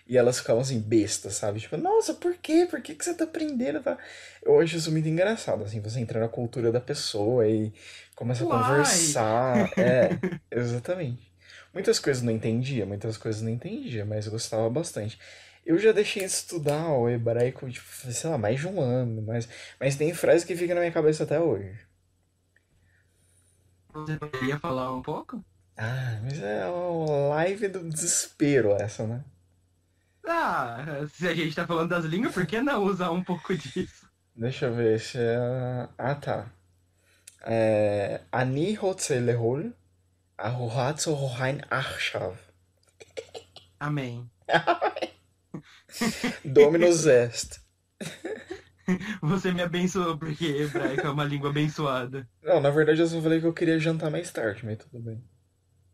E 0.08 0.18
elas 0.18 0.40
ficavam 0.40 0.64
assim, 0.64 0.80
bestas, 0.80 1.36
sabe? 1.36 1.60
Tipo, 1.60 1.78
nossa, 1.78 2.16
por 2.16 2.36
quê? 2.38 2.66
Por 2.68 2.82
que 2.82 2.96
que 2.96 3.06
você 3.06 3.14
tá 3.14 3.26
aprendendo? 3.26 3.84
Tá? 3.84 4.00
Eu 4.42 4.60
acho 4.60 4.76
isso 4.76 4.92
muito 4.92 5.08
engraçado, 5.08 5.64
assim, 5.64 5.80
você 5.80 6.00
entrar 6.00 6.22
na 6.22 6.28
cultura 6.28 6.72
da 6.72 6.82
pessoa 6.82 7.48
e 7.48 7.72
começa 8.16 8.44
a 8.44 8.48
conversar. 8.48 9.72
É, 9.78 10.18
exatamente. 10.50 11.32
Muitas 11.72 12.00
coisas 12.00 12.24
não 12.24 12.34
entendia, 12.34 12.84
muitas 12.84 13.16
coisas 13.16 13.44
não 13.44 13.52
entendia, 13.52 14.04
mas 14.06 14.26
eu 14.26 14.32
gostava 14.32 14.68
bastante. 14.72 15.20
Eu 15.66 15.80
já 15.80 15.92
deixei 15.92 16.24
de 16.24 16.32
estudar 16.32 16.82
ah, 16.84 16.98
o 16.98 17.10
hebraico, 17.10 17.70
tipo, 17.70 17.88
sei 18.12 18.30
lá, 18.30 18.38
mais 18.38 18.60
de 18.60 18.68
um 18.68 18.80
ano, 18.80 19.22
mas, 19.24 19.50
mas 19.80 19.96
tem 19.96 20.14
frase 20.14 20.46
que 20.46 20.56
fica 20.56 20.76
na 20.76 20.82
minha 20.82 20.92
cabeça 20.92 21.24
até 21.24 21.40
hoje. 21.40 21.76
Você 23.94 24.18
poderia 24.18 24.60
falar 24.60 24.94
um 24.94 25.02
pouco? 25.02 25.44
Ah, 25.78 26.20
mas 26.24 26.40
é 26.40 26.66
uma 26.68 27.30
live 27.36 27.68
do 27.68 27.90
desespero 27.90 28.72
essa, 28.74 29.08
né? 29.08 29.24
Ah, 30.28 31.06
se 31.14 31.28
a 31.28 31.34
gente 31.34 31.56
tá 31.56 31.66
falando 31.66 31.90
das 31.90 32.06
línguas, 32.06 32.34
por 32.34 32.46
que 32.46 32.62
não 32.62 32.84
usar 32.84 33.12
um 33.12 33.24
pouco 33.24 33.56
disso? 33.58 34.08
Deixa 34.36 34.66
eu 34.66 34.74
ver 34.74 35.00
se 35.00 35.18
é... 35.18 35.88
Ah, 35.98 36.16
tá. 36.16 36.52
É, 37.42 38.22
Ani 38.32 38.78
hotze 38.78 39.20
lehol, 39.20 39.72
hohain. 40.38 41.62
Amém. 41.70 42.38
Amém. 43.80 44.30
Dominus 46.44 47.06
est. 47.06 47.60
Você 49.22 49.52
me 49.52 49.62
abençoou, 49.62 50.18
porque 50.18 50.46
hebraico 50.46 51.08
é 51.08 51.10
uma 51.10 51.24
língua 51.24 51.50
abençoada. 51.50 52.28
Não, 52.44 52.62
na 52.62 52.70
verdade 52.70 53.02
eu 53.02 53.08
só 53.08 53.22
falei 53.22 53.40
que 53.40 53.48
eu 53.48 53.54
queria 53.54 53.80
jantar 53.80 54.12
mais 54.12 54.32
tarde, 54.32 54.66
mas 54.66 54.78
tudo 54.78 55.00
bem. 55.00 55.24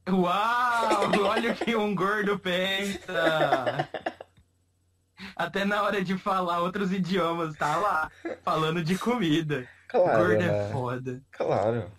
Uau! 0.10 1.12
Olha 1.30 1.54
o 1.54 1.56
que 1.56 1.76
um 1.76 1.96
gordo 1.96 2.38
pensa! 2.38 3.88
Até 5.36 5.64
na 5.64 5.84
hora 5.84 6.04
de 6.04 6.18
falar 6.18 6.60
outros 6.62 6.92
idiomas, 6.92 7.56
tá 7.56 7.78
lá, 7.78 8.12
falando 8.44 8.84
de 8.84 8.98
comida. 8.98 9.68
Claro, 9.88 10.26
Gordo 10.26 10.44
né? 10.44 10.68
é 10.68 10.72
foda. 10.72 11.22
Claro. 11.32 11.92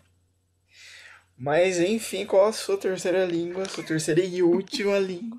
Mas 1.37 1.79
enfim, 1.79 2.25
qual 2.25 2.49
a 2.49 2.53
sua 2.53 2.79
terceira 2.79 3.25
língua? 3.25 3.69
Sua 3.69 3.85
terceira 3.85 4.23
e 4.25 4.43
última 4.43 4.97
língua? 5.01 5.39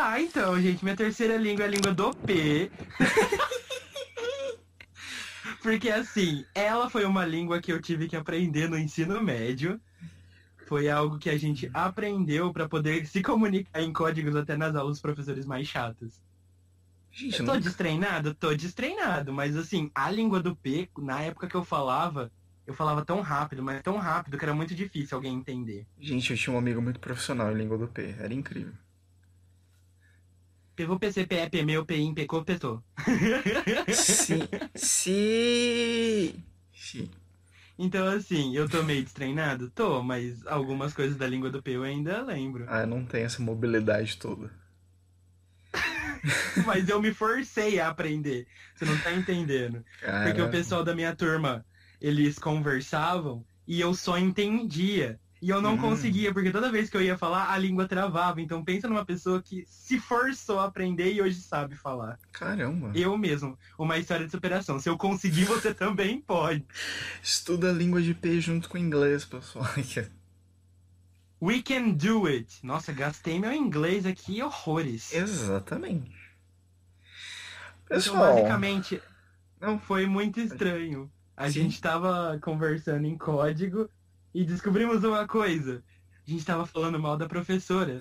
Ah, 0.00 0.20
então, 0.20 0.62
gente, 0.62 0.84
minha 0.84 0.94
terceira 0.94 1.36
língua 1.36 1.64
é 1.64 1.66
a 1.66 1.70
língua 1.70 1.92
do 1.92 2.14
P. 2.14 2.70
Porque 5.60 5.90
assim, 5.90 6.44
ela 6.54 6.88
foi 6.88 7.04
uma 7.04 7.26
língua 7.26 7.60
que 7.60 7.72
eu 7.72 7.82
tive 7.82 8.06
que 8.06 8.14
aprender 8.14 8.70
no 8.70 8.78
ensino 8.78 9.20
médio. 9.20 9.80
Foi 10.68 10.88
algo 10.88 11.18
que 11.18 11.28
a 11.28 11.36
gente 11.36 11.68
aprendeu 11.74 12.52
pra 12.52 12.68
poder 12.68 13.06
se 13.06 13.20
comunicar 13.22 13.82
em 13.82 13.92
códigos 13.92 14.36
até 14.36 14.56
nas 14.56 14.76
aulas 14.76 14.92
dos 14.92 15.02
professores 15.02 15.44
mais 15.44 15.66
chatos. 15.66 16.22
Gente, 17.10 17.40
Eu 17.40 17.46
tô 17.46 17.58
destreinado? 17.58 18.34
Tô 18.34 18.54
destreinado, 18.54 19.32
mas 19.32 19.56
assim, 19.56 19.90
a 19.92 20.08
língua 20.12 20.40
do 20.40 20.54
P, 20.54 20.88
na 20.96 21.22
época 21.22 21.48
que 21.48 21.56
eu 21.56 21.64
falava, 21.64 22.30
eu 22.64 22.72
falava 22.72 23.04
tão 23.04 23.20
rápido, 23.20 23.64
mas 23.64 23.82
tão 23.82 23.96
rápido 23.96 24.38
que 24.38 24.44
era 24.44 24.54
muito 24.54 24.76
difícil 24.76 25.16
alguém 25.16 25.34
entender. 25.34 25.88
Gente, 25.98 26.30
eu 26.30 26.36
tinha 26.36 26.54
um 26.54 26.58
amigo 26.58 26.80
muito 26.80 27.00
profissional 27.00 27.50
em 27.50 27.56
língua 27.56 27.76
do 27.76 27.88
P. 27.88 28.14
Era 28.16 28.32
incrível. 28.32 28.74
Pevô, 30.78 30.96
PC, 30.96 31.26
PE, 31.26 31.50
PMeu, 31.50 31.84
PIM, 31.84 32.14
PECO, 32.14 32.44
PETO. 32.44 32.84
Sim. 33.92 34.46
Sim. 34.76 36.44
Sim. 36.72 37.10
Então, 37.76 38.06
assim, 38.06 38.54
eu 38.54 38.68
tô 38.68 38.84
meio 38.84 39.02
destreinado? 39.02 39.72
Tô, 39.72 40.00
mas 40.04 40.46
algumas 40.46 40.94
coisas 40.94 41.16
da 41.16 41.26
língua 41.26 41.50
do 41.50 41.60
P 41.60 41.72
eu 41.72 41.82
ainda 41.82 42.22
lembro. 42.22 42.64
Ah, 42.68 42.82
eu 42.82 42.86
não 42.86 43.04
tenho 43.04 43.26
essa 43.26 43.42
mobilidade 43.42 44.18
toda. 44.18 44.52
Mas 46.64 46.88
eu 46.88 47.02
me 47.02 47.12
forcei 47.12 47.80
a 47.80 47.88
aprender. 47.88 48.46
Você 48.76 48.84
não 48.84 48.96
tá 48.98 49.12
entendendo. 49.12 49.84
Porque 50.22 50.40
o 50.40 50.48
pessoal 50.48 50.84
da 50.84 50.94
minha 50.94 51.14
turma, 51.14 51.66
eles 52.00 52.38
conversavam 52.38 53.44
e 53.66 53.80
eu 53.80 53.92
só 53.94 54.16
entendia. 54.16 55.18
E 55.40 55.50
eu 55.50 55.60
não 55.60 55.74
Hum. 55.74 55.78
conseguia, 55.78 56.32
porque 56.32 56.50
toda 56.50 56.70
vez 56.72 56.90
que 56.90 56.96
eu 56.96 57.02
ia 57.02 57.16
falar, 57.16 57.52
a 57.52 57.58
língua 57.58 57.86
travava. 57.86 58.40
Então 58.40 58.64
pensa 58.64 58.88
numa 58.88 59.04
pessoa 59.04 59.42
que 59.42 59.64
se 59.66 59.98
forçou 60.00 60.58
a 60.58 60.64
aprender 60.64 61.12
e 61.12 61.22
hoje 61.22 61.40
sabe 61.40 61.76
falar. 61.76 62.18
caramba. 62.32 62.90
Eu 62.94 63.16
mesmo, 63.16 63.56
uma 63.78 63.98
história 63.98 64.26
de 64.26 64.32
superação. 64.32 64.80
Se 64.80 64.88
eu 64.88 64.96
conseguir, 64.98 65.44
você 65.44 65.72
também 65.74 66.20
pode. 66.20 66.64
Estuda 67.22 67.70
a 67.70 67.72
língua 67.72 68.02
de 68.02 68.14
P 68.14 68.40
junto 68.40 68.68
com 68.68 68.76
o 68.76 68.80
inglês, 68.80 69.24
pessoal. 69.24 69.64
We 71.40 71.62
can 71.62 71.90
do 71.90 72.26
it. 72.26 72.58
Nossa, 72.64 72.92
gastei 72.92 73.38
meu 73.38 73.52
inglês 73.52 74.04
aqui 74.06 74.42
horrores. 74.42 75.12
Exatamente. 75.14 76.16
Então, 77.86 77.96
Pessoal, 77.96 78.18
basicamente, 78.18 79.00
não, 79.60 79.78
foi 79.78 80.06
muito 80.06 80.40
estranho. 80.40 81.10
A 81.36 81.46
Sim. 81.48 81.62
gente 81.62 81.80
tava 81.80 82.38
conversando 82.42 83.06
em 83.06 83.16
código 83.16 83.88
e 84.38 84.44
descobrimos 84.44 85.02
uma 85.02 85.26
coisa. 85.26 85.82
A 86.24 86.30
gente 86.30 86.44
tava 86.44 86.64
falando 86.64 86.96
mal 87.00 87.16
da 87.16 87.26
professora. 87.26 88.00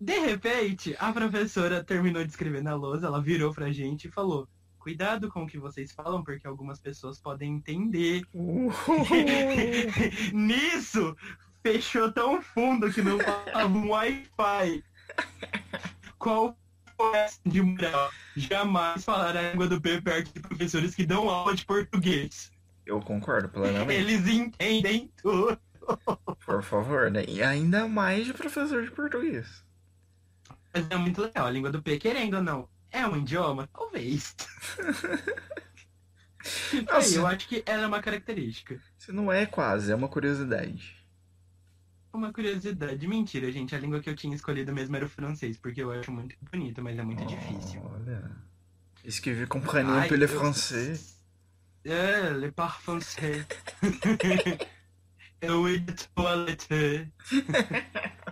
De 0.00 0.16
repente, 0.20 0.94
a 1.00 1.12
professora 1.12 1.82
terminou 1.82 2.22
de 2.22 2.30
escrever 2.30 2.62
na 2.62 2.76
lousa, 2.76 3.08
ela 3.08 3.20
virou 3.20 3.52
pra 3.52 3.72
gente 3.72 4.06
e 4.06 4.10
falou: 4.10 4.48
Cuidado 4.78 5.28
com 5.28 5.42
o 5.42 5.46
que 5.48 5.58
vocês 5.58 5.90
falam, 5.90 6.22
porque 6.22 6.46
algumas 6.46 6.78
pessoas 6.78 7.18
podem 7.18 7.54
entender. 7.54 8.22
Nisso, 10.32 11.16
fechou 11.60 12.12
tão 12.12 12.40
fundo 12.40 12.92
que 12.92 13.02
não 13.02 13.18
falava 13.18 13.66
um 13.66 13.90
Wi-Fi. 13.90 14.84
Qual 16.20 16.56
de 17.44 17.60
moral? 17.60 18.12
Jamais 18.36 19.04
falar 19.04 19.36
a 19.36 19.50
língua 19.50 19.66
do 19.66 19.80
P 19.80 20.00
perto 20.00 20.32
de 20.32 20.38
professores 20.38 20.94
que 20.94 21.04
dão 21.04 21.28
aula 21.28 21.56
de 21.56 21.66
português. 21.66 22.52
Eu 22.90 23.00
concordo 23.00 23.48
plenamente. 23.48 23.92
Eles 23.92 24.26
entendem 24.26 25.12
tudo. 25.22 25.56
Por 26.44 26.60
favor, 26.60 27.08
né? 27.08 27.24
E 27.28 27.40
ainda 27.40 27.86
mais 27.86 28.26
de 28.26 28.34
professor 28.34 28.82
de 28.82 28.90
português. 28.90 29.64
Mas 30.74 30.90
é 30.90 30.96
muito 30.96 31.22
legal, 31.22 31.46
a 31.46 31.50
língua 31.50 31.70
do 31.70 31.80
P, 31.80 31.98
querendo 31.98 32.38
ou 32.38 32.42
não. 32.42 32.68
É 32.90 33.06
um 33.06 33.16
idioma? 33.16 33.68
Talvez. 33.72 34.34
Aí, 36.90 37.14
eu 37.14 37.28
acho 37.28 37.46
que 37.46 37.62
ela 37.64 37.84
é 37.84 37.86
uma 37.86 38.02
característica. 38.02 38.80
Isso 38.98 39.12
não 39.12 39.30
é 39.30 39.46
quase, 39.46 39.92
é 39.92 39.94
uma 39.94 40.08
curiosidade. 40.08 40.96
Uma 42.12 42.32
curiosidade. 42.32 43.06
Mentira, 43.06 43.52
gente. 43.52 43.72
A 43.72 43.78
língua 43.78 44.00
que 44.00 44.10
eu 44.10 44.16
tinha 44.16 44.34
escolhido 44.34 44.72
mesmo 44.72 44.96
era 44.96 45.06
o 45.06 45.08
francês, 45.08 45.56
porque 45.56 45.80
eu 45.80 45.92
acho 45.92 46.10
muito 46.10 46.34
bonito, 46.50 46.82
mas 46.82 46.98
é 46.98 47.04
muito 47.04 47.24
difícil. 47.24 47.80
Olha. 47.84 48.32
Est-ce 49.04 49.22
que 49.22 49.32
vous 49.32 49.46
comprenez 49.46 50.08
français? 51.80 51.84
É, 51.84 52.30
le 52.30 52.50
par 52.52 52.80
français. 52.80 53.46
oui, 55.42 55.80
de 55.80 55.94
toilette. 56.14 57.10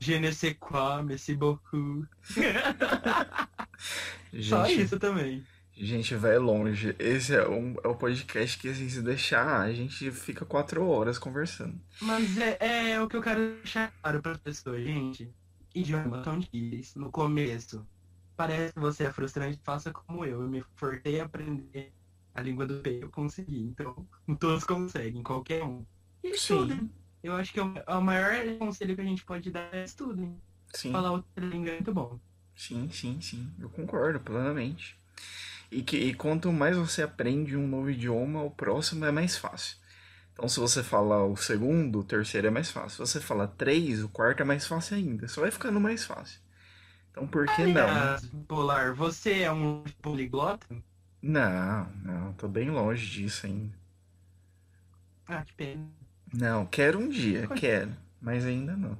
Je 0.00 0.14
ne 0.14 0.30
sais 0.30 0.54
quoi, 0.54 1.02
merci 1.02 1.34
beaucoup. 1.34 2.06
Gente, 4.32 4.48
Só 4.48 4.66
isso 4.66 4.98
também. 4.98 5.44
Gente, 5.72 6.14
vai 6.14 6.38
longe. 6.38 6.94
Esse 6.98 7.34
é, 7.34 7.48
um, 7.48 7.74
é 7.82 7.88
o 7.88 7.96
podcast 7.96 8.58
que, 8.58 8.68
assim, 8.68 8.88
se 8.88 9.02
deixar, 9.02 9.60
a 9.60 9.72
gente 9.72 10.10
fica 10.10 10.44
quatro 10.44 10.86
horas 10.86 11.18
conversando. 11.18 11.80
Mas 12.00 12.38
é, 12.38 12.92
é 12.92 13.02
o 13.02 13.08
que 13.08 13.16
eu 13.16 13.22
quero 13.22 13.56
deixar 13.56 13.92
claro 14.00 14.22
para 14.22 14.32
as 14.32 14.38
pessoas, 14.38 14.84
gente. 14.84 15.32
Idiomas 15.74 16.24
são 16.24 16.38
difíceis. 16.38 16.94
No 16.94 17.10
começo, 17.10 17.84
parece 18.36 18.72
que 18.72 18.80
você 18.80 19.04
é 19.04 19.12
frustrante, 19.12 19.58
faça 19.64 19.92
como 19.92 20.24
eu. 20.24 20.42
Eu 20.42 20.48
me 20.48 20.64
forcei 20.76 21.20
a 21.20 21.24
aprender 21.24 21.92
a 22.38 22.42
língua 22.42 22.66
do 22.66 22.80
P, 22.82 23.02
eu 23.02 23.10
consegui. 23.10 23.60
Então, 23.64 24.08
todos 24.38 24.64
conseguem, 24.64 25.22
qualquer 25.22 25.64
um. 25.64 25.86
E 26.22 26.30
estudem. 26.30 26.90
Eu 27.22 27.34
acho 27.34 27.52
que 27.52 27.60
o, 27.60 27.64
o 27.86 28.00
maior 28.00 28.58
conselho 28.58 28.94
que 28.94 29.00
a 29.00 29.04
gente 29.04 29.24
pode 29.24 29.50
dar 29.50 29.72
é 29.74 29.84
estudem. 29.84 30.40
Sim, 30.72 30.90
Falar 30.92 31.12
outra 31.12 31.44
língua 31.46 31.70
é 31.70 31.74
muito 31.74 31.92
bom. 31.94 32.20
sim, 32.54 32.90
sim, 32.90 33.20
sim. 33.20 33.54
Eu 33.58 33.70
concordo 33.70 34.20
plenamente. 34.20 34.98
E, 35.70 35.82
que, 35.82 35.96
e 35.98 36.14
quanto 36.14 36.52
mais 36.52 36.76
você 36.76 37.02
aprende 37.02 37.56
um 37.56 37.66
novo 37.68 37.90
idioma, 37.90 38.42
o 38.44 38.50
próximo 38.50 39.04
é 39.04 39.12
mais 39.12 39.36
fácil. 39.38 39.78
Então, 40.32 40.48
se 40.48 40.60
você 40.60 40.82
fala 40.84 41.24
o 41.26 41.36
segundo, 41.36 42.00
o 42.00 42.04
terceiro 42.04 42.48
é 42.48 42.50
mais 42.50 42.70
fácil. 42.70 43.06
Se 43.06 43.12
você 43.14 43.20
fala 43.20 43.48
três, 43.48 44.02
o 44.04 44.08
quarto 44.10 44.42
é 44.42 44.44
mais 44.44 44.66
fácil 44.66 44.96
ainda. 44.96 45.28
Só 45.28 45.42
vai 45.42 45.50
ficando 45.52 45.80
mais 45.80 46.04
fácil. 46.06 46.40
Então, 47.12 47.26
por 47.28 47.50
que 47.50 47.66
não? 47.66 47.88
Aliás, 47.88 48.26
Polar, 48.46 48.94
você 48.94 49.40
é 49.42 49.52
um 49.52 49.82
poliglota? 50.00 50.66
Não, 51.20 51.88
não, 52.04 52.32
tô 52.34 52.46
bem 52.48 52.70
longe 52.70 53.06
disso 53.06 53.46
ainda. 53.46 53.76
Ah, 55.26 55.42
que 55.44 55.52
pena. 55.54 55.86
Não, 56.32 56.64
quero 56.66 56.98
um 56.98 57.08
dia, 57.08 57.46
quero, 57.48 57.90
mas 58.20 58.44
ainda 58.44 58.76
não. 58.76 58.96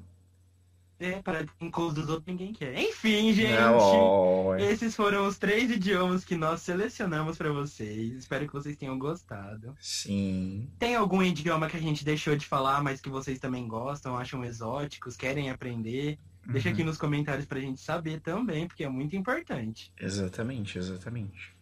É, 1.00 1.22
para 1.22 1.46
incluir 1.60 1.94
dos 1.94 2.08
outros 2.08 2.26
ninguém 2.26 2.52
quer. 2.52 2.76
Enfim, 2.76 3.32
gente. 3.32 3.52
Não, 3.52 4.58
Esses 4.58 4.96
foram 4.96 5.28
os 5.28 5.38
três 5.38 5.70
idiomas 5.70 6.24
que 6.24 6.34
nós 6.36 6.60
selecionamos 6.62 7.38
pra 7.38 7.52
vocês. 7.52 8.14
Espero 8.14 8.48
que 8.48 8.52
vocês 8.52 8.76
tenham 8.76 8.98
gostado. 8.98 9.76
sim. 9.78 10.68
Tem 10.76 10.96
algum 10.96 11.22
idioma 11.22 11.68
que 11.68 11.76
a 11.76 11.80
gente 11.80 12.04
deixou 12.04 12.34
de 12.36 12.44
falar, 12.44 12.82
mas 12.82 13.00
que 13.00 13.08
vocês 13.08 13.38
também 13.38 13.68
gostam, 13.68 14.16
acham 14.16 14.44
exóticos, 14.44 15.16
querem 15.16 15.50
aprender? 15.50 16.18
Deixa 16.50 16.68
Uhum. 16.68 16.74
aqui 16.74 16.82
nos 16.82 16.98
comentários 16.98 17.46
pra 17.46 17.60
gente 17.60 17.80
saber 17.80 18.20
também, 18.20 18.66
porque 18.66 18.82
é 18.82 18.88
muito 18.88 19.14
importante. 19.14 19.92
Exatamente, 20.00 20.78
exatamente. 20.78 21.56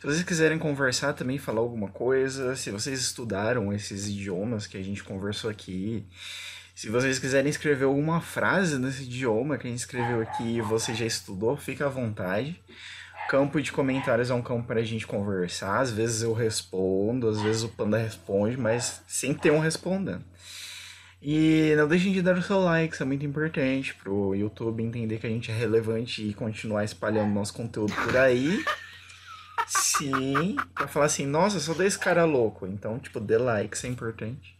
Se 0.00 0.06
vocês 0.06 0.22
quiserem 0.22 0.58
conversar 0.58 1.12
também, 1.12 1.36
falar 1.36 1.60
alguma 1.60 1.88
coisa, 1.88 2.56
se 2.56 2.70
vocês 2.70 2.98
estudaram 3.02 3.70
esses 3.70 4.08
idiomas 4.08 4.66
que 4.66 4.78
a 4.78 4.82
gente 4.82 5.04
conversou 5.04 5.50
aqui, 5.50 6.06
se 6.74 6.88
vocês 6.88 7.18
quiserem 7.18 7.50
escrever 7.50 7.84
alguma 7.84 8.22
frase 8.22 8.78
nesse 8.78 9.02
idioma 9.02 9.58
que 9.58 9.66
a 9.66 9.70
gente 9.70 9.80
escreveu 9.80 10.22
aqui 10.22 10.56
e 10.56 10.62
você 10.62 10.94
já 10.94 11.04
estudou, 11.04 11.54
fica 11.54 11.84
à 11.84 11.90
vontade. 11.90 12.58
Campo 13.28 13.60
de 13.60 13.70
comentários 13.70 14.30
é 14.30 14.34
um 14.34 14.40
campo 14.40 14.66
pra 14.66 14.82
gente 14.82 15.06
conversar. 15.06 15.80
Às 15.80 15.90
vezes 15.90 16.22
eu 16.22 16.32
respondo, 16.32 17.28
às 17.28 17.42
vezes 17.42 17.62
o 17.62 17.68
Panda 17.68 17.98
responde, 17.98 18.56
mas 18.56 19.02
sempre 19.06 19.42
tem 19.42 19.52
um 19.52 19.60
respondendo. 19.60 20.24
E 21.22 21.74
não 21.76 21.86
deixem 21.86 22.12
de 22.12 22.22
dar 22.22 22.36
o 22.38 22.42
seu 22.42 22.58
like, 22.60 22.94
isso 22.94 23.02
é 23.02 23.06
muito 23.06 23.24
importante 23.26 23.94
pro 23.94 24.34
YouTube 24.34 24.82
entender 24.82 25.18
que 25.18 25.26
a 25.26 25.30
gente 25.30 25.50
é 25.50 25.54
relevante 25.54 26.22
e 26.26 26.32
continuar 26.34 26.84
espalhando 26.84 27.32
nosso 27.34 27.52
conteúdo 27.52 27.92
por 27.94 28.16
aí. 28.16 28.64
Sim, 29.66 30.56
pra 30.74 30.86
falar 30.88 31.06
assim, 31.06 31.24
nossa, 31.26 31.60
só 31.60 31.72
dois 31.74 31.96
cara 31.96 32.24
louco. 32.24 32.66
Então, 32.66 32.98
tipo, 32.98 33.20
dê 33.20 33.38
like, 33.38 33.76
isso 33.76 33.86
é 33.86 33.88
importante. 33.90 34.58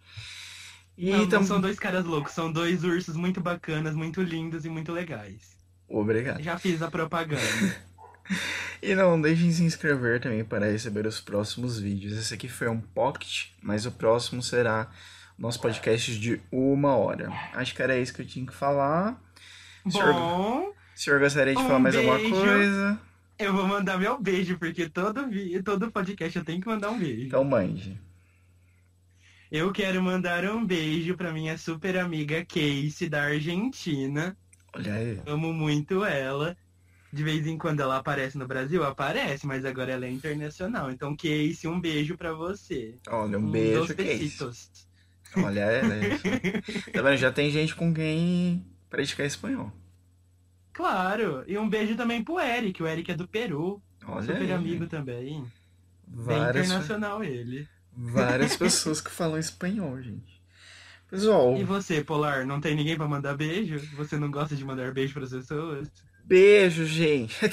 E 0.96 1.10
não, 1.10 1.26
não 1.26 1.28
tam- 1.28 1.44
são 1.44 1.60
dois 1.60 1.78
caras 1.78 2.04
loucos, 2.04 2.32
são 2.32 2.52
dois 2.52 2.84
ursos 2.84 3.16
muito 3.16 3.40
bacanas, 3.40 3.94
muito 3.94 4.22
lindos 4.22 4.64
e 4.64 4.68
muito 4.68 4.92
legais. 4.92 5.58
Obrigado. 5.88 6.40
Já 6.42 6.58
fiz 6.58 6.82
a 6.82 6.90
propaganda. 6.90 7.76
E 8.82 8.94
não 8.94 9.20
deixem 9.20 9.48
de 9.48 9.54
se 9.54 9.62
inscrever 9.64 10.20
também 10.20 10.44
para 10.44 10.70
receber 10.70 11.06
os 11.06 11.20
próximos 11.20 11.78
vídeos. 11.78 12.16
Esse 12.18 12.34
aqui 12.34 12.48
foi 12.48 12.68
um 12.68 12.80
pocket, 12.80 13.48
mas 13.62 13.86
o 13.86 13.92
próximo 13.92 14.42
será 14.42 14.90
nosso 15.40 15.60
podcast 15.60 16.16
de 16.20 16.40
uma 16.52 16.94
hora. 16.94 17.30
Acho 17.54 17.74
que 17.74 17.82
era 17.82 17.98
isso 17.98 18.12
que 18.14 18.22
eu 18.22 18.26
tinha 18.26 18.46
que 18.46 18.54
falar. 18.54 19.20
Senhor- 19.90 20.12
Bom, 20.12 20.68
O 20.68 20.74
senhor 20.94 21.18
gostaria 21.18 21.54
de 21.54 21.60
Um 21.60 21.66
falar 21.66 21.78
mais 21.78 21.96
alguma 21.96 22.18
beijo. 22.18 22.34
coisa? 22.34 23.00
eu 23.38 23.54
vou 23.54 23.66
mandar 23.66 23.98
meu 23.98 24.20
beijo, 24.20 24.58
porque 24.58 24.86
todo, 24.90 25.22
todo 25.64 25.90
podcast 25.90 26.38
eu 26.38 26.44
tenho 26.44 26.60
que 26.60 26.68
mandar 26.68 26.90
um 26.90 26.98
beijo. 26.98 27.26
Então 27.26 27.42
mande. 27.42 27.98
Eu 29.50 29.72
quero 29.72 30.00
mandar 30.02 30.44
um 30.44 30.64
beijo 30.64 31.16
pra 31.16 31.32
minha 31.32 31.56
super 31.58 31.96
amiga 31.98 32.44
Casey, 32.44 33.08
da 33.08 33.22
Argentina. 33.24 34.36
Olha 34.74 34.94
aí. 34.94 35.20
Amo 35.26 35.52
muito 35.52 36.04
ela. 36.04 36.56
De 37.12 37.24
vez 37.24 37.44
em 37.46 37.58
quando 37.58 37.80
ela 37.80 37.96
aparece 37.96 38.38
no 38.38 38.46
Brasil, 38.46 38.84
aparece, 38.84 39.44
mas 39.44 39.64
agora 39.64 39.90
ela 39.90 40.06
é 40.06 40.10
internacional. 40.10 40.92
Então, 40.92 41.16
Casey, 41.16 41.66
um 41.68 41.80
beijo 41.80 42.16
pra 42.16 42.32
você. 42.32 42.94
Olha, 43.08 43.36
um 43.36 43.42
Dos 43.42 43.50
beijo, 43.50 43.94
besitos. 43.96 44.70
Olha, 45.36 45.60
é, 45.60 45.80
é 45.80 46.14
isso. 46.14 46.22
Tá 46.92 47.02
vendo? 47.02 47.16
Já 47.16 47.30
tem 47.32 47.50
gente 47.50 47.74
com 47.74 47.92
quem 47.94 48.64
praticar 48.88 49.26
espanhol. 49.26 49.72
Claro, 50.72 51.44
e 51.46 51.58
um 51.58 51.68
beijo 51.68 51.94
também 51.96 52.22
pro 52.24 52.40
Eric. 52.40 52.82
O 52.82 52.86
Eric 52.86 53.10
é 53.10 53.14
do 53.14 53.28
Peru. 53.28 53.82
Olha 54.06 54.22
super 54.22 54.42
aí. 54.42 54.52
amigo 54.52 54.86
também. 54.86 55.44
Bem 56.06 56.38
Várias, 56.38 56.66
internacional 56.66 57.22
ele. 57.22 57.68
várias 57.92 58.56
pessoas 58.56 59.00
que 59.00 59.10
falam 59.10 59.38
espanhol, 59.38 60.00
gente. 60.02 60.40
Pessoal, 61.08 61.56
E 61.56 61.64
você, 61.64 62.02
Polar, 62.04 62.46
não 62.46 62.60
tem 62.60 62.74
ninguém 62.74 62.96
pra 62.96 63.06
mandar 63.08 63.36
beijo? 63.36 63.78
Você 63.96 64.16
não 64.16 64.30
gosta 64.30 64.54
de 64.56 64.64
mandar 64.64 64.92
beijo 64.92 65.12
pras 65.14 65.30
pessoas? 65.30 65.88
beijo, 66.24 66.84
gente. 66.86 67.36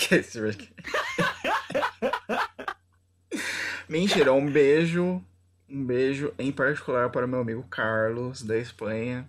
Mentira, 3.89 4.34
um 4.34 4.49
beijo. 4.49 5.23
Um 5.70 5.86
beijo 5.86 6.34
em 6.38 6.51
particular 6.51 7.09
para 7.09 7.26
o 7.26 7.30
meu 7.30 7.41
amigo 7.41 7.63
Carlos, 7.63 8.41
da 8.41 8.57
Espanha, 8.57 9.28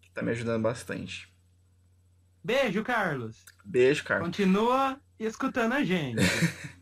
que 0.00 0.10
tá 0.10 0.22
me 0.22 0.30
ajudando 0.30 0.62
bastante. 0.62 1.28
Beijo, 2.42 2.82
Carlos. 2.82 3.44
Beijo, 3.64 4.04
Carlos. 4.04 4.26
Continua 4.26 5.00
escutando 5.18 5.72
a 5.72 5.84
gente. 5.84 6.22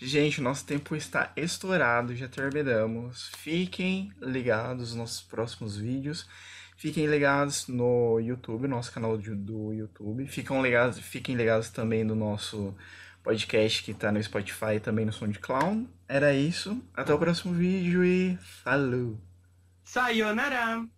Gente, 0.00 0.40
nosso 0.40 0.64
tempo 0.64 0.94
está 0.94 1.32
estourado, 1.34 2.14
já 2.14 2.28
terminamos. 2.28 3.32
Fiquem 3.36 4.12
ligados 4.22 4.90
nos 4.90 4.94
nossos 4.94 5.22
próximos 5.22 5.76
vídeos. 5.76 6.24
Fiquem 6.76 7.06
ligados 7.06 7.66
no 7.66 8.20
YouTube, 8.20 8.68
nosso 8.68 8.92
canal 8.92 9.18
do 9.18 9.72
YouTube. 9.72 10.28
Fiquem 10.28 10.62
ligados, 10.62 11.00
fiquem 11.00 11.34
ligados 11.34 11.70
também 11.70 12.04
no 12.04 12.14
nosso 12.14 12.76
podcast 13.28 13.82
que 13.82 13.90
está 13.90 14.10
no 14.10 14.22
Spotify 14.22 14.76
e 14.76 14.80
também 14.80 15.04
no 15.04 15.12
SoundCloud. 15.12 15.86
Era 16.08 16.32
isso. 16.32 16.82
Até 16.94 17.12
o 17.12 17.18
próximo 17.18 17.52
vídeo 17.52 18.02
e 18.02 18.38
falou! 18.38 19.20
Sayonara! 19.84 20.88